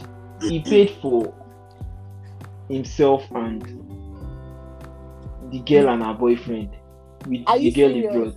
he 0.42 0.60
paid 0.62 0.90
for 1.02 1.34
himself 2.70 3.30
and 3.36 3.62
the 5.52 5.60
girl 5.60 5.90
and 5.90 6.04
her 6.04 6.14
boyfriend 6.14 6.76
with 7.28 7.44
Are 7.46 7.60
the 7.60 7.72
girl 7.72 7.90
he 7.90 8.02
brought. 8.08 8.36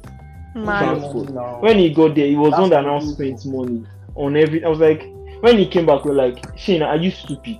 Man. 0.57 0.99
Transport. 1.01 1.29
No. 1.31 1.59
When 1.61 1.79
he 1.79 1.91
got 1.93 2.15
there, 2.15 2.27
he 2.27 2.37
was 2.37 2.51
That's 2.51 2.61
one 2.61 2.71
that 2.71 2.83
now 2.85 2.99
stupid. 3.01 3.39
spent 3.39 3.55
money 3.55 3.85
on 4.15 4.37
every. 4.37 4.65
I 4.65 4.69
was 4.69 4.79
like, 4.79 5.03
when 5.41 5.59
he 5.59 5.67
came 5.69 5.87
back, 5.87 6.05
we 6.05 6.13
are 6.13 6.15
like, 6.15 6.45
Shane, 6.59 6.83
are 6.83 6.97
you 6.97 7.11
stupid? 7.11 7.59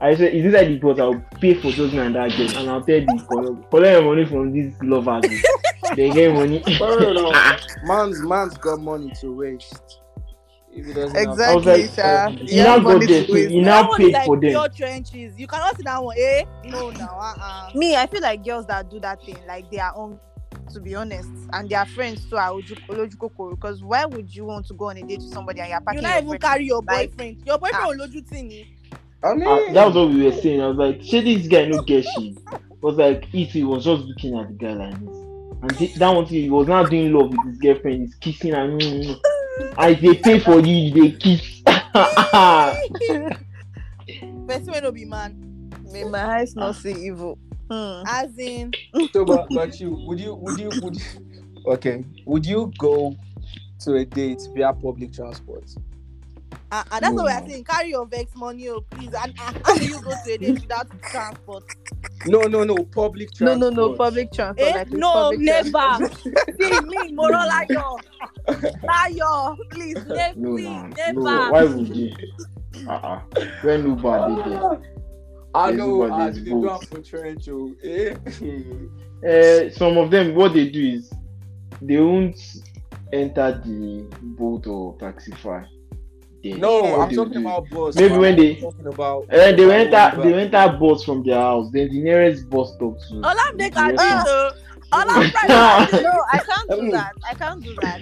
I 0.00 0.14
said, 0.16 0.34
is 0.34 0.44
this 0.44 0.54
like 0.54 0.68
the 0.68 0.78
boss? 0.78 0.98
I'll 0.98 1.22
pay 1.40 1.54
for 1.54 1.70
those 1.72 1.92
and 1.94 2.14
that 2.14 2.30
girl, 2.36 2.56
and 2.58 2.70
I'll 2.70 2.82
tell 2.82 2.96
you, 3.00 3.20
collect 3.26 3.70
collect 3.70 4.04
money 4.04 4.24
from 4.24 4.52
these 4.52 4.74
lovers. 4.82 5.24
they 5.96 6.10
get 6.10 6.32
money. 6.34 6.62
For 6.78 6.98
man's 7.84 8.20
man's 8.22 8.56
got 8.58 8.80
money 8.80 9.12
to 9.20 9.32
waste. 9.36 10.00
If 10.72 10.86
he 10.86 10.92
doesn't 10.92 11.14
have- 11.16 11.38
I 11.38 11.54
was 11.54 11.66
Exactly, 11.66 11.82
like, 11.82 11.90
Sha. 11.94 12.26
um, 12.26 12.36
he 12.36 12.56
You 12.56 12.62
now 12.64 12.72
have 12.74 12.82
got 12.84 12.92
money 12.94 13.06
there, 13.06 13.24
to 13.24 13.32
he 13.34 13.60
That 13.60 13.64
now 13.64 13.88
one 13.88 13.98
paid 14.00 14.12
like 14.12 14.26
for 14.26 14.36
them. 14.40 14.50
pure 14.50 14.68
trenches. 14.70 15.38
You 15.38 15.46
cannot 15.46 15.76
see 15.76 15.82
that 15.84 16.02
one, 16.02 16.16
eh? 16.18 16.44
No, 16.64 16.90
no, 16.90 17.04
uh-uh. 17.04 17.70
Me, 17.74 17.94
I 17.96 18.06
feel 18.06 18.22
like 18.22 18.44
girls 18.44 18.66
that 18.66 18.90
do 18.90 18.98
that 19.00 19.22
thing, 19.24 19.36
like 19.46 19.70
they 19.70 19.78
are 19.78 19.94
on, 19.94 20.18
to 20.74 20.80
be 20.80 20.94
honest, 20.94 21.28
and 21.52 21.68
their 21.70 21.86
friends 21.86 22.24
too 22.26 22.36
are 22.36 22.50
oju- 22.50 22.78
olojukokoro. 22.88 23.50
Because 23.52 23.82
why 23.82 24.04
would 24.04 24.34
you 24.34 24.44
want 24.44 24.66
to 24.66 24.74
go 24.74 24.90
on 24.90 24.96
a 24.98 25.02
date 25.02 25.20
with 25.20 25.32
somebody 25.32 25.60
and 25.60 25.70
you're 25.70 25.78
You 25.78 25.84
packing 25.86 26.02
not 26.02 26.22
even 26.22 26.38
carry 26.38 26.66
your 26.66 26.82
Like- 26.82 27.10
boyfriend. 27.10 27.36
Your 27.46 27.58
boyfriend 27.58 27.84
Ah. 27.84 27.88
will 27.88 27.96
load 27.96 28.12
you 28.12 28.22
thing. 28.22 28.66
I 29.22 29.34
mean, 29.34 29.44
Ah, 29.46 29.72
that 29.72 29.86
was 29.86 29.94
what 29.94 30.08
we 30.10 30.22
were 30.24 30.32
saying. 30.32 30.60
I 30.60 30.66
was 30.68 30.76
like, 30.76 31.00
shit, 31.02 31.24
this 31.24 31.46
guy 31.48 31.64
no 31.66 31.80
get 31.82 32.04
shit. 32.04 32.36
I 32.52 32.58
was 32.82 32.96
like, 32.96 33.26
if 33.32 33.52
he 33.52 33.64
was 33.64 33.84
just 33.84 34.04
looking 34.04 34.38
at 34.38 34.48
the 34.48 34.54
guy 34.54 34.74
like 34.74 35.00
this. 35.00 35.16
And 35.62 35.78
th- 35.78 35.94
that 35.94 36.10
one 36.14 36.26
thing, 36.26 36.42
he 36.42 36.50
was 36.50 36.68
not 36.68 36.90
doing 36.90 37.10
love 37.12 37.30
with 37.30 37.40
his 37.46 37.56
girlfriend, 37.58 38.00
he's 38.02 38.14
kissing 38.16 38.52
and 38.52 38.78
mm, 38.78 39.16
and 39.78 39.96
they 39.96 40.14
pay 40.16 40.38
for 40.40 40.60
you, 40.60 40.90
they 40.92 41.10
kiss. 41.12 41.62
Person 44.46 44.72
will 44.72 44.82
not 44.82 44.94
be 44.94 45.04
man. 45.06 45.70
May 45.90 46.04
my 46.04 46.40
eyes 46.40 46.54
not 46.54 46.74
see 46.76 46.92
evil. 46.92 47.38
Hmm. 47.74 48.02
As 48.06 48.38
in, 48.38 48.72
so 49.12 49.24
but, 49.24 49.46
but 49.54 49.80
you 49.80 49.90
would 50.06 50.20
you 50.20 50.34
would 50.34 50.58
you 50.60 50.70
would 50.82 50.96
okay 51.66 52.04
would 52.26 52.46
you 52.46 52.70
go 52.78 53.16
to 53.80 53.94
a 53.96 54.04
date 54.04 54.42
via 54.54 54.72
public 54.72 55.12
transport? 55.12 55.64
uh, 56.70 56.84
uh, 56.90 57.00
that's 57.00 57.14
what 57.14 57.14
No. 57.14 57.24
we're 57.24 57.48
saying. 57.48 57.64
Carry 57.64 57.90
your 57.90 58.06
vex 58.06 58.34
money, 58.36 58.68
oh, 58.68 58.80
please. 58.90 59.12
And 59.14 59.32
uh, 59.40 59.52
how 59.64 59.74
do 59.76 59.84
you 59.84 60.00
go 60.00 60.10
to 60.24 60.32
a 60.32 60.38
date 60.38 60.60
without 60.60 60.86
transport? 61.02 61.64
No, 62.26 62.42
no, 62.42 62.62
no, 62.64 62.76
public 62.76 63.28
No, 63.40 63.46
transport. 63.56 63.60
no, 63.74 63.82
no, 63.82 63.88
no. 63.90 63.96
public 63.96 64.32
transport. 64.32 64.68
Eh? 64.68 64.76
like 64.76 64.90
No, 64.92 65.12
public 65.12 65.40
never. 65.40 65.70
transport. 65.70 66.34
See 66.60 66.80
me, 66.80 67.12
Moro 67.12 67.38
Layo. 67.38 67.98
Layo, 68.82 69.56
please, 69.70 70.04
ne- 70.06 70.32
no, 70.36 70.54
please, 70.54 70.64
no, 70.64 70.86
never. 70.96 71.20
no. 71.20 71.50
Why 71.52 71.64
would 71.64 71.96
you? 71.96 72.14
Uh-uh. 72.88 73.20
When 73.62 73.86
Uber 73.86 74.28
did 74.28 74.52
there. 74.52 74.80
I 75.54 75.70
know. 75.72 75.98
but 76.00 76.12
I 76.12 76.24
there's 76.24 76.38
did 76.38 76.52
go 76.52 76.60
both. 76.62 76.70
out 76.70 76.84
for 76.86 77.00
trench. 77.00 77.48
oh, 77.48 77.72
Eh? 77.84 78.14
Uh, 79.26 79.70
some 79.78 79.96
of 79.98 80.10
them, 80.10 80.34
what 80.34 80.52
they 80.52 80.68
do 80.70 80.80
is 80.96 81.12
they 81.80 81.98
won't 82.00 82.38
enter 83.12 83.60
the 83.64 84.06
boat 84.22 84.66
or 84.66 84.96
taxify. 84.98 85.66
Then 86.42 86.60
no, 86.60 87.00
I'm 87.00 87.10
talking 87.14 87.32
do- 87.34 87.40
about 87.40 87.70
bus. 87.70 87.94
Maybe 87.94 88.10
man. 88.10 88.20
when 88.20 88.36
they- 88.36 88.56
I'm 88.56 88.60
talking 88.62 88.86
about. 88.86 89.22
Uh, 89.32 89.52
they 89.52 89.66
went 89.66 89.86
Uber. 89.86 89.96
enter, 89.96 90.22
they 90.22 90.32
went 90.34 90.54
enter 90.54 90.78
bus 90.78 91.02
from 91.04 91.22
their 91.24 91.36
house. 91.40 91.70
Then 91.72 91.88
the 91.88 92.00
nearest 92.02 92.50
bus 92.50 92.74
stop 92.74 92.98
to. 93.08 93.14
All 93.22 93.34
I'm 93.38 93.56
they 93.56 93.70
can 93.70 93.90
do, 93.96 94.02
all 94.92 95.10
I'm 95.10 95.30
trying 95.30 95.88
to 95.88 96.02
No, 96.02 96.22
I 96.32 96.38
can't 96.38 96.70
do 96.80 96.90
that. 96.90 97.12
I 97.30 97.34
can't 97.34 97.62
do 97.62 97.74
that. 97.80 98.00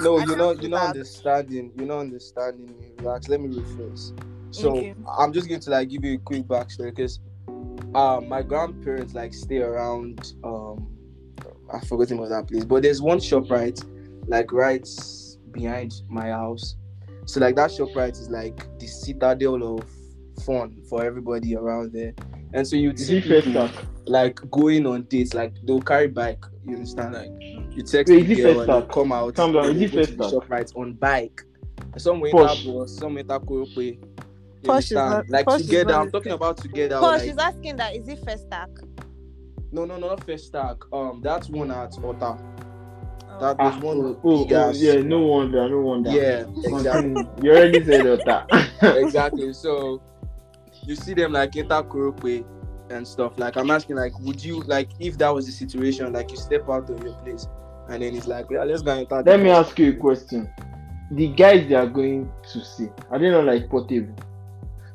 No, 0.00 0.18
I 0.18 0.24
you're 0.24 0.36
can't 0.36 0.60
You're 0.62 0.70
not 0.70 0.86
understanding. 0.88 1.72
You're 1.76 1.86
not 1.86 2.00
understanding 2.00 2.66
me. 2.66 2.86
Relax. 2.98 3.28
Let 3.28 3.40
me 3.40 3.48
rephrase. 3.56 4.12
So 4.50 4.70
Okay. 4.70 4.94
I'm 5.18 5.32
just 5.32 5.48
going 5.48 5.60
to 5.60 5.70
like 5.70 5.88
give 5.88 6.04
you 6.04 6.14
a 6.14 6.18
quick 6.18 6.44
backstory 6.44 6.94
because 6.94 7.20
um 7.94 8.28
my 8.28 8.42
grandparents 8.42 9.14
like 9.14 9.34
stay 9.34 9.58
around 9.58 10.34
um 10.44 10.86
I 11.72 11.80
forgot 11.80 12.08
the 12.08 12.14
name 12.14 12.24
of 12.24 12.30
that 12.30 12.48
place, 12.48 12.64
but 12.64 12.82
there's 12.82 13.00
one 13.00 13.20
shop 13.20 13.50
right 13.50 13.78
like 14.26 14.52
right 14.52 14.88
behind 15.52 15.92
my 16.08 16.28
house. 16.30 16.76
So 17.26 17.40
like 17.40 17.56
that 17.56 17.70
shop 17.70 17.88
right 17.94 18.12
is 18.12 18.28
like 18.28 18.66
the 18.78 18.86
citadel 18.86 19.78
of 19.78 19.88
fun 20.44 20.82
for 20.88 21.04
everybody 21.04 21.54
around 21.56 21.92
there. 21.92 22.12
And 22.52 22.66
so 22.66 22.76
you'd 22.76 22.98
see 22.98 23.20
first 23.20 23.46
people, 23.46 23.70
like 24.06 24.38
going 24.50 24.86
on 24.86 25.04
dates, 25.04 25.34
like 25.34 25.54
they'll 25.64 25.80
carry 25.80 26.08
bike. 26.08 26.44
You 26.64 26.74
understand? 26.74 27.14
Like 27.14 27.30
you 27.76 27.82
text 27.82 28.12
Wait, 28.12 28.26
the 28.26 28.32
it 28.32 28.36
girl 28.36 28.54
first 28.54 28.68
and 28.68 28.68
they'll 28.68 28.82
come 28.88 29.12
out. 29.12 29.34
Come 29.36 29.52
down, 29.52 29.66
and 29.66 29.76
is 29.76 29.82
it 29.82 29.94
go 29.94 30.00
to 30.00 30.06
first 30.06 30.18
the 30.18 30.30
shop 30.30 30.50
right 30.50 30.70
on 30.74 30.94
bike. 30.94 31.42
Some 31.96 32.20
way 32.20 32.32
Posh. 32.32 32.64
bus, 32.64 32.96
some 32.96 33.14
way 33.14 33.22
korope. 33.22 33.98
You 34.62 34.66
Posh 34.68 34.84
is 34.86 34.92
not- 34.92 35.28
like 35.30 35.46
Posh 35.46 35.60
is 35.60 35.66
together. 35.66 35.92
not 35.92 36.00
I'm 36.02 36.10
talking 36.10 36.32
about 36.32 36.56
together. 36.58 36.98
Posh 36.98 37.20
like, 37.20 37.30
is 37.30 37.38
asking 37.38 37.76
that 37.76 37.94
is 37.96 38.08
it 38.08 38.18
first 38.24 38.44
stack? 38.44 38.68
no, 39.72 39.84
no, 39.84 39.96
no, 39.98 40.08
not 40.08 40.24
first 40.24 40.46
stack. 40.46 40.76
Um, 40.92 41.20
that's 41.22 41.48
one 41.48 41.70
at 41.70 41.94
Ota. 42.02 42.36
Oh. 42.36 43.38
That 43.40 43.56
Ah, 43.58 43.70
there's 43.70 43.82
one 43.82 43.98
oh, 44.00 44.20
oh, 44.24 44.44
big 44.44 44.52
ass- 44.52 44.78
yeah, 44.78 44.94
no 44.96 45.20
wonder, 45.20 45.68
no 45.68 45.80
wonder. 45.80 46.10
Yeah, 46.10 46.44
exactly. 46.64 47.14
Continue. 47.14 47.24
you 47.42 47.50
already 47.52 47.84
said 47.84 48.04
that. 48.26 48.72
exactly. 48.98 49.52
So 49.54 50.02
you 50.84 50.94
see 50.96 51.14
them 51.14 51.32
like 51.32 51.56
enter 51.56 51.82
korope 51.82 52.44
and 52.90 53.06
stuff. 53.06 53.38
Like 53.38 53.56
I'm 53.56 53.70
asking, 53.70 53.96
like, 53.96 54.18
would 54.20 54.44
you 54.44 54.60
like 54.64 54.90
if 54.98 55.16
that 55.18 55.30
was 55.30 55.46
the 55.46 55.52
situation, 55.52 56.12
like 56.12 56.30
you 56.32 56.36
step 56.36 56.68
out 56.68 56.90
of 56.90 57.02
your 57.02 57.14
place 57.14 57.46
and 57.88 58.02
then 58.02 58.14
it's 58.14 58.26
like, 58.26 58.46
yeah, 58.50 58.64
let's 58.64 58.82
go 58.82 58.90
and 58.92 59.00
enter. 59.00 59.22
Let 59.24 59.40
me 59.40 59.48
bus. 59.48 59.68
ask 59.68 59.78
you 59.78 59.92
a 59.92 59.94
question. 59.94 60.48
The 61.12 61.28
guys 61.28 61.68
they 61.68 61.74
are 61.74 61.86
going 61.88 62.30
to 62.52 62.64
see, 62.64 62.88
are 63.10 63.18
they 63.18 63.30
not 63.30 63.44
like 63.44 63.68
portable? 63.70 64.14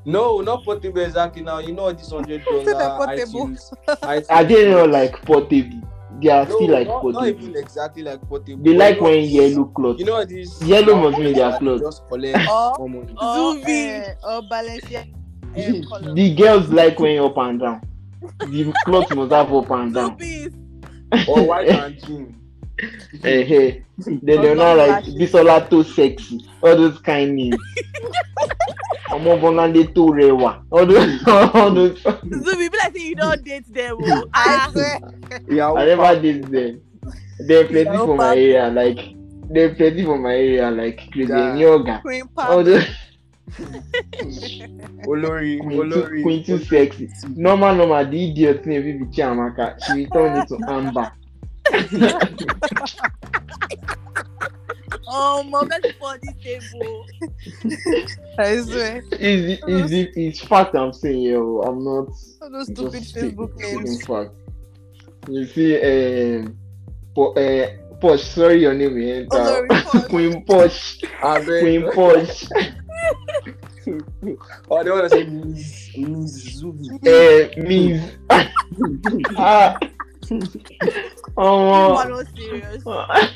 No, 0.05 0.39
not 0.41 0.63
portable 0.63 1.01
exactly. 1.01 1.41
Now 1.41 1.59
you 1.59 1.73
know 1.73 1.91
this 1.91 2.11
hundred 2.11 2.43
Say 2.49 2.63
they're 2.63 2.73
dollar 2.73 3.05
portable. 3.07 3.47
iTunes. 3.47 3.73
iTunes 3.87 4.25
Are 4.29 4.43
they 4.43 4.69
not 4.69 4.77
know 4.77 4.85
like 4.85 5.21
portable? 5.23 5.81
They 6.21 6.29
are 6.29 6.45
no, 6.45 6.55
still 6.55 6.69
like 6.69 6.87
not, 6.87 7.01
portable. 7.01 7.21
not 7.21 7.27
even 7.29 7.57
exactly 7.57 8.03
like 8.03 8.21
portable. 8.21 8.63
They 8.63 8.73
like 8.73 8.97
you 8.97 9.03
wearing 9.03 9.25
yellow 9.29 9.65
clothes. 9.65 9.99
You 9.99 10.05
know 10.05 10.23
this 10.23 10.61
Yellow 10.63 10.95
must 10.95 11.17
be 11.17 11.33
their 11.33 11.49
that 11.51 11.59
clothes. 11.59 11.81
Just 11.81 12.07
collect 12.07 12.37
Or- 12.49 12.75
common. 12.75 13.09
Or, 13.17 13.35
Zubi. 13.35 14.15
uh, 14.23 14.35
or 14.37 14.41
Balenciaga. 14.43 15.13
the, 15.55 16.13
the 16.13 16.35
girls 16.35 16.69
like 16.69 16.99
wearing 16.99 17.19
up 17.19 17.37
and 17.37 17.59
down. 17.59 17.81
The 18.39 18.73
clothes 18.85 19.09
must 19.13 19.31
have 19.33 19.53
up 19.53 19.69
and 19.71 19.93
down. 19.93 20.15
piece. 20.17 20.53
or 21.27 21.43
white 21.47 21.67
and 21.69 21.99
jean. 22.05 22.35
Hey, 23.23 23.43
hey. 23.45 23.83
Then 23.97 24.19
they're 24.23 24.55
not 24.55 24.77
like 24.77 25.05
Bisola 25.05 25.69
too 25.69 25.83
sexy. 25.83 26.45
All 26.61 26.75
those 26.75 26.99
kind 26.99 27.35
names. 27.35 27.57
Ọmọ 29.11 29.39
Bọ́láńdé 29.41 29.93
tó 29.93 30.07
rẹwà. 30.11 30.61
All 30.71 30.85
those, 30.85 31.23
all 31.27 31.71
those. 31.73 31.99
Zubi, 32.03 32.69
be 32.71 32.77
like 32.77 32.95
say 32.97 33.07
you 33.09 33.15
don't 33.15 33.43
date 33.45 33.73
them. 33.73 33.97
oh. 34.01 34.25
I 34.33 34.67
Ah, 35.61 35.73
I 35.75 35.85
never 35.85 36.19
did 36.21 36.43
them. 36.45 36.81
They're 37.47 37.65
plenty 37.67 37.97
for 37.97 38.15
my 38.17 38.35
area. 38.35 38.67
Like 38.69 38.99
they're 39.49 39.73
plenty 39.75 40.03
for 40.03 40.17
my 40.17 40.33
area. 40.33 40.71
Like 40.71 41.09
crazy 41.11 41.31
Yeah. 41.31 41.55
yoga. 41.55 41.99
Queen 42.01 42.23
All 42.37 42.63
those 42.63 42.83
Olori, 45.05 45.61
Olori. 45.61 46.23
queen 46.23 46.43
too 46.43 46.57
sexy. 46.57 47.07
Normal, 47.35 47.75
normal. 47.75 48.05
The 48.09 48.29
idiot 48.31 48.65
name 48.65 48.83
will 48.85 49.05
be 49.05 49.15
Chiamaka. 49.15 49.75
She 49.85 49.93
returned 50.05 50.37
it 50.39 50.47
to 50.49 50.57
Amber. 50.67 51.11
Oh, 55.07 55.43
my 55.43 55.63
best 55.65 55.93
for 55.99 56.17
this 56.17 56.33
table. 56.73 57.05
I 58.39 58.57
swear. 58.61 59.03
Is 59.11 59.59
is 59.67 59.91
it? 59.91 60.09
It's 60.15 60.39
fact 60.39 60.75
I'm 60.75 60.93
saying, 60.93 61.21
yo. 61.21 61.59
I'm 61.61 61.83
not. 61.83 62.07
All 62.41 62.49
those 62.51 62.67
just 62.67 62.79
stupid 62.79 63.03
speak- 63.03 63.35
Facebook 63.35 63.53
speaking 63.55 63.83
names. 63.83 64.05
fact. 64.05 64.31
You 65.29 65.45
see, 65.45 65.75
um, 66.37 66.57
po- 67.13 67.33
uh, 67.33 67.67
Posh. 67.99 68.23
Sorry, 68.23 68.61
your 68.61 68.73
name 68.73 68.97
is 68.97 69.27
Olori 69.27 69.67
Posh. 69.83 70.07
Queen 70.09 70.43
Posh. 70.45 71.01
I 71.23 71.37
beg. 71.45 71.61
Queen 71.61 71.91
Posh. 71.91 72.45
Oh, 74.71 74.83
they 74.83 74.89
want 74.89 75.03
to 75.03 75.09
say 75.09 75.23
Miss 75.25 75.91
Miss 75.97 76.61
Zubi. 76.63 76.89
Uh, 77.05 77.61
means. 77.61 78.11
ah. 79.37 79.77
You 80.29 80.41
Oh. 81.37 81.95
are 81.97 82.09
not 82.09 82.25
serious. 82.35 82.83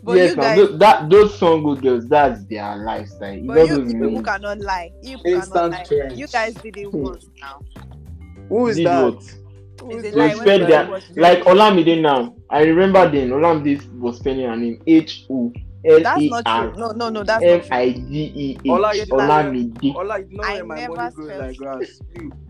But 0.00 0.16
yes, 0.16 0.30
you 0.30 0.36
now, 0.36 0.42
guys, 0.42 0.56
those, 0.56 0.78
that 0.78 1.10
those 1.10 1.38
single 1.38 1.74
girls, 1.74 2.08
that's 2.08 2.44
their 2.44 2.76
lifestyle. 2.76 3.32
It 3.34 3.46
but 3.46 3.54
you 3.58 3.66
doesn't 3.66 3.86
people 3.88 4.10
mean 4.12 4.22
cannot 4.22 4.58
lie. 4.60 4.92
You 5.02 5.16
people 5.18 5.22
cannot 5.40 5.42
Instant 5.44 5.72
lie. 5.72 5.84
trend. 5.84 6.18
You 6.18 6.26
guys 6.28 6.54
did 6.54 6.76
it 6.76 6.92
once 6.92 7.26
now. 7.40 7.60
Who 8.48 8.68
is 8.68 8.76
did 8.76 8.86
that? 8.86 9.02
what? 9.12 9.34
Who 9.80 9.90
Is 9.90 9.96
is 9.98 10.04
it 10.04 10.10
To 10.12 10.18
like 10.18 10.36
spend 10.36 10.62
their 10.72 10.88
like 11.16 11.40
Olamide 11.44 12.00
now. 12.00 12.34
I 12.48 12.62
remember 12.62 13.10
then 13.10 13.30
Olamide 13.30 13.98
was 13.98 14.18
spelling 14.18 14.46
her 14.48 14.56
name 14.56 14.80
H 14.86 15.26
O 15.30 15.52
L 15.84 16.00
That's 16.00 16.20
A 16.22 16.28
not 16.28 16.42
R 16.46 16.68
true. 16.70 16.78
No, 16.78 16.90
no, 16.92 17.08
no, 17.10 17.22
that's 17.24 17.42
M 17.44 17.58
not 17.58 17.66
true. 17.66 17.76
I 17.76 17.90
D 17.92 18.58
E 18.64 18.70
Ola, 18.70 18.90
H 18.90 18.96
you 18.96 19.06
know- 19.16 19.16
Olamide. 19.24 19.94
Ola, 19.96 20.18
you 20.20 20.26
know 20.30 20.44
I 20.44 20.60
never 20.62 20.94
money 20.94 21.10
spelled 21.10 21.38
like 21.40 21.56
grass. 21.56 22.00
You. 22.14 22.32
I 22.32 22.47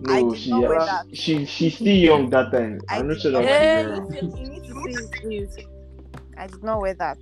No, 0.00 0.30
did 0.30 0.40
she 0.40 0.50
not 0.50 0.60
wear 0.68 0.80
uh, 0.80 1.02
she 1.12 1.44
she's 1.46 1.74
still 1.74 1.86
young 1.88 2.30
that 2.30 2.52
time. 2.52 2.80
I 2.88 2.98
I'm 2.98 3.08
not 3.08 3.14
did 3.14 3.22
sure 3.22 3.32
not 3.32 3.44
that 3.44 4.06
wear 4.08 4.20
she's 4.20 4.34
you 4.38 4.46
need 4.50 4.64
to 4.64 4.74
see 4.84 4.90
it, 4.90 5.10
please. 5.22 5.56
I 6.36 6.46
did 6.46 6.62
not 6.62 6.80
wear 6.80 6.94
that. 6.94 7.18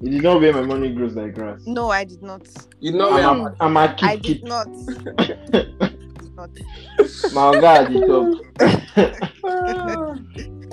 You 0.00 0.10
did 0.12 0.22
not 0.22 0.40
where 0.40 0.52
my 0.52 0.62
money 0.62 0.94
grows 0.94 1.16
like 1.16 1.34
grass. 1.34 1.60
No, 1.66 1.90
I 1.90 2.04
did 2.04 2.22
not. 2.22 2.46
You 2.80 2.92
know 2.92 3.10
I'm 3.10 3.40
I'm 3.40 3.46
a, 3.46 3.56
I'm 3.60 3.76
a 3.76 3.96
I 4.02 4.16
keep 4.16 4.22
did 4.22 4.22
keep. 4.22 4.44
not. 4.44 4.68
did 5.16 5.76
not. 6.36 6.50
My 7.32 7.60
God, 7.60 7.90
it 7.90 8.08
up. 8.08 8.28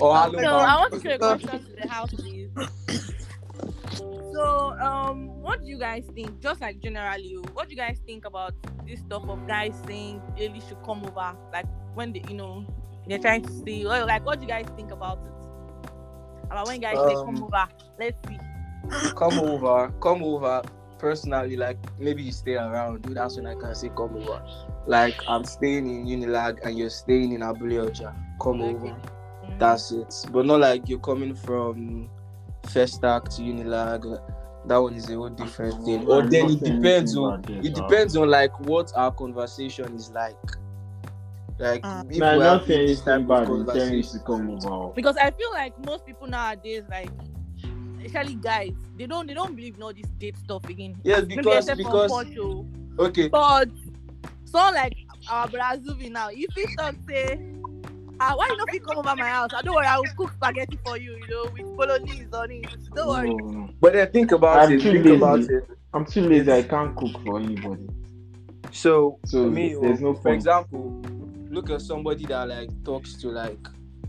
or 0.00 0.16
hello. 0.16 0.40
So 0.40 0.48
I 0.48 0.76
want 0.76 0.92
to 0.94 1.00
back. 1.00 1.18
throw 1.18 1.32
a 1.32 1.38
question 1.38 1.64
to 1.64 1.76
the 1.82 1.88
house, 1.88 2.10
please. 2.12 2.50
So, 4.36 4.76
um, 4.80 5.28
what 5.40 5.62
do 5.62 5.66
you 5.66 5.78
guys 5.78 6.04
think? 6.14 6.40
Just 6.42 6.60
like 6.60 6.78
generally, 6.80 7.36
what 7.54 7.68
do 7.68 7.74
you 7.74 7.76
guys 7.80 7.98
think 8.06 8.26
about 8.26 8.52
this 8.86 9.00
stuff 9.00 9.26
of 9.28 9.46
guys 9.46 9.74
saying 9.86 10.20
ladies 10.36 10.66
should 10.66 10.82
come 10.84 11.04
over? 11.04 11.32
Like 11.52 11.64
when 11.94 12.12
they, 12.12 12.22
you 12.28 12.34
know, 12.34 12.66
they're 13.08 13.18
trying 13.18 13.42
to 13.44 13.50
see, 13.50 13.84
like, 13.86 14.26
what 14.26 14.38
do 14.38 14.42
you 14.44 14.48
guys 14.48 14.66
think 14.76 14.90
about 14.90 15.20
it? 15.24 15.32
About 16.50 16.66
when 16.66 16.80
guys 16.80 17.02
say 17.02 17.16
come 17.24 17.36
Um, 17.36 17.44
over? 17.44 17.66
Let's 17.98 18.18
see. 18.28 18.38
come 19.16 19.38
over, 19.38 19.90
come 20.02 20.22
over. 20.22 20.62
Personally, 20.98 21.56
like 21.56 21.78
maybe 21.98 22.22
you 22.22 22.32
stay 22.32 22.56
around. 22.56 23.02
Dude, 23.02 23.16
that's 23.16 23.36
when 23.36 23.46
I 23.46 23.54
can 23.54 23.74
say 23.74 23.88
come 23.88 24.16
over. 24.16 24.42
Like 24.86 25.22
I'm 25.26 25.44
staying 25.44 25.88
in 25.88 26.06
Unilag 26.06 26.58
and 26.64 26.76
you're 26.76 26.90
staying 26.90 27.32
in 27.32 27.40
Abule 27.42 27.88
Oja. 27.90 28.14
Come 28.40 28.60
Okay. 28.60 28.74
over. 28.74 28.96
Mm. 29.44 29.58
That's 29.58 29.92
it. 29.92 30.14
But 30.30 30.46
not 30.46 30.60
like 30.60 30.88
you're 30.88 30.98
coming 31.00 31.34
from 31.34 32.10
Festac 32.66 33.16
act, 33.16 33.38
Unilag. 33.38 34.02
That 34.66 34.78
one 34.78 34.94
is 34.94 35.08
a 35.10 35.14
whole 35.14 35.28
different 35.28 35.84
thing. 35.84 36.04
Oh, 36.08 36.16
Or 36.16 36.22
I'm 36.22 36.30
then 36.30 36.50
it 36.50 36.60
depends 36.60 37.16
on 37.16 37.44
it 37.48 37.72
uh, 37.76 37.82
depends 37.82 38.16
on 38.16 38.28
like 38.28 38.58
what 38.60 38.90
our 38.96 39.12
conversation 39.12 39.94
is 39.94 40.10
like. 40.10 40.36
Like 41.58 41.82
Mm. 41.82 42.10
if 42.12 42.18
Man, 42.18 42.38
we're 42.38 42.44
not 42.44 42.60
having 42.60 42.66
saying 42.66 42.86
this 42.88 43.00
type 43.02 43.20
of 43.20 43.28
bad 43.28 43.42
in 43.48 43.48
you 43.58 43.64
conversation. 43.64 44.18
to 44.18 44.24
come 44.26 44.50
over. 44.50 44.92
because 44.94 45.16
I 45.16 45.30
feel 45.30 45.50
like 45.54 45.72
most 45.86 46.04
people 46.04 46.26
nowadays, 46.26 46.82
like 46.90 47.10
especially 48.04 48.34
guys, 48.34 48.72
they 48.96 49.06
don't 49.06 49.26
they 49.26 49.34
don't 49.34 49.54
believe 49.54 49.76
in 49.76 49.82
all 49.82 49.92
this 49.94 50.06
date 50.18 50.36
stuff 50.36 50.64
again. 50.68 50.96
Yes, 51.04 51.24
because 51.24 51.70
because 51.70 52.10
Porto. 52.10 52.66
okay. 52.98 53.28
But 53.28 53.68
someone 54.44 54.74
like 54.74 54.96
our 55.28 55.48
Brazuvi 55.48 56.10
now, 56.10 56.28
if 56.30 56.52
he 56.54 56.66
talk 56.76 56.94
say, 57.08 57.38
ah, 58.20 58.34
why 58.36 58.48
you 58.50 58.56
not 58.56 58.70
fit 58.70 58.84
come 58.84 58.98
over 58.98 59.16
my 59.16 59.28
house? 59.28 59.50
I 59.54 59.62
don't 59.62 59.74
worry, 59.74 59.86
I 59.86 59.98
will 59.98 60.04
cook 60.16 60.32
spaghetti 60.34 60.78
for 60.84 60.96
you, 60.98 61.12
you 61.12 61.28
know, 61.28 61.50
with 61.52 61.76
bolognese 61.76 62.26
on 62.32 62.50
it. 62.50 62.66
Don't 62.94 63.08
worry. 63.08 63.28
No, 63.34 63.36
no. 63.48 63.70
But 63.80 63.92
then 63.94 64.10
think 64.10 64.32
about 64.32 64.58
I'm 64.58 64.72
it. 64.72 64.80
too 64.82 64.92
Think 64.92 65.04
lazy. 65.04 65.16
about 65.16 65.40
it. 65.40 65.70
I'm 65.94 66.04
too 66.04 66.22
lazy. 66.28 66.52
I 66.52 66.62
can't 66.62 66.94
cook 66.96 67.12
for 67.24 67.38
anybody. 67.40 67.86
So, 68.72 69.18
So 69.24 69.48
me, 69.48 69.74
there's 69.80 70.00
no 70.00 70.14
for 70.14 70.22
point. 70.22 70.34
example, 70.36 71.02
look 71.50 71.70
at 71.70 71.80
somebody 71.80 72.26
that 72.26 72.48
like 72.48 72.68
talks 72.84 73.14
to 73.14 73.28
like 73.28 73.58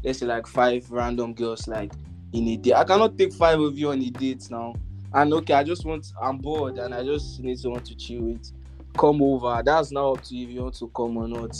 let's 0.03 0.19
say 0.19 0.25
like 0.25 0.47
five 0.47 0.89
random 0.91 1.33
girls 1.33 1.67
like 1.67 1.91
in 2.33 2.47
a 2.49 2.57
day. 2.57 2.73
I 2.73 2.83
cannot 2.83 3.17
take 3.17 3.33
five 3.33 3.59
of 3.59 3.77
you 3.77 3.91
on 3.91 4.01
a 4.01 4.09
date 4.09 4.49
now. 4.49 4.73
And 5.13 5.33
okay, 5.33 5.53
I 5.53 5.63
just 5.63 5.85
want 5.85 6.11
I'm 6.21 6.37
bored 6.37 6.77
and 6.77 6.93
I 6.93 7.03
just 7.03 7.39
need 7.39 7.59
someone 7.59 7.83
to 7.83 7.95
chill 7.95 8.21
with. 8.23 8.51
Come 8.97 9.21
over. 9.21 9.61
That's 9.63 9.91
now 9.91 10.13
up 10.13 10.23
to 10.23 10.35
you 10.35 10.47
if 10.47 10.53
you 10.53 10.61
want 10.63 10.75
to 10.75 10.87
come 10.89 11.17
or 11.17 11.27
not. 11.27 11.55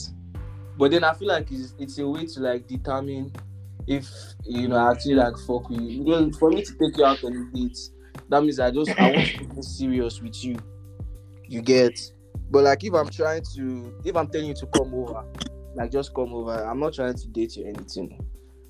But 0.78 0.92
then 0.92 1.04
I 1.04 1.14
feel 1.14 1.28
like 1.30 1.52
it's 1.52 1.74
it's 1.80 1.98
a 1.98 2.08
way 2.08 2.26
to 2.26 2.40
like 2.40 2.68
determine 2.68 3.32
if 3.88 4.08
you 4.46 4.68
know 4.68 4.76
I 4.76 4.92
actually 4.92 5.16
like 5.16 5.38
fuck 5.48 5.70
with 5.70 5.80
you. 5.82 6.04
Well, 6.04 6.30
for 6.32 6.50
me 6.52 6.62
to 6.62 6.72
take 6.74 6.98
you 6.98 7.06
out 7.06 7.24
on 7.24 7.34
a 7.36 7.58
date, 7.58 7.78
that 8.30 8.42
means 8.44 8.60
I 8.60 8.72
just 8.72 8.92
I 9.00 9.06
want 9.08 9.28
to 9.28 9.46
be 9.46 9.62
serious 9.62 10.22
with 10.22 10.44
you. 10.44 10.58
You 11.48 11.62
get 11.62 12.00
but 12.50 12.64
like 12.64 12.84
if 12.84 12.94
I'm 12.94 13.10
trying 13.10 13.44
to 13.56 13.94
if 14.06 14.16
I'm 14.16 14.28
telling 14.28 14.48
you 14.48 14.54
to 14.56 14.66
come 14.68 14.94
over, 14.94 15.24
like 15.76 15.92
just 15.92 16.14
come 16.14 16.34
over. 16.34 16.64
I'm 16.66 16.80
not 16.80 16.94
trying 16.94 17.16
to 17.16 17.28
date 17.30 17.56
you 17.58 17.66
or 17.66 17.70
anything. 17.70 18.20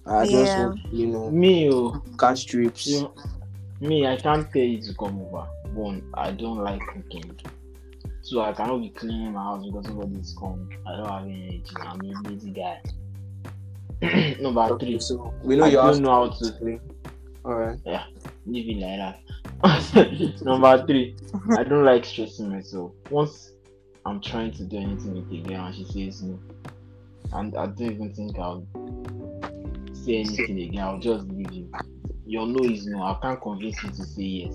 I 0.05 0.25
just 0.25 0.55
Yeah. 0.57 0.65
want 0.67 0.79
you 0.91 1.07
know 1.07 1.29
Me, 1.29 1.69
oh, 1.71 2.01
catch 2.17 2.45
trips. 2.47 2.87
you 2.87 3.01
know, 3.01 3.13
me, 3.81 4.07
I 4.07 4.15
can't 4.15 4.51
tell 4.51 4.61
you 4.61 4.81
to 4.81 4.93
come 4.93 5.21
over. 5.21 5.47
One, 5.73 6.09
I 6.13 6.31
don't 6.31 6.59
like 6.63 6.81
cooking. 6.87 7.37
So 8.28 8.41
I 8.41 8.51
cannot 8.51 8.82
be 8.82 8.89
cleaning 8.89 9.32
my 9.32 9.41
house 9.41 9.65
because 9.65 9.86
somebody's 9.86 10.36
come. 10.38 10.67
I 10.86 10.97
don't 10.97 11.07
have 11.09 11.21
any 11.23 11.47
energy. 11.47 11.82
I'm 11.86 12.01
a 12.01 12.30
lazy 12.30 12.51
guy. 12.51 12.82
Number 14.41 14.63
Okay, 14.63 14.86
three, 14.86 14.99
so 14.99 15.34
we 15.43 15.55
know 15.55 15.63
I 15.63 15.67
you 15.69 15.78
don't 15.78 16.01
know 16.01 16.09
how 16.11 16.28
to 16.28 16.51
clean. 16.59 16.82
Alright. 17.45 17.80
live 17.86 18.03
it 18.45 18.80
like 18.82 19.15
that. 19.63 20.41
Number 20.43 20.86
three, 20.86 21.15
I 21.57 21.63
don't 21.63 21.86
like 21.86 22.03
stressing 22.03 22.49
myself. 22.49 22.91
Once 23.09 23.53
I'm 24.05 24.19
trying 24.19 24.51
to 24.55 24.63
do 24.65 24.75
anything 24.75 25.13
with 25.13 25.32
a 25.32 25.47
girl 25.47 25.67
and 25.67 25.75
she 25.75 25.86
says 25.86 26.21
no, 26.21 26.38
and 27.32 27.55
I 27.55 27.67
don't 27.67 27.82
even 27.93 28.13
think 28.13 28.38
I'll 28.38 28.67
say 29.93 30.17
anything 30.17 30.59
again, 30.59 30.84
I'll 30.84 30.99
just 30.99 31.30
leave 31.30 31.53
you. 31.53 31.71
Your 32.25 32.45
no 32.45 32.61
is 32.65 32.88
no. 32.88 33.03
I 33.03 33.17
can't 33.21 33.41
convince 33.41 33.82
you 33.84 33.89
to 33.89 34.03
say 34.03 34.23
yes. 34.23 34.53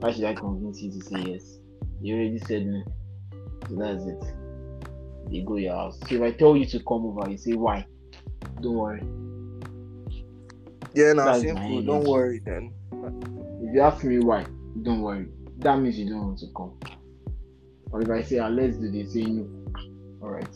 Why 0.00 0.12
should 0.12 0.24
I 0.24 0.34
convince 0.34 0.82
you 0.82 0.90
to 0.90 1.00
say 1.00 1.20
yes? 1.32 1.58
You 2.02 2.16
already 2.16 2.38
said 2.40 2.66
no. 2.66 2.84
So 3.68 3.76
that's 3.76 4.04
it. 4.04 4.22
You 5.30 5.44
go 5.44 5.56
your 5.56 5.74
house. 5.74 5.98
So 6.08 6.16
if 6.16 6.22
I 6.22 6.30
tell 6.32 6.56
you 6.56 6.66
to 6.66 6.78
come 6.80 7.06
over, 7.06 7.30
you 7.30 7.38
say 7.38 7.54
why? 7.54 7.86
Don't 8.60 8.74
worry. 8.74 9.02
Yeah, 10.94 11.12
now 11.14 11.24
That's 11.24 11.40
simple. 11.42 11.82
Don't 11.82 12.04
worry 12.04 12.40
then. 12.44 12.72
If 13.62 13.74
you 13.74 13.80
ask 13.80 14.04
me 14.04 14.18
why, 14.20 14.46
don't 14.82 15.00
worry. 15.00 15.26
That 15.58 15.78
means 15.80 15.98
you 15.98 16.08
don't 16.08 16.26
want 16.26 16.38
to 16.40 16.46
come. 16.56 16.78
Or 17.90 18.02
if 18.02 18.10
I 18.10 18.22
say, 18.22 18.38
ah, 18.38 18.48
let's 18.48 18.76
do 18.76 18.90
this, 18.90 19.12
say 19.14 19.24
no. 19.24 19.48
Alright. 20.22 20.54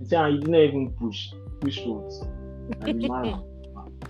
You 0.00 0.06
say, 0.06 0.16
ah, 0.16 0.26
you 0.26 0.40
didn't 0.40 0.54
even 0.54 0.90
push. 0.92 1.28
Push 1.60 1.80
what? 1.84 2.12
And 2.82 3.00
the 3.00 3.08
man. 3.08 3.42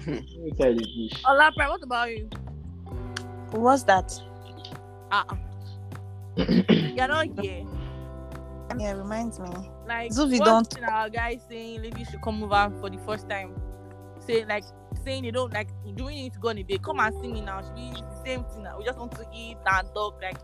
Let 0.07 0.22
me 0.39 0.53
tell 0.59 0.72
you 0.72 1.09
push. 1.09 1.22
Ola 1.28 1.53
Prime, 1.57 1.68
what 1.68 1.82
about 1.82 2.11
you? 2.11 2.28
What's 3.53 3.85
that? 3.85 4.12
Uh-uh. 5.11 5.37
You're 6.68 7.09
not 7.09 7.28
here. 7.41 7.64
Yeah, 8.78 8.92
reminds 8.92 9.38
me. 9.38 9.50
Like 9.86 10.10
Zubi, 10.12 10.38
don't- 10.44 10.66
thing 10.66 10.84
our 10.84 11.08
guys 11.08 11.42
saying 11.48 11.82
ladies 11.82 12.08
should 12.10 12.22
come 12.22 12.42
over 12.42 12.72
for 12.80 12.90
the 12.90 12.98
first 12.98 13.28
time. 13.28 13.54
Say 14.26 14.44
like 14.44 14.64
saying 15.04 15.24
they 15.24 15.30
don't 15.30 15.52
like 15.52 15.68
doing 15.96 16.18
it 16.26 16.32
to 16.34 16.38
go 16.38 16.48
on 16.48 16.58
a 16.58 16.62
date. 16.62 16.82
Come 16.82 17.00
and 17.00 17.14
see 17.20 17.28
me 17.28 17.40
now. 17.40 17.60
Should 17.62 17.74
be 17.76 17.90
the 17.92 18.24
same 18.24 18.44
thing 18.44 18.62
now. 18.62 18.78
We 18.78 18.84
just 18.84 18.98
want 18.98 19.12
to 19.12 19.26
eat 19.34 19.56
and 19.66 19.88
talk. 19.94 20.20
Like, 20.22 20.38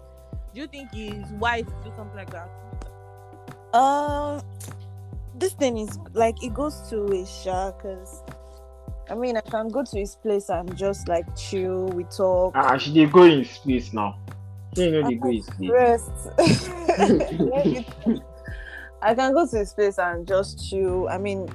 do 0.55 0.61
you 0.61 0.67
think 0.67 0.91
it's 0.93 1.31
wise 1.33 1.65
to 1.65 1.75
do 1.85 1.93
something 1.97 2.17
like 2.17 2.31
that? 2.31 2.49
Uh, 3.73 4.41
this 5.39 5.53
thing 5.55 5.79
is 5.79 5.99
like 6.13 6.43
it 6.43 6.53
goes 6.55 6.83
two 6.91 7.07
ways, 7.07 7.31
sha. 7.31 7.73
Cause 7.73 8.23
I 9.11 9.15
mean, 9.15 9.37
I 9.37 9.41
can 9.41 9.69
go 9.69 9.83
to 9.83 9.99
his 9.99 10.17
place 10.17 10.51
and 10.51 10.77
just 10.77 11.09
like 11.09 11.25
chill. 11.37 11.87
We 11.89 12.05
talk. 12.05 12.53
Ah, 12.55 12.77
she 12.77 12.93
dey 12.93 13.07
go 13.07 13.23
in 13.25 13.45
space 13.45 13.93
now. 13.93 14.19
She 14.81 14.91
know 14.91 15.03
they 15.03 15.15
go 15.15 15.29
in 15.29 15.43
space. 15.43 15.71
rest. 15.71 16.11
I 19.03 19.15
can 19.15 19.33
go 19.33 19.47
to 19.47 19.59
his 19.59 19.73
place 19.73 19.99
and 19.99 20.27
just 20.27 20.69
chill. 20.69 21.09
I 21.09 21.19
mean, 21.19 21.49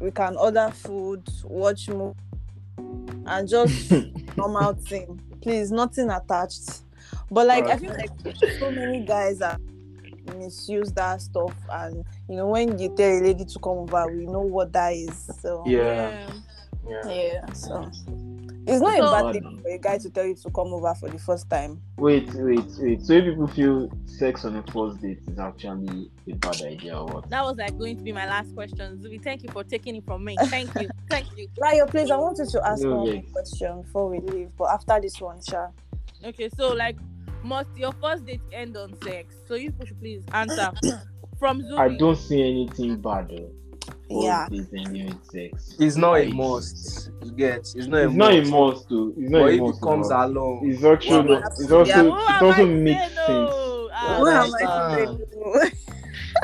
we 0.00 0.10
can 0.10 0.36
order 0.36 0.70
food, 0.72 1.22
watch 1.44 1.88
movie, 1.88 2.18
and 3.26 3.48
just 3.48 3.92
normal 4.36 4.74
thing. 4.74 5.20
Please, 5.42 5.70
nothing 5.70 6.10
attached. 6.10 6.82
But 7.30 7.46
like, 7.46 7.66
I 7.66 7.76
feel 7.76 7.92
like 7.92 8.10
so 8.58 8.70
many 8.70 9.00
guys 9.00 9.40
are 9.40 9.58
misuse 10.36 10.92
that 10.92 11.20
stuff, 11.20 11.54
and 11.70 12.04
you 12.28 12.36
know, 12.36 12.48
when 12.48 12.78
you 12.78 12.94
tell 12.96 13.10
a 13.10 13.20
lady 13.20 13.44
to 13.44 13.58
come 13.58 13.78
over, 13.78 14.06
we 14.10 14.26
know 14.26 14.42
what 14.42 14.72
that 14.72 14.94
is. 14.94 15.30
So 15.40 15.64
Yeah. 15.66 16.30
Yeah. 16.88 17.12
yeah. 17.12 17.52
So 17.52 17.90
it's 18.66 18.80
not 18.80 18.96
So- 18.98 19.06
a 19.14 19.22
bad 19.22 19.32
thing 19.32 19.60
for 19.62 19.68
a 19.68 19.78
guy 19.78 19.98
to 19.98 20.10
tell 20.10 20.24
you 20.26 20.34
to 20.34 20.50
come 20.50 20.68
over 20.74 20.94
for 20.94 21.08
the 21.08 21.18
first 21.18 21.48
time. 21.50 21.80
Wait, 21.96 22.32
wait, 22.34 22.64
wait. 22.78 23.02
So 23.02 23.12
if 23.14 23.24
people 23.24 23.46
feel 23.48 23.90
sex 24.06 24.44
on 24.44 24.56
a 24.56 24.62
first 24.72 25.00
date 25.00 25.20
is 25.28 25.38
actually 25.38 26.10
a 26.30 26.34
bad 26.36 26.60
idea 26.62 26.98
or 26.98 27.06
what? 27.06 27.30
That 27.30 27.42
was 27.44 27.56
like 27.56 27.76
going 27.78 27.96
to 27.98 28.02
be 28.02 28.12
my 28.12 28.26
last 28.26 28.54
question. 28.54 28.98
Zubi, 28.98 29.22
thank 29.22 29.42
you 29.42 29.50
for 29.50 29.64
taking 29.64 29.96
it 29.96 30.04
from 30.04 30.24
me. 30.24 30.36
Thank 30.44 30.74
you. 30.80 30.88
Thank 31.08 31.26
you. 31.36 31.48
Ryo, 31.60 31.86
please, 31.86 32.10
I 32.10 32.16
wanted 32.16 32.48
to 32.50 32.66
ask 32.66 32.82
No, 32.82 32.96
one 32.96 33.06
yes. 33.06 33.24
question 33.32 33.82
before 33.82 34.08
we 34.10 34.20
leave, 34.20 34.50
but 34.58 34.70
after 34.70 35.00
this 35.00 35.20
one, 35.20 35.40
Sha. 35.42 35.68
Okay, 36.24 36.48
so 36.56 36.72
like 36.74 36.96
must 37.42 37.74
your 37.76 37.92
first 37.92 38.26
date 38.26 38.42
end 38.52 38.76
on 38.76 38.94
sex? 39.02 39.34
So 39.48 39.54
you 39.54 39.72
should 39.84 39.98
please 39.98 40.22
answer 40.32 40.70
from 41.38 41.62
Zubi. 41.62 41.78
I 41.78 41.96
don't 41.96 42.16
see 42.16 42.42
anything 42.42 43.00
bad 43.00 43.28
though. 43.30 43.50
First 44.10 44.24
Yeah. 44.24 44.48
date 44.50 44.66
ending 44.76 45.06
with 45.06 45.24
sex. 45.30 45.76
It's 45.78 45.96
not 45.96 46.14
a 46.14 46.30
must. 46.32 47.10
You 47.24 47.30
get 47.32 47.58
it's 47.58 47.86
not 47.86 47.98
a 47.98 48.04
It's 48.06 48.14
not 48.14 48.32
a 48.32 48.40
must. 48.40 48.50
must 48.50 48.88
though. 48.88 49.12
It's 49.16 49.30
not 49.30 49.38
But 49.42 49.48
a 49.50 49.54
if 49.54 49.60
must. 49.60 49.78
it 49.78 49.84
comes 49.84 50.08
but 50.08 50.24
along, 50.30 50.60
It's 50.70 50.84
actually 50.84 51.28
Well, 51.28 51.42
it's 51.58 51.70
also 51.70 51.84
yeah. 51.84 52.02
Who 52.02 52.08
it 52.08 52.12
am 52.12 52.16
I 52.28 52.40
also 52.46 52.64
to 52.64 52.66
makes 52.66 53.00
say 53.00 53.08
sense. 53.08 53.28
no? 53.28 53.88
Ah, 53.92 54.16
Who 54.18 54.26
am 54.26 54.36
understand. 54.44 54.70
I 54.70 55.04
to 55.06 55.16
say 55.16 55.36
no? 55.36 55.70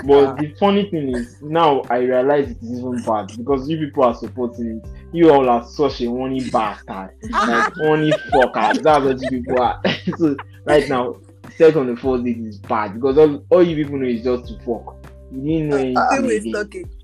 But 0.04 0.36
the 0.38 0.54
funny 0.60 0.90
thing 0.90 1.08
is 1.14 1.36
now 1.42 1.82
I 1.90 1.98
realize 1.98 2.50
it 2.50 2.58
is 2.62 2.78
even 2.78 3.02
bad 3.02 3.32
because 3.36 3.68
you 3.68 3.78
people 3.78 4.04
are 4.04 4.14
supporting 4.14 4.80
it. 4.82 4.88
You 5.12 5.30
all 5.32 5.48
are 5.48 5.64
such 5.64 6.00
a 6.02 6.06
horny 6.06 6.48
bastard. 6.50 7.10
like 7.30 7.72
horny 7.76 8.10
fuckers. 8.32 8.82
That's 8.82 9.04
what 9.04 9.20
you 9.22 9.28
people 9.30 9.60
are. 9.60 9.80
so 10.18 10.36
right 10.64 10.88
now, 10.88 11.16
sex 11.56 11.76
on 11.76 11.86
the 11.86 11.96
first 11.96 12.24
date 12.24 12.38
is 12.38 12.58
bad 12.58 12.94
because 12.94 13.16
all, 13.18 13.42
all 13.50 13.62
you 13.62 13.74
people 13.82 13.98
know 13.98 14.06
is 14.06 14.22
just 14.22 14.48
to 14.48 14.58
fuck. 14.64 14.96
You 15.32 15.40
didn't 15.42 15.68
know 15.68 15.76
anything. 15.76 16.52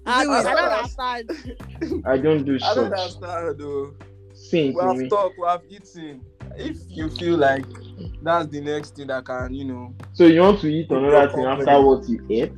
Again. 0.06 0.14
I, 0.14 0.24
Zubi, 0.24 0.30
I 0.30 0.38
I 0.38 0.42
don't 0.42 0.56
don't 0.56 0.72
understand. 0.72 2.02
I 2.06 2.16
don't 2.18 2.44
do 2.44 2.54
I 2.62 2.74
don't 2.74 2.90
such. 2.90 2.98
understand 3.00 3.58
though. 3.58 3.94
Same 4.34 4.74
We 4.74 4.80
have 4.82 4.96
me. 4.96 5.08
talked, 5.08 5.38
we 5.38 5.46
have 5.46 5.62
eaten. 5.68 6.20
If 6.56 6.76
you 6.88 7.08
feel 7.10 7.38
like 7.38 7.64
that's 8.22 8.48
the 8.48 8.60
next 8.60 8.96
thing 8.96 9.06
that 9.08 9.24
can, 9.24 9.54
you 9.54 9.64
know. 9.64 9.94
So 10.12 10.26
you 10.26 10.40
want 10.40 10.60
to 10.60 10.68
eat 10.68 10.90
another 10.90 11.28
thing 11.32 11.44
after 11.44 11.80
what 11.80 12.08
you 12.08 12.26
ate? 12.30 12.52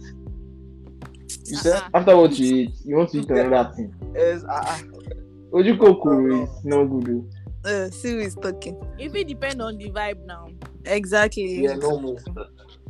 You 1.47 1.57
said 1.57 1.75
Uh-uh. 1.75 1.89
After 1.95 2.17
what 2.17 2.39
you 2.39 2.57
eat, 2.57 2.71
you 2.85 2.97
want 2.97 3.11
to 3.11 3.19
eat 3.19 3.31
another 3.31 3.73
thing. 3.75 3.95
is 4.17 4.45
uh, 4.45 4.79
Ojukokoro 5.53 6.43
is 6.45 6.65
no 6.65 6.87
good. 6.87 7.31
Uh, 7.65 7.89
see 7.91 8.11
who 8.13 8.19
is 8.21 8.35
talking. 8.35 8.77
If 8.99 9.15
it 9.15 9.29
depends 9.29 9.63
on 9.63 9.77
the 9.79 9.91
vibe 9.91 10.25
now. 10.27 10.49
Exactly. 10.85 11.63
yeah, 11.63 11.75
no 11.75 11.99
more. 12.01 12.17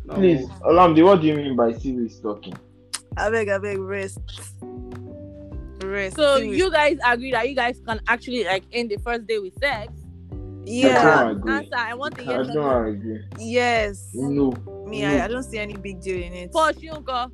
No 0.05 0.15
Please, 0.15 0.47
more. 0.49 0.73
Olamide, 0.73 1.05
what 1.05 1.21
do 1.21 1.27
you 1.29 1.35
mean 1.37 1.57
by 1.57 1.73
see 1.73 1.95
who 1.95 2.05
is 2.07 2.19
talking? 2.21 2.55
I 3.17 3.31
beg, 3.31 3.49
I 3.49 3.59
beg, 3.59 3.79
rest. 3.79 4.19
Rest. 5.83 6.17
So 6.17 6.39
See 6.39 6.57
you 6.57 6.71
guys 6.71 6.99
agree 7.05 7.31
that 7.33 7.49
you 7.49 7.55
guys 7.55 7.81
can 7.87 8.01
actually 8.09 8.45
like 8.45 8.65
end 8.73 8.91
the 8.91 8.97
first 8.99 9.27
day 9.27 9.39
with 9.39 9.55
sex? 9.59 9.93
I 10.33 10.67
yeah, 10.67 11.25
don't. 11.35 11.49
Answer. 11.49 11.77
I 11.77 11.95
want 11.95 12.17
to 12.17 12.23
I 12.23 12.37
don't 12.39 12.53
some. 12.53 12.87
agree. 12.87 13.21
yes. 13.39 14.09
No. 14.15 14.53
Me, 14.87 15.05
I, 15.05 15.25
I 15.25 15.29
don't 15.29 15.43
see 15.43 15.59
any 15.59 15.75
big 15.75 16.01
deal 16.01 16.23
in 16.23 16.33
it. 16.33 16.53
Posh 16.53 16.77
Yunko, 16.77 17.31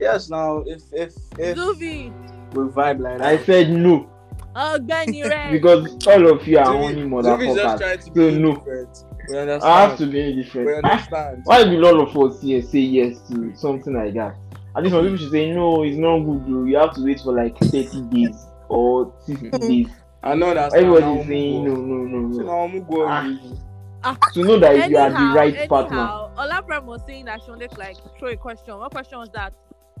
Yes, 0.00 0.30
now 0.30 0.64
if 0.66 0.82
if 0.92 1.14
if 1.38 1.56
Zubi, 1.58 2.10
we 2.54 2.64
vibe 2.64 3.00
like 3.00 3.18
that. 3.18 3.22
I 3.22 3.38
said 3.44 3.70
no 3.70 4.10
Ogbeni 4.56 5.24
Red. 5.30 5.52
because 5.52 6.06
all 6.06 6.30
of 6.32 6.46
you 6.48 6.58
are 6.58 6.74
only 6.74 7.02
Zubi 7.02 7.48
is 7.50 7.54
just 7.56 7.76
motherfuckers. 7.76 7.78
trying 7.78 7.98
to 7.98 8.04
So 8.04 8.10
be 8.12 8.38
no. 8.38 8.54
different. 8.56 8.98
We 9.28 9.38
understand. 9.38 9.72
I 9.72 9.80
have 9.82 9.98
to 9.98 10.06
be 10.06 10.12
We 10.26 10.42
different. 10.42 10.84
Ah, 10.84 10.90
understand. 10.90 11.42
Why 11.44 11.62
will 11.64 11.86
all 11.86 12.00
of 12.00 12.16
us 12.32 12.40
here 12.42 12.62
say 12.62 12.80
yes 12.80 13.20
to 13.28 13.54
something 13.56 13.94
like 13.94 14.14
that? 14.14 14.36
At 14.76 14.82
least 14.82 14.94
some 14.94 15.02
people 15.02 15.16
should 15.16 15.30
say 15.30 15.52
no, 15.52 15.82
it's 15.82 15.96
not 15.96 16.18
good. 16.20 16.46
Though. 16.46 16.64
You 16.64 16.76
have 16.78 16.94
to 16.94 17.04
wait 17.04 17.20
for 17.20 17.32
like 17.32 17.56
30 17.58 18.02
days 18.02 18.46
or 18.68 19.12
60 19.26 19.50
days. 19.50 19.88
I 20.22 20.34
know 20.34 20.54
that's 20.54 20.74
Everybody 20.74 21.20
is 21.20 21.26
saying 21.26 21.64
no, 21.64 21.74
no, 21.74 21.94
no, 22.04 22.18
no. 22.18 22.42
No, 22.44 22.60
I'm 22.60 22.84
going. 22.84 23.60
Ah. 24.02 24.16
To 24.34 24.42
know 24.42 24.58
that 24.58 24.90
you 24.90 24.98
are 24.98 25.10
the 25.10 25.34
right 25.34 25.68
partner. 25.68 25.96
anyhow, 25.98 26.30
Ola 26.36 26.62
Prime 26.62 26.84
was 26.86 27.00
saying 27.06 27.24
that 27.24 27.40
Shonde 27.40 27.76
like 27.78 27.96
throw 28.18 28.28
a 28.28 28.36
question. 28.36 28.76
What 28.76 28.90
question 28.92 29.18
was 29.18 29.30
that? 29.30 29.54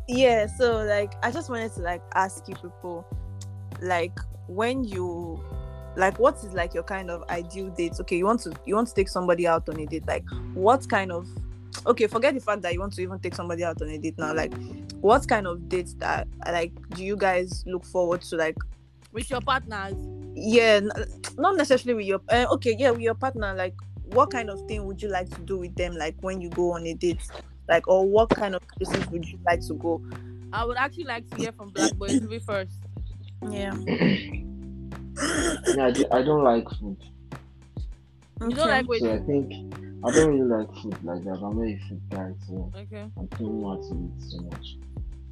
yeah 0.08 0.46
so 0.46 0.84
like 0.84 1.14
i 1.22 1.30
just 1.30 1.48
wanted 1.48 1.72
to 1.72 1.80
like 1.80 2.02
ask 2.14 2.46
you 2.48 2.54
people 2.56 3.06
like 3.80 4.18
when 4.48 4.84
you 4.84 5.42
like 5.96 6.18
what 6.18 6.36
is 6.36 6.52
like 6.52 6.74
your 6.74 6.82
kind 6.82 7.10
of 7.10 7.22
ideal 7.30 7.70
date 7.70 7.92
okay 7.98 8.16
you 8.16 8.26
want 8.26 8.40
to 8.40 8.52
you 8.66 8.74
want 8.74 8.86
to 8.86 8.94
take 8.94 9.08
somebody 9.08 9.46
out 9.46 9.66
on 9.68 9.78
a 9.80 9.86
date 9.86 10.06
like 10.06 10.24
what 10.52 10.86
kind 10.88 11.10
of 11.10 11.26
okay 11.86 12.06
forget 12.06 12.34
the 12.34 12.40
fact 12.40 12.62
that 12.62 12.72
you 12.72 12.80
want 12.80 12.92
to 12.92 13.02
even 13.02 13.18
take 13.18 13.34
somebody 13.34 13.64
out 13.64 13.80
on 13.82 13.88
a 13.88 13.98
date 13.98 14.16
now 14.18 14.32
like 14.34 14.52
what 15.00 15.26
kind 15.28 15.46
of 15.46 15.68
dates 15.68 15.94
that 15.94 16.26
like 16.46 16.72
do 16.90 17.04
you 17.04 17.16
guys 17.16 17.62
look 17.66 17.84
forward 17.84 18.20
to 18.22 18.36
like 18.36 18.56
With 19.12 19.30
your 19.30 19.40
partners. 19.40 19.94
yeah 20.34 20.80
n- 20.82 20.90
not 21.36 21.56
necessarily 21.56 21.94
with 21.94 22.06
your 22.06 22.20
uh, 22.30 22.46
okay 22.52 22.74
yeah 22.78 22.90
with 22.90 23.00
your 23.00 23.14
partner 23.14 23.54
like 23.54 23.74
what 24.06 24.30
kind 24.30 24.50
of 24.50 24.60
thing 24.68 24.84
would 24.86 25.02
you 25.02 25.08
like 25.08 25.28
to 25.34 25.40
do 25.42 25.58
with 25.58 25.74
them 25.76 25.94
like 25.96 26.14
when 26.20 26.40
you 26.40 26.48
go 26.50 26.72
on 26.72 26.86
a 26.86 26.94
date 26.94 27.20
like 27.68 27.86
or 27.88 28.06
what 28.08 28.28
kind 28.30 28.54
of 28.54 28.62
places 28.68 29.08
would 29.10 29.26
you 29.26 29.38
like 29.46 29.60
to 29.66 29.74
go 29.74 30.00
I 30.52 30.64
would 30.64 30.76
actually 30.76 31.04
like 31.04 31.28
to 31.30 31.36
hear 31.36 31.50
from 31.52 31.70
Black 31.70 31.94
Boy 31.94 32.08
Zubi 32.10 32.40
first. 32.44 32.78
yeah 33.50 33.74
Yeah, 35.76 35.86
I, 35.86 35.90
do- 35.90 36.06
I 36.12 36.22
don't 36.22 36.44
like 36.44 36.68
food. 36.78 36.96
You 38.40 38.50
don't 38.50 38.68
like 38.68 38.86
So 38.98 39.12
I 39.14 39.18
think 39.20 39.52
I 40.06 40.10
don't 40.10 40.38
really 40.38 40.48
like 40.48 40.74
food 40.82 41.02
like 41.02 41.24
that. 41.24 41.40
I'm 41.42 41.56
not 41.56 41.66
a 41.66 41.78
food 41.88 42.02
guy, 42.10 42.32
so 42.46 42.70
Okay. 42.76 43.06
I'm 43.16 43.28
thinking 43.28 43.62
not 43.62 43.82
to 43.82 43.94
eat 43.94 44.22
so 44.22 44.42
much. 44.42 44.76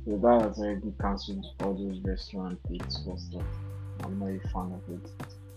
So 0.05 0.17
that 0.17 0.43
has 0.43 0.59
already 0.59 0.93
cancelled 1.01 1.45
all 1.61 1.75
those 1.75 2.01
restaurant 2.05 2.59
dates 2.71 3.05
for 3.05 3.19
stuff. 3.19 3.45
I'm 4.03 4.19
not 4.19 4.31
a 4.31 4.41
fan 4.49 4.73
of 4.73 4.83
it. 4.95 5.11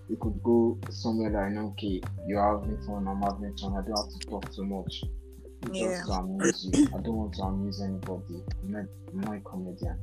We 0.10 0.18
could 0.18 0.44
go 0.44 0.78
somewhere 0.90 1.32
that 1.32 1.40
I 1.40 1.50
know, 1.50 1.68
okay, 1.78 2.02
you're 2.28 2.44
having 2.44 2.78
fun, 2.86 3.08
I'm 3.08 3.22
having 3.22 3.56
fun. 3.58 3.74
I 3.74 3.88
don't 3.88 3.98
have 3.98 4.20
to 4.20 4.28
talk 4.28 4.54
too 4.54 4.66
much. 4.66 5.04
Yeah. 5.72 5.96
Just 5.96 6.06
to 6.08 6.12
amuse 6.12 6.70
you. 6.74 6.88
I 6.88 7.02
don't 7.02 7.16
want 7.16 7.34
to 7.36 7.42
amuse 7.44 7.82
anybody. 7.82 8.44
I'm 8.64 8.72
not, 8.72 8.86
I'm 9.14 9.22
not 9.22 9.36
a 9.38 9.40
comedian. 9.40 9.98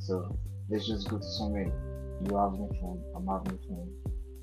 So 0.00 0.36
let's 0.68 0.86
just 0.86 1.08
go 1.08 1.18
to 1.18 1.24
somewhere 1.24 1.72
you're 2.26 2.40
having 2.40 2.68
fun, 2.80 3.00
I'm 3.14 3.26
having 3.26 3.58
fun. 3.68 3.88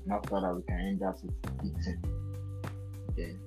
And 0.04 0.12
after 0.12 0.40
that, 0.40 0.54
we 0.54 0.62
can 0.62 0.80
end 0.80 1.02
up 1.02 1.22
with 1.22 1.34
eating. 1.62 2.02
Then 3.16 3.38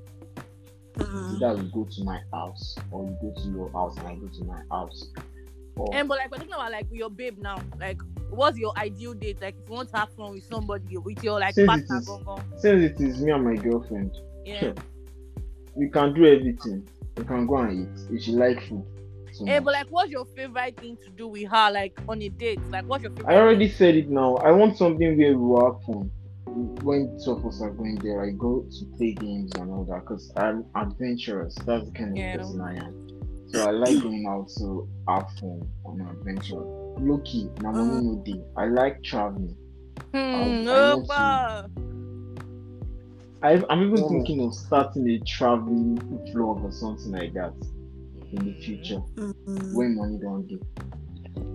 Mhm. 0.99 1.35
either 1.35 1.55
we 1.63 1.69
go 1.71 1.85
to 1.89 2.03
my 2.03 2.19
house 2.33 2.75
or 2.91 3.05
you 3.05 3.17
go 3.21 3.41
to 3.41 3.49
your 3.49 3.71
house 3.71 3.97
and 3.97 4.07
I 4.07 4.15
go 4.15 4.27
to 4.27 4.43
my 4.45 4.61
house. 4.71 5.07
Or 5.75 5.89
And 5.93 6.07
but 6.07 6.17
like 6.17 6.31
we're 6.31 6.37
talking 6.39 6.53
about 6.53 6.71
like 6.71 6.85
with 6.89 6.99
your 6.99 7.09
babe 7.09 7.37
now. 7.39 7.57
Like 7.79 7.99
what's 8.29 8.57
your 8.57 8.73
ideal 8.77 9.13
date? 9.13 9.41
Like 9.41 9.55
if 9.61 9.67
you 9.69 9.75
want 9.75 9.89
to 9.91 9.97
have 9.97 10.09
fun 10.15 10.31
with 10.33 10.43
somebody 10.43 10.97
with 10.97 11.23
your 11.23 11.39
like 11.39 11.53
Since 11.55 11.63
it 11.65 11.67
partner 11.67 11.97
is- 11.97 12.07
gone 12.07 12.23
gone. 12.23 12.43
since 12.57 12.83
it 12.91 13.01
is 13.01 13.21
me 13.21 13.31
and 13.31 13.43
my 13.43 13.55
girlfriend, 13.55 14.11
Yeah. 14.45 14.73
we 15.75 15.89
can 15.89 16.13
do 16.13 16.25
everything. 16.25 16.87
We 17.17 17.23
can 17.23 17.47
go 17.47 17.57
and 17.57 17.87
eat. 17.87 18.15
If 18.15 18.23
she 18.23 18.31
like 18.33 18.61
food. 18.67 18.83
So 19.31 19.45
Eh, 19.45 19.55
much. 19.55 19.63
but 19.65 19.73
like 19.73 19.87
what's 19.89 20.11
your 20.11 20.25
favorite 20.25 20.77
thing 20.79 20.97
to 21.03 21.09
do 21.11 21.27
with 21.27 21.47
her 21.49 21.71
like 21.71 21.97
on 22.09 22.21
a 22.21 22.29
date? 22.29 22.59
Like 22.69 22.85
what's 22.85 23.03
your 23.03 23.11
favorite 23.13 23.31
I 23.33 23.37
already 23.39 23.69
said 23.69 23.95
it 23.95 24.09
now. 24.09 24.35
I 24.37 24.51
want 24.51 24.75
something 24.77 25.17
where 25.17 25.37
we 25.37 25.63
have 25.63 25.81
fun. 25.83 26.11
When 26.83 27.17
two 27.23 27.31
of 27.31 27.45
us 27.45 27.61
are 27.61 27.69
going 27.71 27.95
there, 27.97 28.23
I 28.23 28.31
go 28.31 28.65
to 28.79 28.85
play 28.97 29.13
games 29.13 29.51
and 29.55 29.69
all 29.71 29.85
that 29.85 30.01
because 30.01 30.31
I'm 30.35 30.65
adventurous. 30.75 31.55
That's 31.65 31.85
the 31.85 31.91
kind 31.91 32.11
of 32.11 32.17
Yeah. 32.17 32.37
person 32.37 32.61
I 32.61 32.75
am. 32.75 33.07
So 33.51 33.67
I 33.67 33.71
like 33.71 34.01
going 34.01 34.25
out 34.27 34.47
to 34.57 34.87
have 35.07 35.29
fun 35.39 35.61
on 35.85 36.01
an 36.01 36.07
adventure. 36.09 36.61
Loki, 36.99 37.49
na 37.61 37.71
money 37.71 38.05
no 38.05 38.15
day. 38.25 38.41
I 38.57 38.65
like 38.67 39.01
traveling. 39.03 39.55
Hmm, 40.13 40.17
I 40.17 40.47
no, 40.63 40.97
want 40.97 41.05
to- 41.05 41.13
pa. 41.13 41.65
I, 43.41 43.63
I'm 43.69 43.83
even 43.83 44.03
Oh. 44.03 44.09
thinking 44.09 44.41
of 44.45 44.53
starting 44.53 45.07
a 45.09 45.19
traveling 45.19 45.97
vlog 46.33 46.63
or 46.63 46.71
something 46.71 47.11
like 47.11 47.33
that 47.33 47.53
in 48.33 48.45
the 48.45 48.53
future 48.61 49.01
Mhm. 49.15 49.73
when 49.75 49.95
money 49.95 50.17
don't 50.21 50.45
get. 50.47 50.61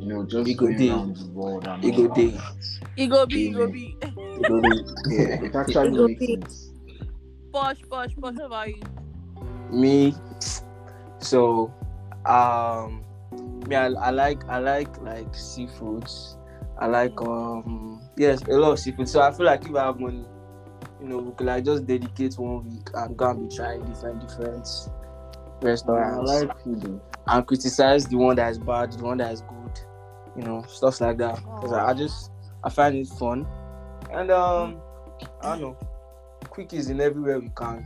You 0.00 0.06
know, 0.08 0.26
just 0.26 0.48
It 0.50 0.54
go 0.56 0.66
going 0.66 0.76
dey. 0.76 0.90
around 0.90 1.16
the 1.16 1.26
world 1.32 1.66
and 1.66 1.84
It 1.84 1.94
all 1.94 2.08
go 2.08 2.08
that. 2.08 2.14
day. 2.14 2.38
It 2.96 3.06
go 3.08 3.26
be, 3.26 3.48
it 3.48 3.54
go 3.54 3.66
be. 3.68 3.96
It 4.36 4.46
go 4.46 4.60
day. 4.60 4.84
Yeah, 5.06 5.44
it 5.44 5.54
actually 5.54 5.88
It 5.88 5.96
go 5.96 6.06
makes 6.06 6.20
be. 6.20 6.26
sense. 6.26 6.72
Posh, 7.52 7.78
posh, 7.90 8.10
posh. 8.20 8.34
How 8.38 8.46
about 8.46 8.68
you? 8.68 8.82
me 9.70 10.14
so 11.18 11.72
um 12.26 13.02
me 13.66 13.74
I, 13.74 13.86
I 13.86 14.10
like 14.10 14.44
i 14.48 14.58
like 14.58 15.00
like 15.02 15.32
seafoods 15.32 16.36
i 16.78 16.86
like 16.86 17.20
um 17.22 18.00
yes 18.16 18.42
a 18.42 18.52
lot 18.52 18.72
of 18.72 18.78
seafood 18.78 19.08
so 19.08 19.20
i 19.20 19.32
feel 19.32 19.46
like 19.46 19.64
if 19.64 19.74
i 19.74 19.86
have 19.86 19.98
money 19.98 20.24
you 21.00 21.08
know 21.08 21.18
we 21.18 21.32
could 21.34 21.46
like 21.46 21.64
just 21.64 21.86
dedicate 21.86 22.34
one 22.38 22.64
week 22.68 22.88
and 22.94 23.16
go 23.16 23.30
and 23.30 23.48
be 23.48 23.56
trying 23.56 23.82
different 23.84 24.20
different 24.28 24.68
restaurants. 25.62 26.30
I 26.30 26.34
like 26.44 26.60
food. 26.62 26.82
though. 26.82 27.02
and 27.26 27.46
criticize 27.46 28.06
the 28.06 28.16
one 28.16 28.36
that 28.36 28.50
is 28.52 28.58
bad 28.58 28.92
the 28.92 29.02
one 29.02 29.18
that 29.18 29.32
is 29.32 29.40
good 29.42 29.53
you 30.36 30.42
know 30.42 30.62
stuff 30.68 31.00
like 31.00 31.18
that 31.18 31.36
because 31.36 31.72
I, 31.72 31.90
I 31.90 31.94
just 31.94 32.30
i 32.62 32.68
find 32.68 32.96
it 32.96 33.06
fun 33.06 33.46
and 34.12 34.30
um 34.30 34.80
i 35.42 35.50
don't 35.50 35.60
know 35.60 35.78
quickies 36.44 36.90
in 36.90 37.00
everywhere 37.00 37.38
we 37.40 37.50
can 37.50 37.84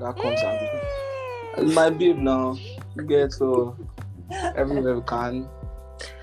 that 0.00 0.16
comes 0.16 0.42
out 0.42 0.60
It's 1.56 1.74
my 1.74 1.90
babe 1.90 2.18
now. 2.18 2.56
You 2.96 3.02
get 3.04 3.32
so 3.32 3.76
everywhere 4.56 4.96
we 4.96 5.02
can. 5.02 5.48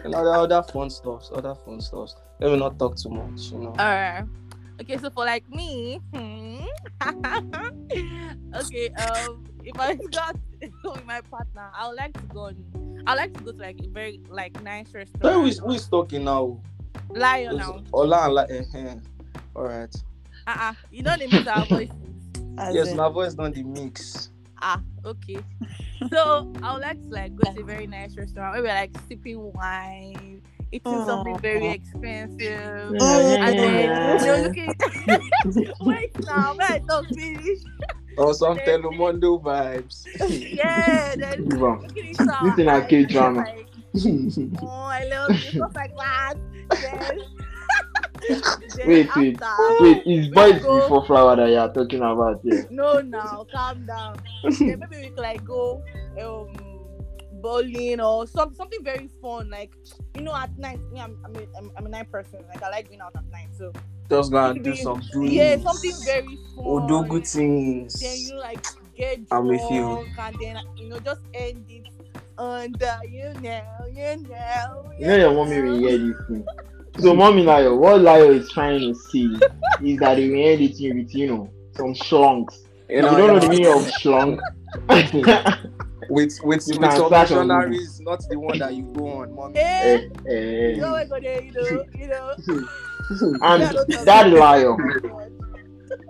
And 0.03 0.15
other 0.15 0.31
other 0.31 0.63
fun 0.63 0.89
stuff, 0.89 1.29
other 1.33 1.53
fun 1.53 1.81
stuff. 1.81 2.11
Let 2.39 2.51
me 2.51 2.57
not 2.57 2.79
talk 2.79 2.97
too 2.97 3.09
much, 3.09 3.51
you 3.51 3.59
know. 3.59 3.75
Alright. 3.77 4.25
Okay, 4.81 4.97
so 4.97 5.09
for 5.09 5.25
like 5.25 5.47
me, 5.49 5.99
hmm, 6.13 6.63
okay, 8.55 8.89
um, 8.93 9.43
if 9.63 9.79
I 9.79 9.95
got 10.11 10.35
with 10.83 11.05
my 11.05 11.21
partner, 11.21 11.71
I 11.73 11.87
would 11.87 11.97
like 11.97 12.13
to 12.13 12.23
go. 12.33 12.45
On, 12.45 12.86
I 13.07 13.13
like 13.15 13.33
to 13.37 13.43
go 13.43 13.51
to 13.53 13.57
like 13.57 13.79
a 13.81 13.87
very 13.87 14.19
like 14.29 14.61
nice 14.63 14.93
restaurant. 14.93 15.23
Where 15.23 15.39
restaurant. 15.39 15.69
we 15.69 15.75
we 15.75 15.79
talking 15.79 16.25
now? 16.25 16.59
Lion 17.09 17.55
now. 17.55 17.81
Ola 17.93 18.25
and 18.25 18.33
like 18.33 18.49
eh, 18.51 18.95
all 19.55 19.63
right. 19.63 19.95
Uh 20.45 20.55
uh 20.59 20.73
You 20.91 21.03
know 21.03 21.15
the 21.17 21.27
mix 21.27 21.47
our 21.47 21.65
voices. 21.69 21.93
Yes, 22.73 22.89
in- 22.89 22.97
my 22.97 23.07
voice 23.09 23.33
not 23.35 23.53
the 23.53 23.63
mix. 23.63 24.29
Ah, 24.61 24.81
okay. 25.05 25.37
So 26.13 26.53
I 26.61 26.73
would 26.73 26.83
like 26.83 27.01
to 27.01 27.09
like 27.09 27.35
go 27.35 27.51
to 27.51 27.61
a 27.61 27.63
very 27.63 27.87
nice 27.87 28.15
restaurant 28.15 28.53
where 28.53 28.61
we're 28.61 28.67
like 28.79 28.91
sipping 29.07 29.51
wine, 29.53 30.43
eating 30.71 31.05
something 31.05 31.39
very 31.39 31.69
expensive. 31.69 32.93
Oh, 32.99 33.35
And 33.39 33.57
then 33.57 33.89
yeah. 33.89 34.25
you're 34.25 34.47
looking 34.47 34.75
wait 35.81 36.11
now, 36.19 36.53
when 36.55 36.61
I 36.71 36.79
talk 36.87 37.07
finish. 37.07 37.59
Or 38.17 38.33
some 38.33 38.57
Telemundo 38.59 39.41
vibes. 39.41 40.05
Yeah, 40.55 41.15
then 41.15 41.45
Move 41.45 41.63
on. 41.63 41.81
looking 41.83 42.07
into 42.07 42.33
our 42.33 42.43
This 42.49 42.59
is 42.59 42.65
a 42.67 42.71
eyes, 42.71 42.87
K-drama. 42.89 43.45
Oh, 44.61 44.67
I 44.67 45.03
love 45.05 45.29
you, 45.31 45.37
stuff 45.37 45.71
like 45.75 45.95
that. 45.97 46.33
Then, 46.69 47.19
then 48.27 48.87
Wait, 48.87 49.15
wait, 49.15 49.41
after- 49.41 49.83
wait. 49.83 50.03
It's 50.05 50.27
boys 50.33 50.61
go- 50.61 50.81
before 50.81 51.05
flower 51.05 51.35
that 51.35 51.49
you 51.49 51.57
are 51.57 51.71
talking 51.73 51.99
about 52.01 52.41
here. 52.43 52.67
No, 52.69 52.99
now 53.01 53.45
calm 53.53 53.85
down. 53.85 54.17
then 54.43 54.79
maybe 54.79 54.97
we 55.03 55.09
could 55.09 55.19
like 55.19 55.45
go 55.45 55.83
um 56.19 56.47
bowling 57.41 57.99
or 57.99 58.27
some 58.27 58.53
something 58.55 58.83
very 58.83 59.09
fun. 59.21 59.49
Like 59.49 59.73
you 60.15 60.21
know, 60.21 60.35
at 60.35 60.57
night. 60.57 60.79
Me, 60.91 60.99
I'm 60.99 61.17
I'm 61.25 61.35
a, 61.35 61.39
I'm, 61.57 61.71
I'm 61.77 61.85
a 61.85 61.89
night 61.89 62.11
person. 62.11 62.39
Like 62.49 62.61
I 62.63 62.69
like 62.69 62.89
being 62.89 63.01
out 63.01 63.15
at 63.15 63.29
night. 63.31 63.49
So 63.57 63.71
Just 64.09 64.31
gonna 64.31 64.53
do 64.59 64.69
Maybe- 64.71 64.77
some 64.83 65.01
doings. 65.11 65.33
yeah, 65.33 65.57
something 65.57 65.93
very 66.05 66.37
fun. 66.55 66.65
Or 66.65 66.87
do 66.87 67.03
good 67.07 67.27
things. 67.27 67.99
Then 67.99 68.17
you 68.19 68.39
like 68.39 68.65
get 68.95 69.19
I'm 69.31 69.47
drunk 69.47 69.49
with 69.49 69.71
you. 69.71 70.05
and 70.19 70.35
then 70.41 70.57
you 70.77 70.89
know 70.89 70.99
just 70.99 71.21
end 71.33 71.65
it 71.69 71.87
And 72.39 72.73
the 72.75 72.93
you 73.09 73.33
know, 73.41 73.61
you 73.91 74.23
know. 74.29 74.91
You 74.99 75.07
know 75.07 75.15
your 75.17 75.33
mommy 75.33 75.61
will 75.61 75.79
hear 75.79 75.97
this 75.97 76.15
thing. 76.27 76.45
So 76.99 77.13
mommy 77.13 77.43
Layo, 77.45 77.77
what 77.77 78.01
Layo 78.01 78.33
is 78.33 78.49
trying 78.49 78.79
to 78.79 78.95
see 78.95 79.25
is 79.83 79.99
that 79.99 80.15
they 80.15 80.27
will 80.29 80.35
hear 80.35 80.57
this 80.57 80.79
thing 80.79 80.97
with 80.97 81.13
you 81.13 81.27
know 81.27 81.49
some 81.75 81.93
schlongs. 81.93 82.53
You 82.89 82.95
You 82.95 83.01
don't 83.03 83.27
know 83.27 83.39
the 83.39 83.49
meaning 83.49 83.67
of 83.67 83.83
schlong. 84.01 84.39
with 86.17 86.39
with, 86.43 86.67
You 86.67 86.79
with 86.79 86.81
can 86.89 86.97
some 86.97 87.07
start 87.07 87.31
on 87.31 87.47
not 87.47 88.19
the 88.29 88.39
one 88.39 88.57
that 88.59 88.73
you 88.73 88.83
go 88.95 89.07
on, 89.21 89.35
mommy. 89.35 89.59
Eh, 89.59 90.09
Eh, 90.27 90.31
eh. 90.33 90.69
you 90.75 90.81
know 90.81 91.05
gonna, 91.07 91.41
you 91.41 91.51
know, 91.51 91.85
you 91.93 92.07
know. 92.07 92.35
And 93.49 93.61
Yeah, 93.87 94.03
Daddy. 94.03 94.31
Lion, 94.31 94.77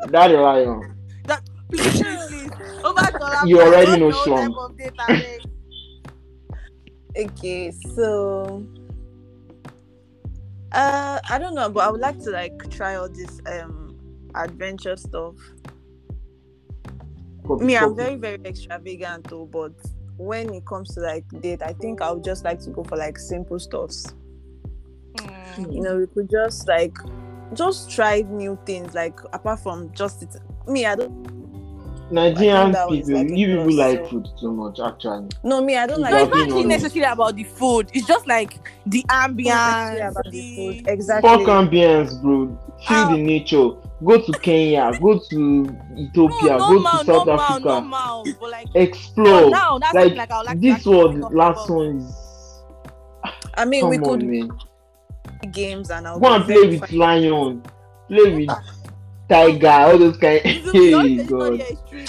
Daddy 0.09 0.35
Lion, 0.35 0.93
Please, 1.69 2.01
please, 2.01 2.25
please. 2.27 2.51
Over 2.85 3.01
to 3.01 3.23
our 3.23 3.45
You 3.47 3.61
already 3.61 3.99
know 3.99 4.11
type 4.11 4.21
schlong. 4.25 4.57
of 4.71 4.77
data, 4.77 5.05
eh. 5.09 5.37
Okay, 7.23 7.71
so 7.95 8.65
uh 10.71 11.19
I 11.29 11.37
don't 11.39 11.55
know, 11.55 11.69
but 11.69 11.81
I 11.85 11.89
would 11.91 12.01
like 12.01 12.19
to 12.23 12.29
like 12.31 12.57
try 12.69 12.95
all 12.95 13.09
this 13.09 13.41
um 13.47 13.97
adventure 14.35 14.95
stuff. 14.95 15.35
Me, 17.61 17.77
I'm 17.77 17.95
very, 17.95 18.15
very 18.15 18.39
extravagant 18.45 19.27
though, 19.29 19.45
but 19.45 19.71
when 20.17 20.53
it 20.53 20.65
comes 20.65 20.93
to 20.95 21.01
like 21.01 21.25
date, 21.41 21.61
I 21.61 21.73
think 21.73 22.01
I 22.01 22.11
would 22.11 22.23
just 22.23 22.43
like 22.43 22.59
to 22.61 22.69
go 22.69 22.83
for 22.83 22.97
like 22.97 23.17
simple 23.17 23.59
stuffs. 23.59 24.13
Hmm. 25.19 25.71
You 25.71 25.81
know, 25.81 25.97
we 25.97 26.07
could 26.07 26.29
just 26.29 26.67
like 26.67 26.97
just 27.53 27.89
try 27.89 28.21
new 28.21 28.59
things, 28.65 28.93
like 28.93 29.19
apart 29.33 29.59
from 29.59 29.91
just 29.93 30.23
it. 30.23 30.35
Me, 30.67 30.85
I 30.85 30.95
don't 30.95 31.36
Nigerian 32.09 32.67
people, 32.73 33.13
like 33.15 33.27
a 33.27 33.35
you 33.37 33.47
people 33.47 33.63
plus, 33.65 33.75
like 33.77 33.99
so- 33.99 34.05
food 34.09 34.27
too 34.39 34.51
much 34.53 34.79
actually. 34.79 35.27
no 35.43 35.61
me, 35.61 35.75
I 35.75 35.87
don't 35.87 35.99
like 35.99 36.11
No, 36.11 36.17
it's 36.23 36.31
not 36.31 36.41
actually 36.43 36.63
necessarily 36.65 37.11
about 37.11 37.35
the 37.35 37.43
food. 37.43 37.89
It's 37.93 38.07
just 38.07 38.27
like 38.27 38.57
the 38.85 39.05
actually 39.09 39.43
ambience, 39.45 40.09
about 40.11 40.23
the 40.25 40.31
the 40.31 40.55
food. 40.55 40.87
Exactly. 40.87 41.29
Fuck 41.29 41.41
ambience, 41.47 42.21
bro. 42.21 42.47
Feel 42.87 42.97
Ah. 42.97 43.11
the 43.11 43.17
nature. 43.21 43.69
Go 44.05 44.21
to 44.21 44.31
Kenya. 44.39 44.91
Go 45.01 45.19
to 45.29 45.67
Ethiopia. 45.97 46.49
no, 46.49 46.57
go 46.59 46.73
normal, 46.73 46.91
to 46.91 46.97
South 46.97 47.07
normal, 47.07 47.39
Africa. 47.39 47.67
normal. 47.69 48.23
But 48.39 48.51
like 48.51 48.67
Explore. 48.75 49.41
for 49.43 49.49
now, 49.49 49.79
that's 49.79 49.93
like 49.95 50.03
something 50.03 50.17
like 50.17 50.31
like 50.45 50.59
this 50.61 50.85
one, 50.85 51.19
was 51.19 51.25
up 51.25 51.33
last 51.33 51.69
one 51.69 51.97
is. 51.97 52.63
I 53.55 53.65
mean, 53.65 53.81
Come 53.81 53.89
we 53.89 53.97
on, 53.97 54.03
could 54.03 54.23
man. 54.23 54.51
games 55.51 55.89
and 55.89 56.07
I'll 56.07 56.19
Go 56.19 56.33
and 56.33 56.43
play 56.45 56.67
with 56.67 56.85
fine. 56.89 56.99
lion. 56.99 57.63
Play 58.07 58.35
with 58.47 58.57
tiger. 59.29 59.67
All 59.69 59.97
those 59.97 60.17
kind. 60.17 60.41
It's- 60.45 60.55
it's 60.65 60.91
not- 60.91 61.05
Hey 61.05 61.13
it's 61.15 61.29
not 61.29 61.39
God. 61.39 61.61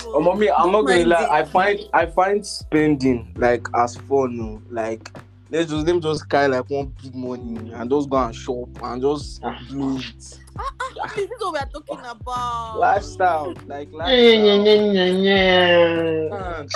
Oh, 0.07 0.13
oh. 0.15 0.21
mommy, 0.21 0.51
I'm 0.51 0.73
not 0.73 0.83
gonna 0.83 0.97
Mind 0.99 1.09
lie. 1.09 1.29
I 1.31 1.45
find 1.45 1.81
I 1.93 2.07
find 2.07 2.47
spending 2.47 3.35
like 3.37 3.67
as 3.75 3.97
fun. 3.97 4.37
No? 4.37 4.63
Like 4.71 5.11
let's 5.51 5.71
just 5.71 5.87
them 5.87 6.01
just 6.01 6.29
carry 6.29 6.49
like 6.49 6.69
one 6.69 6.93
big 7.03 7.15
money 7.15 7.73
and 7.73 7.91
just 7.91 8.09
go 8.11 8.17
and 8.17 8.35
shop 8.35 8.69
and 8.83 9.03
just 9.03 9.41
Ah. 9.45 9.59
do 9.71 9.97
it. 9.99 10.39
Ah, 10.61 10.63
ah, 10.81 10.93
ah. 11.05 11.13
This 11.15 11.25
is 11.31 11.41
what 11.41 11.53
we're 11.53 11.81
talking 11.81 12.05
about. 12.05 12.79
Lifestyle, 12.79 13.55
like 13.67 13.89
lifestyle. 13.93 14.17
Yeah, 14.17 14.55
yeah, 14.55 14.63
yeah, 14.65 14.93
yeah, 14.93 15.29
yeah. 15.29 16.29
Man, 16.31 16.67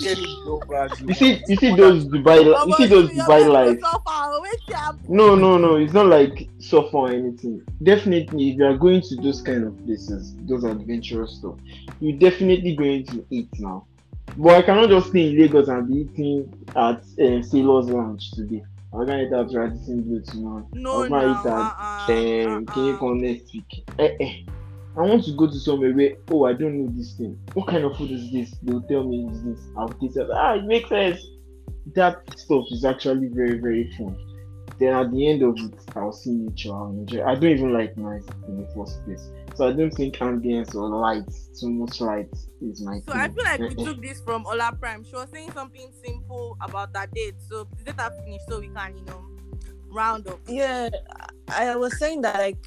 get 0.00 0.18
it 0.18 0.28
so 0.44 0.60
bad, 0.68 0.90
You 1.08 1.14
see, 1.14 1.42
you 1.46 1.56
see 1.56 1.76
those 1.76 2.06
Dubai, 2.06 2.44
you 2.66 2.74
see 2.74 2.86
those 2.86 3.10
Dubai 3.10 3.48
lights. 3.48 3.84
No, 5.08 5.34
no, 5.36 5.58
no. 5.58 5.76
It's 5.76 5.92
not 5.92 6.06
like 6.06 6.48
suffer 6.58 6.96
or 6.96 7.10
anything. 7.10 7.62
Definitely, 7.82 8.50
if 8.50 8.58
you 8.58 8.64
are 8.66 8.76
going 8.76 9.00
to 9.02 9.16
those 9.16 9.40
kind 9.42 9.64
of 9.64 9.84
places, 9.86 10.34
those 10.48 10.64
adventurous 10.64 11.36
stuff, 11.36 11.54
you're 12.00 12.18
definitely 12.18 12.74
going 12.74 13.06
to 13.06 13.24
eat 13.30 13.48
now. 13.60 13.86
But 14.36 14.54
I 14.56 14.62
cannot 14.62 14.88
just 14.88 15.08
stay 15.08 15.30
in 15.30 15.38
Lagos 15.38 15.68
and 15.68 15.88
be 15.88 16.00
eating 16.00 16.66
at 16.70 17.02
uh, 17.02 17.42
Sailor's 17.42 17.88
Lounge 17.88 18.30
today. 18.32 18.62
I'm 18.92 19.06
gonna 19.06 19.22
eat 19.22 19.32
at 19.32 19.52
Radisson 19.54 20.02
Blu 20.02 20.20
tomorrow. 20.22 20.68
No, 20.72 21.04
I'm 21.04 21.10
gonna 21.10 21.40
eat 21.40 21.46
at 21.46 21.52
Uh-uh, 21.52 22.56
um, 22.56 22.66
come 22.98 23.20
next 23.20 23.52
week? 23.52 23.84
Eh, 23.98 24.16
eh. 24.20 24.34
I 24.96 25.02
want 25.02 25.24
to 25.24 25.32
go 25.32 25.46
to 25.46 25.54
somewhere 25.54 25.92
where, 25.92 26.14
oh, 26.30 26.44
I 26.46 26.52
don't 26.52 26.84
know 26.84 26.92
this 26.96 27.14
thing. 27.14 27.38
What 27.54 27.68
kind 27.68 27.84
of 27.84 27.96
food 27.96 28.10
is 28.10 28.32
this? 28.32 28.50
They'll 28.62 28.82
tell 28.82 29.04
me 29.04 29.28
it's 29.30 29.42
this. 29.42 29.60
I'll 29.78 29.88
taste 29.88 30.16
it. 30.16 30.28
Ah, 30.32 30.54
it 30.54 30.64
makes 30.64 30.88
sense. 30.88 31.24
That 31.94 32.22
stuff 32.36 32.64
is 32.72 32.84
actually 32.84 33.28
very, 33.28 33.58
very 33.58 33.92
fun. 33.96 34.16
Then 34.80 34.94
at 34.94 35.12
the 35.12 35.28
end 35.28 35.42
of 35.42 35.58
it, 35.58 35.74
I'll 35.94 36.10
see 36.10 36.30
nature. 36.30 36.72
I'll 36.72 36.88
enjoy. 36.88 37.22
I 37.22 37.34
don't 37.34 37.50
even 37.50 37.74
like 37.74 37.98
noise 37.98 38.26
in 38.48 38.62
the 38.62 38.66
first 38.74 39.04
place. 39.04 39.30
So 39.54 39.68
I 39.68 39.72
don't 39.72 39.90
think 39.90 40.16
ambience 40.16 40.74
or 40.74 40.88
lights, 40.88 41.50
too 41.60 41.68
much 41.68 42.00
light 42.00 42.30
is 42.62 42.80
my 42.80 42.98
So 43.00 43.12
thing. 43.12 43.20
I 43.20 43.28
feel 43.28 43.44
like 43.44 43.60
we 43.60 43.82
eh. 43.82 43.84
took 43.84 44.00
this 44.00 44.22
from 44.22 44.46
Ola 44.46 44.74
Prime. 44.80 45.04
She 45.04 45.14
was 45.14 45.28
saying 45.30 45.52
something 45.52 45.92
simple 46.02 46.56
about 46.62 46.94
that 46.94 47.12
date. 47.12 47.34
So 47.46 47.66
please 47.66 47.88
let 47.88 48.00
her 48.00 48.10
finish 48.24 48.40
so 48.48 48.60
we 48.60 48.68
can, 48.68 48.96
you 48.96 49.04
know, 49.04 49.22
round 49.90 50.26
up. 50.28 50.40
Yeah, 50.48 50.88
I 51.48 51.68
I 51.68 51.76
was 51.76 51.98
saying 51.98 52.22
that 52.22 52.38
like, 52.38 52.66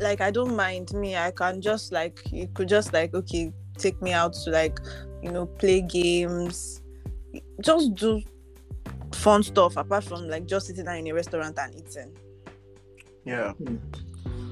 like 0.00 0.20
I 0.20 0.32
don't 0.32 0.56
mind 0.56 0.92
me. 0.92 1.16
I 1.16 1.30
can 1.30 1.60
just 1.60 1.92
like 1.92 2.18
you 2.32 2.48
could 2.48 2.68
just 2.68 2.92
like 2.92 3.14
okay, 3.14 3.52
take 3.76 4.02
me 4.02 4.12
out 4.12 4.32
to 4.32 4.50
like, 4.50 4.80
you 5.22 5.30
know, 5.30 5.46
play 5.46 5.82
games, 5.82 6.82
just 7.60 7.94
do 7.94 8.20
fun 9.12 9.42
stuff 9.42 9.76
apart 9.76 10.04
from 10.04 10.28
like 10.28 10.46
just 10.46 10.66
sitting 10.66 10.84
down 10.84 10.96
in 10.96 11.06
a 11.08 11.12
restaurant 11.14 11.58
and 11.58 11.74
eating. 11.74 12.16
Yeah. 13.24 13.52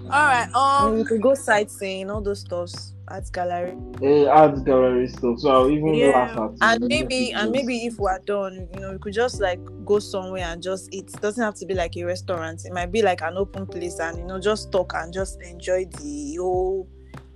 All 0.04 0.10
right. 0.10 0.48
I 0.54 0.84
mean, 0.84 0.92
Um. 0.92 0.98
we 0.98 1.04
could 1.04 1.22
go 1.22 1.34
sightseeing, 1.34 2.10
all 2.10 2.20
those 2.20 2.40
stuffs 2.40 2.92
at 3.08 3.30
gallery, 3.32 3.76
Eh, 4.02 4.26
art 4.26 4.64
gallery 4.64 5.08
stuff. 5.08 5.38
So 5.38 5.50
I'll 5.50 5.70
even 5.70 5.94
Yeah. 5.94 6.08
laugh 6.08 6.52
at 6.60 6.74
and 6.78 6.84
maybe 6.88 7.32
and 7.32 7.50
maybe 7.52 7.86
if 7.86 7.98
we're 7.98 8.18
done, 8.20 8.68
you 8.74 8.80
know, 8.80 8.92
we 8.92 8.98
could 8.98 9.14
just 9.14 9.40
like 9.40 9.60
go 9.84 9.98
somewhere 9.98 10.44
and 10.44 10.62
just 10.62 10.88
eat. 10.92 11.10
It 11.14 11.20
doesn't 11.20 11.42
have 11.42 11.54
to 11.56 11.66
be 11.66 11.74
like 11.74 11.96
a 11.96 12.04
restaurant. 12.04 12.64
It 12.64 12.72
might 12.72 12.92
be 12.92 13.02
like 13.02 13.22
an 13.22 13.36
open 13.36 13.66
place, 13.66 13.98
and 14.00 14.18
you 14.18 14.24
know, 14.24 14.38
just 14.40 14.70
talk 14.72 14.92
and 14.94 15.12
just 15.12 15.40
enjoy 15.42 15.86
the 15.86 16.36
whole 16.40 16.88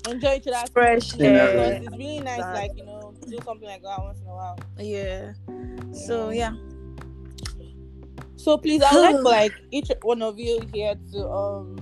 Enjoy 0.08 0.36
each 0.36 0.46
other's 0.46 0.70
fresh 0.70 1.10
company 1.10 1.28
Yeah. 1.28 1.36
air. 1.44 1.52
because 1.80 1.86
it's 1.88 1.96
really 1.98 2.20
nice, 2.20 2.40
That- 2.40 2.54
like 2.54 2.70
you 2.76 2.86
know, 2.86 3.12
do 3.28 3.38
something 3.44 3.68
like 3.68 3.82
that 3.82 3.98
once 3.98 4.18
in 4.22 4.26
a 4.28 4.34
while. 4.34 4.58
Yeah. 4.78 5.32
So 5.92 6.30
yeah. 6.30 6.54
So 8.40 8.56
please, 8.56 8.82
I 8.82 8.94
would 8.94 9.02
like 9.02 9.16
for 9.16 9.22
like 9.30 9.54
each 9.70 9.90
one 10.00 10.22
of 10.22 10.38
you 10.38 10.60
here 10.72 10.94
to 11.12 11.28
um 11.28 11.76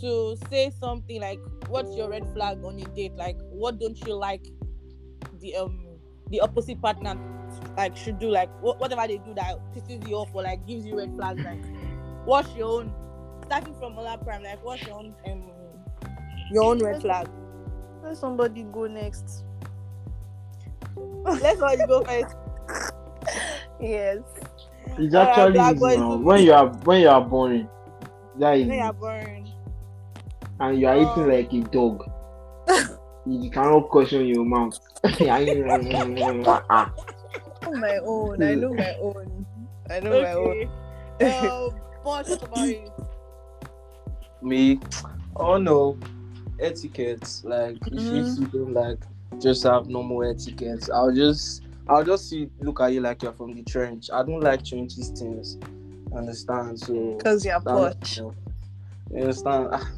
to 0.00 0.36
say 0.48 0.70
something 0.80 1.20
like 1.20 1.38
what's 1.68 1.94
your 1.96 2.08
red 2.08 2.26
flag 2.32 2.64
on 2.64 2.78
a 2.80 2.84
date? 2.96 3.12
Like 3.14 3.36
what 3.50 3.78
don't 3.78 3.98
you 4.06 4.14
like 4.14 4.46
the 5.40 5.56
um 5.56 5.86
the 6.30 6.40
opposite 6.40 6.80
partner 6.80 7.14
like 7.76 7.94
should 7.94 8.18
do? 8.18 8.30
Like 8.30 8.48
wh- 8.60 8.80
whatever 8.80 9.06
they 9.06 9.18
do 9.18 9.34
that 9.34 9.58
pisses 9.74 10.08
you 10.08 10.16
off 10.16 10.34
or 10.34 10.42
like 10.42 10.66
gives 10.66 10.86
you 10.86 10.96
red 10.96 11.14
flags. 11.14 11.42
Like 11.44 11.62
what's 12.24 12.54
your 12.54 12.80
own? 12.80 12.94
Starting 13.44 13.74
from 13.74 13.98
Ola 13.98 14.16
Prime, 14.16 14.42
like 14.42 14.64
what's 14.64 14.82
your 14.86 14.96
own 14.96 15.14
um 15.26 15.50
your 16.50 16.64
own 16.64 16.82
red 16.82 17.02
flag? 17.02 17.28
Let 18.02 18.16
somebody 18.16 18.62
go 18.62 18.86
next. 18.86 19.44
Let's 20.96 21.60
already 21.60 21.86
go 21.86 22.02
first. 22.02 22.34
Yes. 23.80 24.18
It's 24.98 25.14
actually 25.14 25.52
Black 25.52 25.72
easy 25.72 25.80
boys 25.80 25.96
now. 25.98 26.16
when 26.16 26.42
you 26.44 26.52
are 26.52 26.68
when 26.84 27.00
you 27.00 27.08
are 27.08 27.20
born. 27.24 27.68
that 28.38 28.58
is 28.58 28.68
They 28.68 28.78
it. 28.78 28.82
are 28.82 28.92
burned. 28.92 29.48
and 30.60 30.80
you 30.80 30.86
are 30.86 30.94
Oh. 30.94 31.02
eating 31.12 31.28
like 31.28 31.52
a 31.52 31.60
dog. 31.70 32.04
you 33.26 33.50
cannot 33.50 33.88
question 33.90 34.26
your 34.26 34.44
mouth. 34.44 34.78
Oh 37.66 37.72
my 37.72 37.96
own. 37.98 38.42
I 38.42 38.54
know 38.54 38.72
my 38.74 38.94
own. 39.00 39.46
I 39.90 40.00
know 40.00 40.22
my 40.22 40.32
own. 40.32 40.68
Okay. 41.20 41.38
um, 41.48 41.70
boss, 42.04 42.28
what 42.30 42.42
about 42.42 42.68
you? 42.68 42.92
Me, 44.42 44.78
oh 45.36 45.56
no, 45.56 45.96
etiquette. 46.60 47.40
Like 47.44 47.76
if 47.86 47.92
Mhm. 48.02 48.20
if 48.20 48.38
you 48.38 48.46
don't 48.46 48.72
like 48.74 48.98
just 49.40 49.62
have 49.64 49.88
normal 49.88 50.22
etiquette, 50.24 50.88
I'll 50.92 51.12
just 51.12 51.62
I'll 51.88 52.04
just 52.04 52.28
see 52.30 52.48
look 52.60 52.80
at 52.80 52.92
you 52.92 53.00
like 53.00 53.22
you're 53.22 53.32
from 53.32 53.54
the 53.54 53.62
trench. 53.62 54.08
I 54.12 54.22
don't 54.22 54.40
like 54.40 54.64
trenches 54.64 55.10
things. 55.10 55.58
Understand? 56.14 56.80
So 56.80 57.16
Because 57.18 57.44
you're 57.44 57.60
posh. 57.60 58.18
You 58.18 58.34
understand? 59.12 59.68
Ah, 59.72 59.90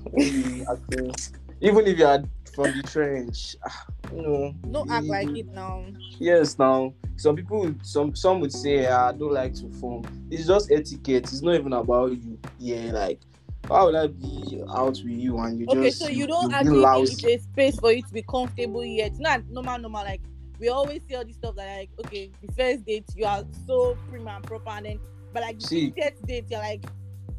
even 1.61 1.87
if 1.87 1.99
you 1.99 2.07
are 2.07 2.23
from 2.55 2.73
the 2.73 2.83
trench, 2.83 3.57
ah, 3.65 3.87
you 4.15 4.23
know. 4.23 4.55
Don't 4.71 4.91
act 4.91 5.07
like 5.07 5.29
it 5.37 5.47
now. 5.55 5.85
Yes, 6.19 6.59
now 6.59 6.93
some 7.17 7.37
people, 7.37 7.73
some 7.83 8.15
some 8.15 8.41
would 8.41 8.53
say 8.53 8.87
"Ah, 8.87 9.09
I 9.09 9.13
don't 9.13 9.33
like 9.33 9.55
to 9.55 9.69
form. 9.81 10.05
It's 10.31 10.47
just 10.47 10.71
etiquette. 10.71 11.25
It's 11.25 11.43
not 11.43 11.55
even 11.55 11.73
about 11.73 12.13
you. 12.13 12.39
Yeah, 12.59 12.91
like 12.93 13.21
why 13.69 13.85
would 13.85 13.95
I 13.95 14.07
be 14.09 14.63
out 14.71 14.89
with 14.89 15.07
you 15.07 15.39
and 15.39 15.59
you 15.59 15.67
Okay, 15.69 15.87
just 15.87 15.99
so 15.99 16.09
you 16.09 16.27
don't 16.27 16.51
think 16.53 16.73
it's 16.75 17.25
a 17.25 17.39
space 17.39 17.79
for 17.79 17.93
you 17.93 18.03
to 18.03 18.13
be 18.13 18.23
comfortable 18.23 18.85
yet. 18.85 19.19
Not 19.19 19.49
normal, 19.51 19.79
normal. 19.79 20.05
Like 20.05 20.21
we 20.59 20.69
always 20.69 21.01
see 21.09 21.15
all 21.15 21.25
this 21.25 21.37
stuff 21.37 21.57
that 21.57 21.79
like, 21.79 21.91
okay, 22.05 22.31
the 22.43 22.53
first 22.53 22.85
date 22.85 23.05
you 23.15 23.25
are 23.25 23.45
so 23.67 23.97
prim 24.09 24.27
and 24.29 24.45
proper, 24.45 24.71
and 24.71 24.87
then 24.87 25.01
but 25.33 25.43
like 25.43 25.59
the 25.59 25.67
See. 25.67 25.91
50th 25.93 26.27
date 26.27 26.45
you're 26.49 26.61
like 26.61 26.85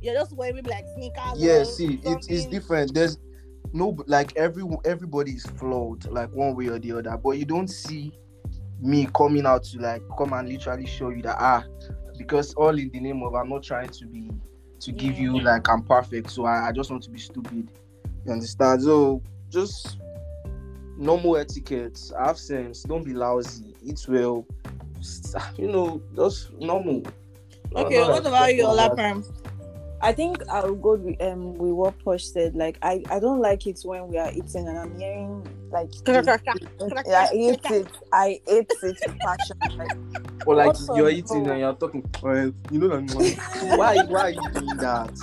you're 0.01 0.13
just 0.13 0.34
wearing 0.34 0.55
maybe 0.55 0.70
like 0.70 0.86
sneakers. 0.95 1.34
Yeah, 1.38 1.63
see, 1.63 1.99
it, 2.03 2.26
it's 2.30 2.45
different. 2.45 2.93
There's 2.93 3.18
no, 3.74 3.97
like 4.07 4.36
every 4.38 4.63
everybody 4.86 5.32
is 5.32 5.45
flawed, 5.45 6.05
like 6.05 6.32
one 6.32 6.55
way 6.55 6.68
or 6.68 6.80
the 6.80 6.93
other. 6.93 7.18
But 7.18 7.32
you 7.32 7.45
don't 7.45 7.68
see 7.68 8.11
me 8.80 9.07
coming 9.15 9.45
out 9.45 9.63
to 9.63 9.80
like 9.80 10.03
come 10.18 10.34
and 10.34 10.47
literally 10.47 10.86
show 10.86 11.09
you 11.09 11.24
that 11.24 11.38
ah, 11.39 11.63
because 12.18 12.53
all 12.53 12.78
in 12.78 12.89
the 12.91 12.99
name 12.99 13.24
of 13.24 13.34
I'm 13.34 13.49
not 13.49 13.63
trying 13.63 13.89
to 13.89 14.05
be 14.05 14.30
to 14.80 14.91
give 14.91 15.18
you 15.18 15.39
like 15.39 15.68
I'm 15.70 15.82
perfect, 15.84 16.30
so 16.30 16.45
I, 16.45 16.68
I 16.68 16.72
just 16.72 16.91
want 16.91 17.03
to 17.03 17.09
be 17.09 17.20
stupid. 17.20 17.72
You 18.26 18.32
understand? 18.32 18.84
So 18.84 19.24
just 19.49 19.97
normal 20.98 21.38
etiquette, 21.38 22.00
have 22.20 22.38
sense, 22.38 22.84
don't 22.84 23.04
be 23.06 23.14
lousy, 23.14 23.76
eat 23.84 24.06
well, 24.08 24.45
you 25.58 25.68
know, 25.68 26.02
just 26.16 26.52
normal. 26.60 27.04
Okay, 27.76 28.00
what 28.02 28.10
like- 28.10 28.26
about 28.26 28.56
you, 28.56 28.64
not 28.64 28.76
like- 28.76 28.89
Ola 28.91 28.95
Prime? 28.95 29.24
I 30.00 30.12
think 30.12 30.38
I'll 30.48 30.76
go 30.76 30.95
with 30.95 31.20
um 31.24 31.56
with 31.56 31.72
what 31.72 31.98
Posh 32.04 32.26
said. 32.26 32.56
Like 32.56 32.78
I, 32.84 33.02
I 33.10 33.20
don't 33.20 33.39
like 33.39 33.66
it 33.66 33.80
when 33.84 34.08
we 34.10 34.20
are 34.20 34.30
eating 34.32 34.68
and 34.68 34.78
I'm 34.78 34.95
hearing 35.00 35.43
like 35.72 35.89
I 36.08 37.26
hate 37.32 37.60
it. 37.72 37.88
I 38.14 38.39
hate 38.48 38.72
it 38.72 38.74
with 38.84 39.00
passion. 39.20 39.58
Like, 39.76 39.98
Or 40.45 40.54
like 40.56 40.76
you're 40.95 41.10
eating 41.10 41.43
no. 41.43 41.52
and 41.52 41.60
you're 41.62 41.74
talking. 41.74 42.08
Well, 42.22 42.54
you 42.70 42.80
know 42.80 42.89
that. 42.89 43.76
why? 43.76 43.95
Why 44.06 44.22
are 44.22 44.30
you 44.30 44.50
doing 44.54 44.78
that? 44.78 45.18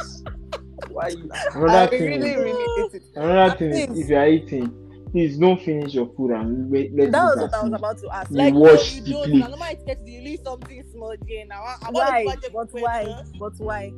Why? 0.89 1.05
Are 1.05 1.11
you, 1.11 1.31
Another 1.55 1.79
I 1.79 1.87
thing, 1.87 2.03
really, 2.03 2.31
is, 2.31 2.37
really 2.37 2.83
hate 2.83 2.95
it. 2.95 3.03
another 3.15 3.57
thing 3.57 3.97
if 3.97 4.09
you 4.09 4.17
are 4.17 4.27
eating, 4.27 4.84
please 5.15 5.39
don't 5.39 5.63
finish 5.63 5.95
your 5.95 6.09
food 6.17 6.33
and 6.33 6.69
wait. 6.69 6.93
Let 6.93 7.13
That 7.13 7.23
was 7.23 7.41
what 7.43 7.55
I 7.55 7.63
was 7.63 7.73
about 7.73 7.99
to 7.99 8.11
ask. 8.11 8.31
Like, 8.33 8.53
no, 8.53 8.59
wash 8.59 8.95
you 8.97 9.01
the 9.03 9.11
don't. 9.13 9.23
plate. 9.31 9.39
Now, 9.39 9.47
normal 9.47 9.67
etiquette 9.69 9.99
is 10.03 10.11
you 10.11 10.21
leave 10.23 10.41
something 10.45 10.85
small 10.91 11.11
again. 11.11 11.47
Now, 11.49 11.63
I- 11.63 11.77
I 11.87 11.91
want 11.93 11.95
why? 12.11 12.25
to 12.25 12.31
budget 12.31 12.53
But 12.53 12.69
why? 12.73 13.23
But 13.39 13.53
why? 13.59 13.93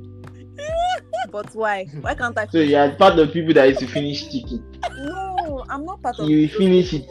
But 1.32 1.54
why? 1.54 1.84
Why 2.02 2.14
can't 2.14 2.36
I? 2.36 2.46
So 2.48 2.58
you 2.58 2.76
are 2.76 2.90
part 2.96 3.18
of 3.18 3.32
people 3.32 3.54
that 3.54 3.66
used 3.66 3.80
to 3.80 3.86
finish 3.86 4.30
chicken. 4.30 4.62
No, 4.98 5.64
I'm 5.70 5.86
not 5.86 6.02
part 6.02 6.18
of. 6.20 6.28
You 6.28 6.48
finish 6.48 6.92
it. 6.92 7.06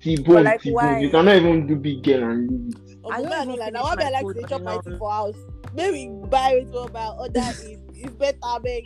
T-bone, 0.00 0.44
like, 0.44 0.62
T-bone. 0.62 0.74
why? 0.74 0.98
You 1.00 1.10
cannot 1.10 1.36
even 1.36 1.66
do 1.66 1.76
big 1.76 2.02
girl 2.02 2.22
and 2.24 2.50
leave 2.50 2.74
it. 2.74 2.98
Oh, 3.04 3.10
I 3.10 3.20
don't 3.20 3.28
me, 3.28 3.34
I 3.36 3.42
even 3.42 3.48
know, 3.48 3.54
like, 3.56 3.72
now, 3.74 3.82
what 3.82 3.98
me 3.98 4.04
I 4.04 4.10
my 4.10 4.12
like 4.22 4.34
to 4.34 4.46
chop 4.48 4.62
my 4.62 4.70
alone. 4.72 4.82
tea 4.84 4.96
for 4.98 5.10
house. 5.10 5.36
Maybe 5.74 6.10
buy 6.30 6.50
it 6.52 6.68
for 6.70 6.88
my 6.88 7.04
other 7.04 7.40
is 7.62 7.80
is 7.94 8.10
better, 8.12 8.38
beg. 8.62 8.84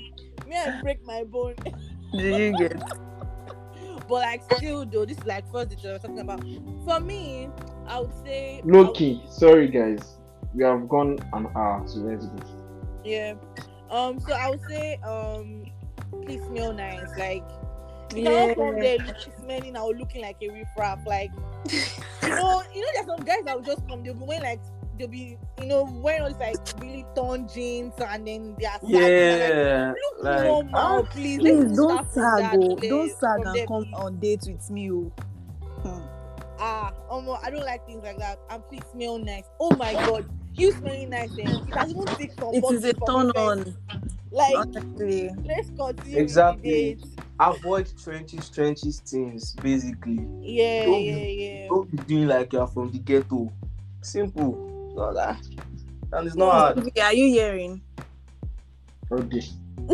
Me, 0.48 0.56
I 0.56 0.70
break 0.82 1.04
my 1.06 1.22
bone. 1.24 1.54
Do 2.12 2.18
you 2.26 2.56
get? 2.58 2.82
But 4.10 4.22
like 4.22 4.42
still 4.54 4.84
though, 4.84 5.04
this 5.06 5.18
is 5.18 5.24
like 5.24 5.50
first 5.52 5.70
detail 5.70 5.92
we're 5.92 5.98
talking 6.00 6.18
about. 6.18 6.44
For 6.84 6.98
me, 7.00 7.48
I 7.86 8.00
would 8.00 8.12
say 8.24 8.58
I 8.58 8.66
Low 8.66 8.86
would- 8.86 8.96
key. 8.96 9.22
Sorry 9.30 9.68
guys. 9.68 10.16
We 10.52 10.64
have 10.64 10.88
gone 10.88 11.18
an 11.32 11.46
hour, 11.54 11.84
so 11.86 12.00
let's 12.00 12.26
go. 12.26 12.38
Yeah. 13.04 13.34
Um. 13.88 14.18
So 14.18 14.32
I 14.32 14.50
would 14.50 14.60
say 14.68 14.96
um, 15.06 15.64
please 16.24 16.42
smell 16.46 16.72
nice. 16.72 17.08
Like 17.16 17.44
you 18.16 18.24
cannot 18.24 18.56
come 18.56 18.80
there 18.80 18.98
look, 18.98 19.16
smelling 19.38 19.76
or 19.76 19.94
looking 19.94 20.22
like 20.22 20.38
a 20.42 20.48
riffraff. 20.48 21.06
Like 21.06 21.30
you 21.70 22.28
know, 22.30 22.62
you 22.74 22.80
know, 22.80 22.88
there's 22.94 23.06
some 23.06 23.24
guys 23.24 23.44
that 23.44 23.54
will 23.56 23.62
just 23.64 23.86
come. 23.88 24.02
They'll 24.02 24.14
be 24.14 24.24
wearing 24.24 24.42
like 24.42 24.60
they'll 25.00 25.08
be 25.08 25.38
you 25.60 25.66
know 25.66 25.84
wearing 26.02 26.22
all 26.22 26.28
these 26.28 26.38
like 26.38 26.56
really 26.80 27.04
torn 27.16 27.48
jeans 27.48 27.94
and 28.06 28.26
then 28.26 28.54
they 28.58 28.66
are 28.66 28.78
sagging 28.80 28.96
and, 28.96 29.40
like, 29.40 29.50
yeah. 29.50 29.92
Look 29.92 30.24
Like, 30.24 30.44
normal, 30.44 31.04
please. 31.06 31.38
Please 31.38 31.76
don't 31.76 32.10
start 32.10 32.12
sag, 32.12 32.52
that 32.52 32.58
oh. 32.60 32.76
place, 32.76 32.90
don't 32.90 33.18
sag 33.18 33.40
and 33.58 33.68
come 33.68 33.84
please. 33.84 33.94
on 33.94 34.18
date 34.18 34.40
with 34.46 34.70
me, 34.70 34.90
oh. 34.92 35.12
Hmm. 35.82 36.02
ah, 36.58 36.92
um, 37.10 37.30
I 37.42 37.50
don't 37.50 37.64
like 37.64 37.86
things 37.86 38.02
like 38.02 38.18
that. 38.18 38.38
And 38.50 38.62
please 38.68 38.82
smell 38.92 39.18
nice. 39.18 39.44
Oh 39.58 39.74
my 39.76 39.94
god, 39.94 40.28
you 40.54 40.72
smelling 40.72 41.10
nice. 41.10 41.30
Eh? 41.38 41.44
It 41.46 41.74
has 41.74 41.90
even 41.90 42.04
take 42.06 42.32
some 42.32 42.54
It 42.54 42.64
is 42.70 42.84
a 42.84 42.94
bottle 42.94 43.32
turn 43.32 43.42
on, 43.42 43.76
Like, 44.30 44.54
honestly. 44.56 45.30
let's 45.44 45.70
continue. 45.70 46.18
Exactly. 46.18 46.98
With 47.00 47.16
avoid 47.40 47.88
trenches, 48.02 48.50
trenches 48.50 49.00
things. 49.00 49.54
Basically, 49.54 50.26
Yeah, 50.42 50.84
Don't 50.84 51.02
yeah, 51.02 51.14
be- 51.14 51.60
yeah. 51.62 51.68
don't 51.68 51.90
be 51.90 51.96
doing 52.04 52.28
like 52.28 52.52
you're 52.52 52.66
from 52.66 52.92
the 52.92 52.98
ghetto. 52.98 53.50
Simple. 54.02 54.69
Not 54.94 55.14
that. 55.14 55.38
And 56.12 56.26
it's 56.26 56.36
not 56.36 56.52
hard. 56.52 56.76
Vivi, 56.76 57.00
Are 57.00 57.12
you 57.14 57.26
hearing? 57.28 57.82
Okay. 59.12 59.42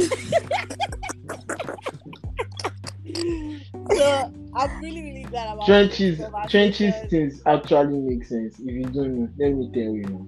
So 3.95 4.33
I'm 4.55 4.81
really, 4.81 5.03
really 5.03 5.23
glad 5.31 5.55
about 5.55 5.67
Trenches, 5.67 6.19
this 6.19 6.29
trenches 6.51 6.93
conversation. 6.95 7.09
things 7.31 7.43
actually 7.47 7.99
make 7.99 8.25
sense. 8.25 8.59
If 8.59 8.67
you 8.67 8.85
don't 8.85 9.17
know, 9.19 9.29
let 9.39 9.53
me 9.55 9.71
tell 9.73 9.93
you 9.95 10.03
now. 10.05 10.27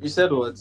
You 0.00 0.08
said 0.08 0.32
what? 0.32 0.58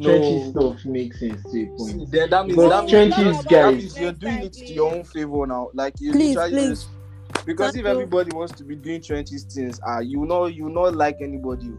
Trenches 0.00 0.50
stuff 0.50 0.84
makes 0.84 1.20
sense 1.20 1.42
to 1.42 1.48
a 1.48 1.52
See, 1.52 1.66
point. 1.96 2.10
then 2.10 2.30
that 2.30 2.46
means 2.46 2.56
But 2.56 2.68
that 2.70 2.80
means, 2.80 2.90
trenches, 2.90 3.36
that 3.44 3.48
guys- 3.50 3.76
means 3.76 3.98
you're 4.00 4.12
doing 4.12 4.42
it 4.44 4.52
to 4.54 4.72
your 4.72 4.94
own 4.94 5.04
favor 5.04 5.46
now. 5.46 5.68
Like 5.74 5.94
you 6.00 6.12
Please, 6.12 6.36
literally 6.36 6.68
please. 6.68 6.68
just- 6.84 7.46
because 7.46 7.68
if 7.70 7.74
Thank 7.74 7.86
you. 7.86 7.90
everybody 7.92 8.36
wants 8.36 8.52
to 8.54 8.64
be 8.64 8.74
doing 8.76 9.02
trenches 9.02 9.44
things, 9.44 9.80
ah, 9.86 10.00
you 10.00 10.24
know, 10.24 10.46
you 10.46 10.68
not 10.68 10.94
like 10.94 11.16
anybody. 11.20 11.72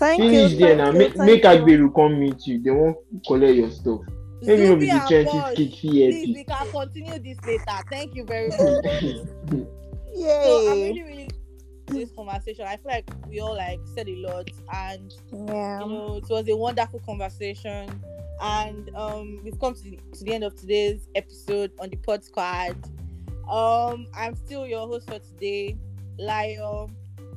Thank 0.00 0.22
Finish 0.22 0.52
you. 0.52 0.58
there 0.58 0.76
now. 0.76 0.92
Make, 0.92 1.14
thank 1.14 1.26
make. 1.26 1.42
Agberu 1.44 1.94
come 1.94 2.18
meet 2.18 2.46
you. 2.46 2.62
They 2.62 2.70
won't 2.70 2.96
collect 3.26 3.54
your 3.54 3.70
stuff. 3.70 4.00
Maybe 4.42 4.66
no 4.68 4.76
be 4.76 4.86
Zubi 4.86 4.88
the 4.88 4.96
and 4.96 5.08
trenches 5.08 5.32
Posh, 5.32 5.54
kick 5.56 5.72
Please, 5.80 6.34
we 6.34 6.44
can 6.44 6.70
continue 6.70 7.18
this 7.18 7.38
later. 7.46 7.82
Thank 7.90 8.14
you 8.14 8.24
very 8.24 8.48
much. 8.48 8.58
So 10.12 10.16
I'm 10.16 10.78
Yay. 10.78 10.88
really, 10.88 11.02
really 11.02 11.30
this 11.86 12.10
conversation. 12.12 12.64
I 12.66 12.76
feel 12.76 12.90
like 12.92 13.10
we 13.28 13.40
all 13.40 13.54
like 13.56 13.78
said 13.94 14.08
a 14.08 14.16
lot, 14.16 14.48
and 14.74 15.12
Yeah. 15.32 15.80
you 15.80 15.86
know, 15.88 16.16
it 16.16 16.28
was 16.28 16.48
a 16.48 16.56
wonderful 16.56 17.00
conversation. 17.00 17.88
And 18.42 18.90
um, 18.96 19.40
we've 19.44 19.58
come 19.60 19.74
to 19.74 19.82
the, 19.82 19.98
to 20.14 20.24
the 20.24 20.32
end 20.32 20.44
of 20.44 20.56
today's 20.56 21.06
episode 21.14 21.72
on 21.78 21.90
the 21.90 21.96
Pod 21.96 22.24
Squad. 22.24 22.76
Um, 23.48 24.06
I'm 24.16 24.34
still 24.34 24.66
your 24.66 24.86
host 24.88 25.08
for 25.10 25.18
today, 25.18 25.76
Lio, 26.18 26.90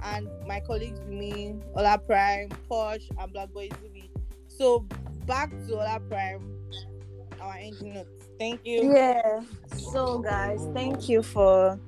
and 0.04 0.28
my 0.47 0.60
colleagues 0.60 0.99
with 0.99 1.10
me, 1.10 1.56
Ola 1.76 1.97
Prime, 1.97 2.49
Posh, 2.70 3.08
and 3.18 3.32
Black 3.34 3.49
Boy 3.51 3.70
Zubi. 3.70 4.10
So 4.47 4.86
back 5.26 5.49
to 5.68 5.74
Ola 5.76 5.99
Prime, 6.10 6.58
our 7.41 7.56
ending 7.56 7.93
notes. 7.95 8.10
Thank 8.39 8.62
you. 8.66 8.93
Yeah. 8.93 9.41
So 9.78 10.20
guys, 10.20 10.68
thank 10.74 11.08
you 11.10 11.24
for 11.24 11.80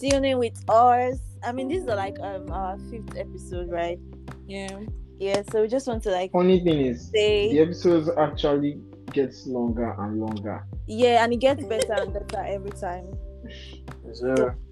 tuning 0.00 0.38
with 0.38 0.58
us. 0.68 1.18
I 1.42 1.52
mean, 1.52 1.68
this 1.68 1.82
is 1.82 1.86
like 1.88 2.18
um 2.20 2.50
our 2.50 2.78
fifth 2.90 3.16
episode, 3.16 3.70
right? 3.70 3.98
Yeah. 4.46 4.80
Yeah. 5.18 5.42
So 5.50 5.62
we 5.62 5.68
just 5.68 5.86
want 5.86 6.02
to 6.04 6.10
like 6.10 6.32
Funny 6.32 6.60
thing 6.62 6.80
is, 6.80 7.10
say 7.10 7.50
the 7.52 7.60
episodes 7.60 8.10
actually 8.18 8.80
gets 9.12 9.46
longer 9.46 9.94
and 9.98 10.20
longer. 10.20 10.64
yeah, 10.86 11.24
and 11.24 11.32
it 11.32 11.38
gets 11.40 11.64
better 11.64 11.94
and 11.94 12.12
better 12.12 12.44
every 12.46 12.70
time. 12.72 13.06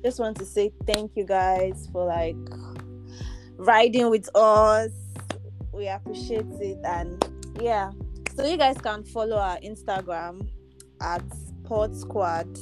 Just 0.04 0.20
want 0.20 0.36
to 0.38 0.44
say 0.44 0.72
thank 0.86 1.12
you 1.16 1.24
guys 1.24 1.88
for 1.92 2.04
like 2.04 2.36
riding 3.56 4.10
with 4.10 4.28
us. 4.34 4.90
We 5.72 5.88
appreciate 5.88 6.46
it 6.60 6.78
and 6.84 7.24
yeah. 7.60 7.90
So 8.34 8.46
you 8.46 8.56
guys 8.56 8.78
can 8.78 9.04
follow 9.04 9.36
our 9.36 9.58
Instagram 9.58 10.48
at 11.00 11.22
Pod 11.64 11.96
Squad. 11.96 12.58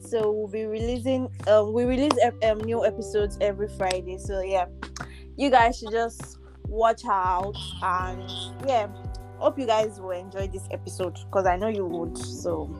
So 0.00 0.30
we'll 0.30 0.48
be 0.48 0.64
releasing 0.64 1.28
um 1.46 1.72
we 1.72 1.84
release 1.84 2.12
ep- 2.22 2.42
um, 2.44 2.58
new 2.60 2.84
episodes 2.84 3.38
every 3.40 3.68
Friday. 3.68 4.18
So 4.18 4.40
yeah, 4.42 4.66
you 5.36 5.50
guys 5.50 5.78
should 5.78 5.92
just 5.92 6.38
watch 6.66 7.02
out 7.04 7.56
and 7.82 8.30
yeah. 8.66 8.88
Hope 9.38 9.58
you 9.58 9.66
guys 9.66 10.00
will 10.00 10.12
enjoy 10.12 10.46
this 10.46 10.68
episode 10.70 11.18
because 11.24 11.46
I 11.46 11.56
know 11.56 11.66
you 11.66 11.84
would. 11.84 12.16
So 12.16 12.70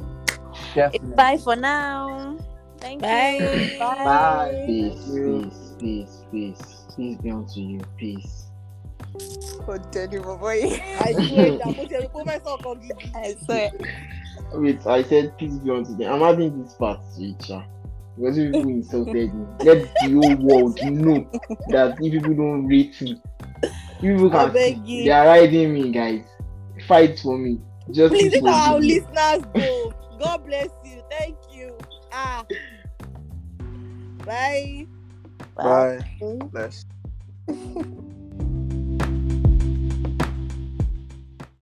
Definitely. 0.75 1.15
bye 1.17 1.37
for 1.39 1.57
now. 1.57 2.39
Thank 2.83 3.01
Bye. 3.01 3.39
you. 3.39 3.79
Bye. 3.79 4.65
Peace, 4.67 5.07
you. 5.07 5.43
peace, 5.45 5.77
peace, 5.79 6.25
peace. 6.33 6.87
Peace 6.97 7.17
be 7.19 7.31
unto 7.31 7.61
you. 7.61 7.81
Peace. 7.97 8.47
Continue, 9.65 10.21
boy. 10.21 10.81
I 10.99 11.13
swear 11.29 11.59
that 11.59 11.77
put 11.77 11.91
your 11.91 12.09
put 12.09 12.27
myself 12.27 12.67
on 12.67 12.81
the 12.81 12.95
I 13.15 13.35
swear. 13.45 13.71
Wait, 14.55 14.85
I 14.85 15.05
said 15.05 15.39
peace 15.39 15.55
be 15.59 15.71
unto 15.71 15.97
them. 15.97 16.13
I'm 16.13 16.23
adding 16.25 16.61
this 16.61 16.75
part 16.75 16.99
to 17.15 17.25
it. 17.25 17.37
Because 18.17 18.37
if 18.37 18.53
people 18.53 18.71
insulted 18.71 19.33
me, 19.33 19.47
let 19.61 19.97
the 20.01 20.13
whole 20.13 20.35
world 20.35 20.83
know 20.83 21.31
that 21.69 21.97
if 22.01 22.13
people 22.13 22.35
don't 22.35 22.67
rate 22.67 23.01
me, 23.01 23.23
people 24.01 24.29
can 24.29 24.53
see. 24.53 25.05
They 25.05 25.11
are 25.13 25.27
riding 25.27 25.73
me, 25.73 25.93
guys. 25.93 26.25
Fight 26.89 27.21
for 27.21 27.39
me. 27.39 27.61
Just 27.93 28.13
Please 28.13 28.33
keep 28.33 28.43
let 28.43 28.55
our 28.55 28.81
listeners 28.81 29.45
go. 29.55 29.95
God 30.19 30.45
bless 30.45 30.69
you. 30.85 31.01
Thank 31.11 31.37
you. 31.53 31.79
Ah. 32.13 32.45
Bye. 34.25 34.87
Bye. 35.57 36.05
Bless. 36.51 36.87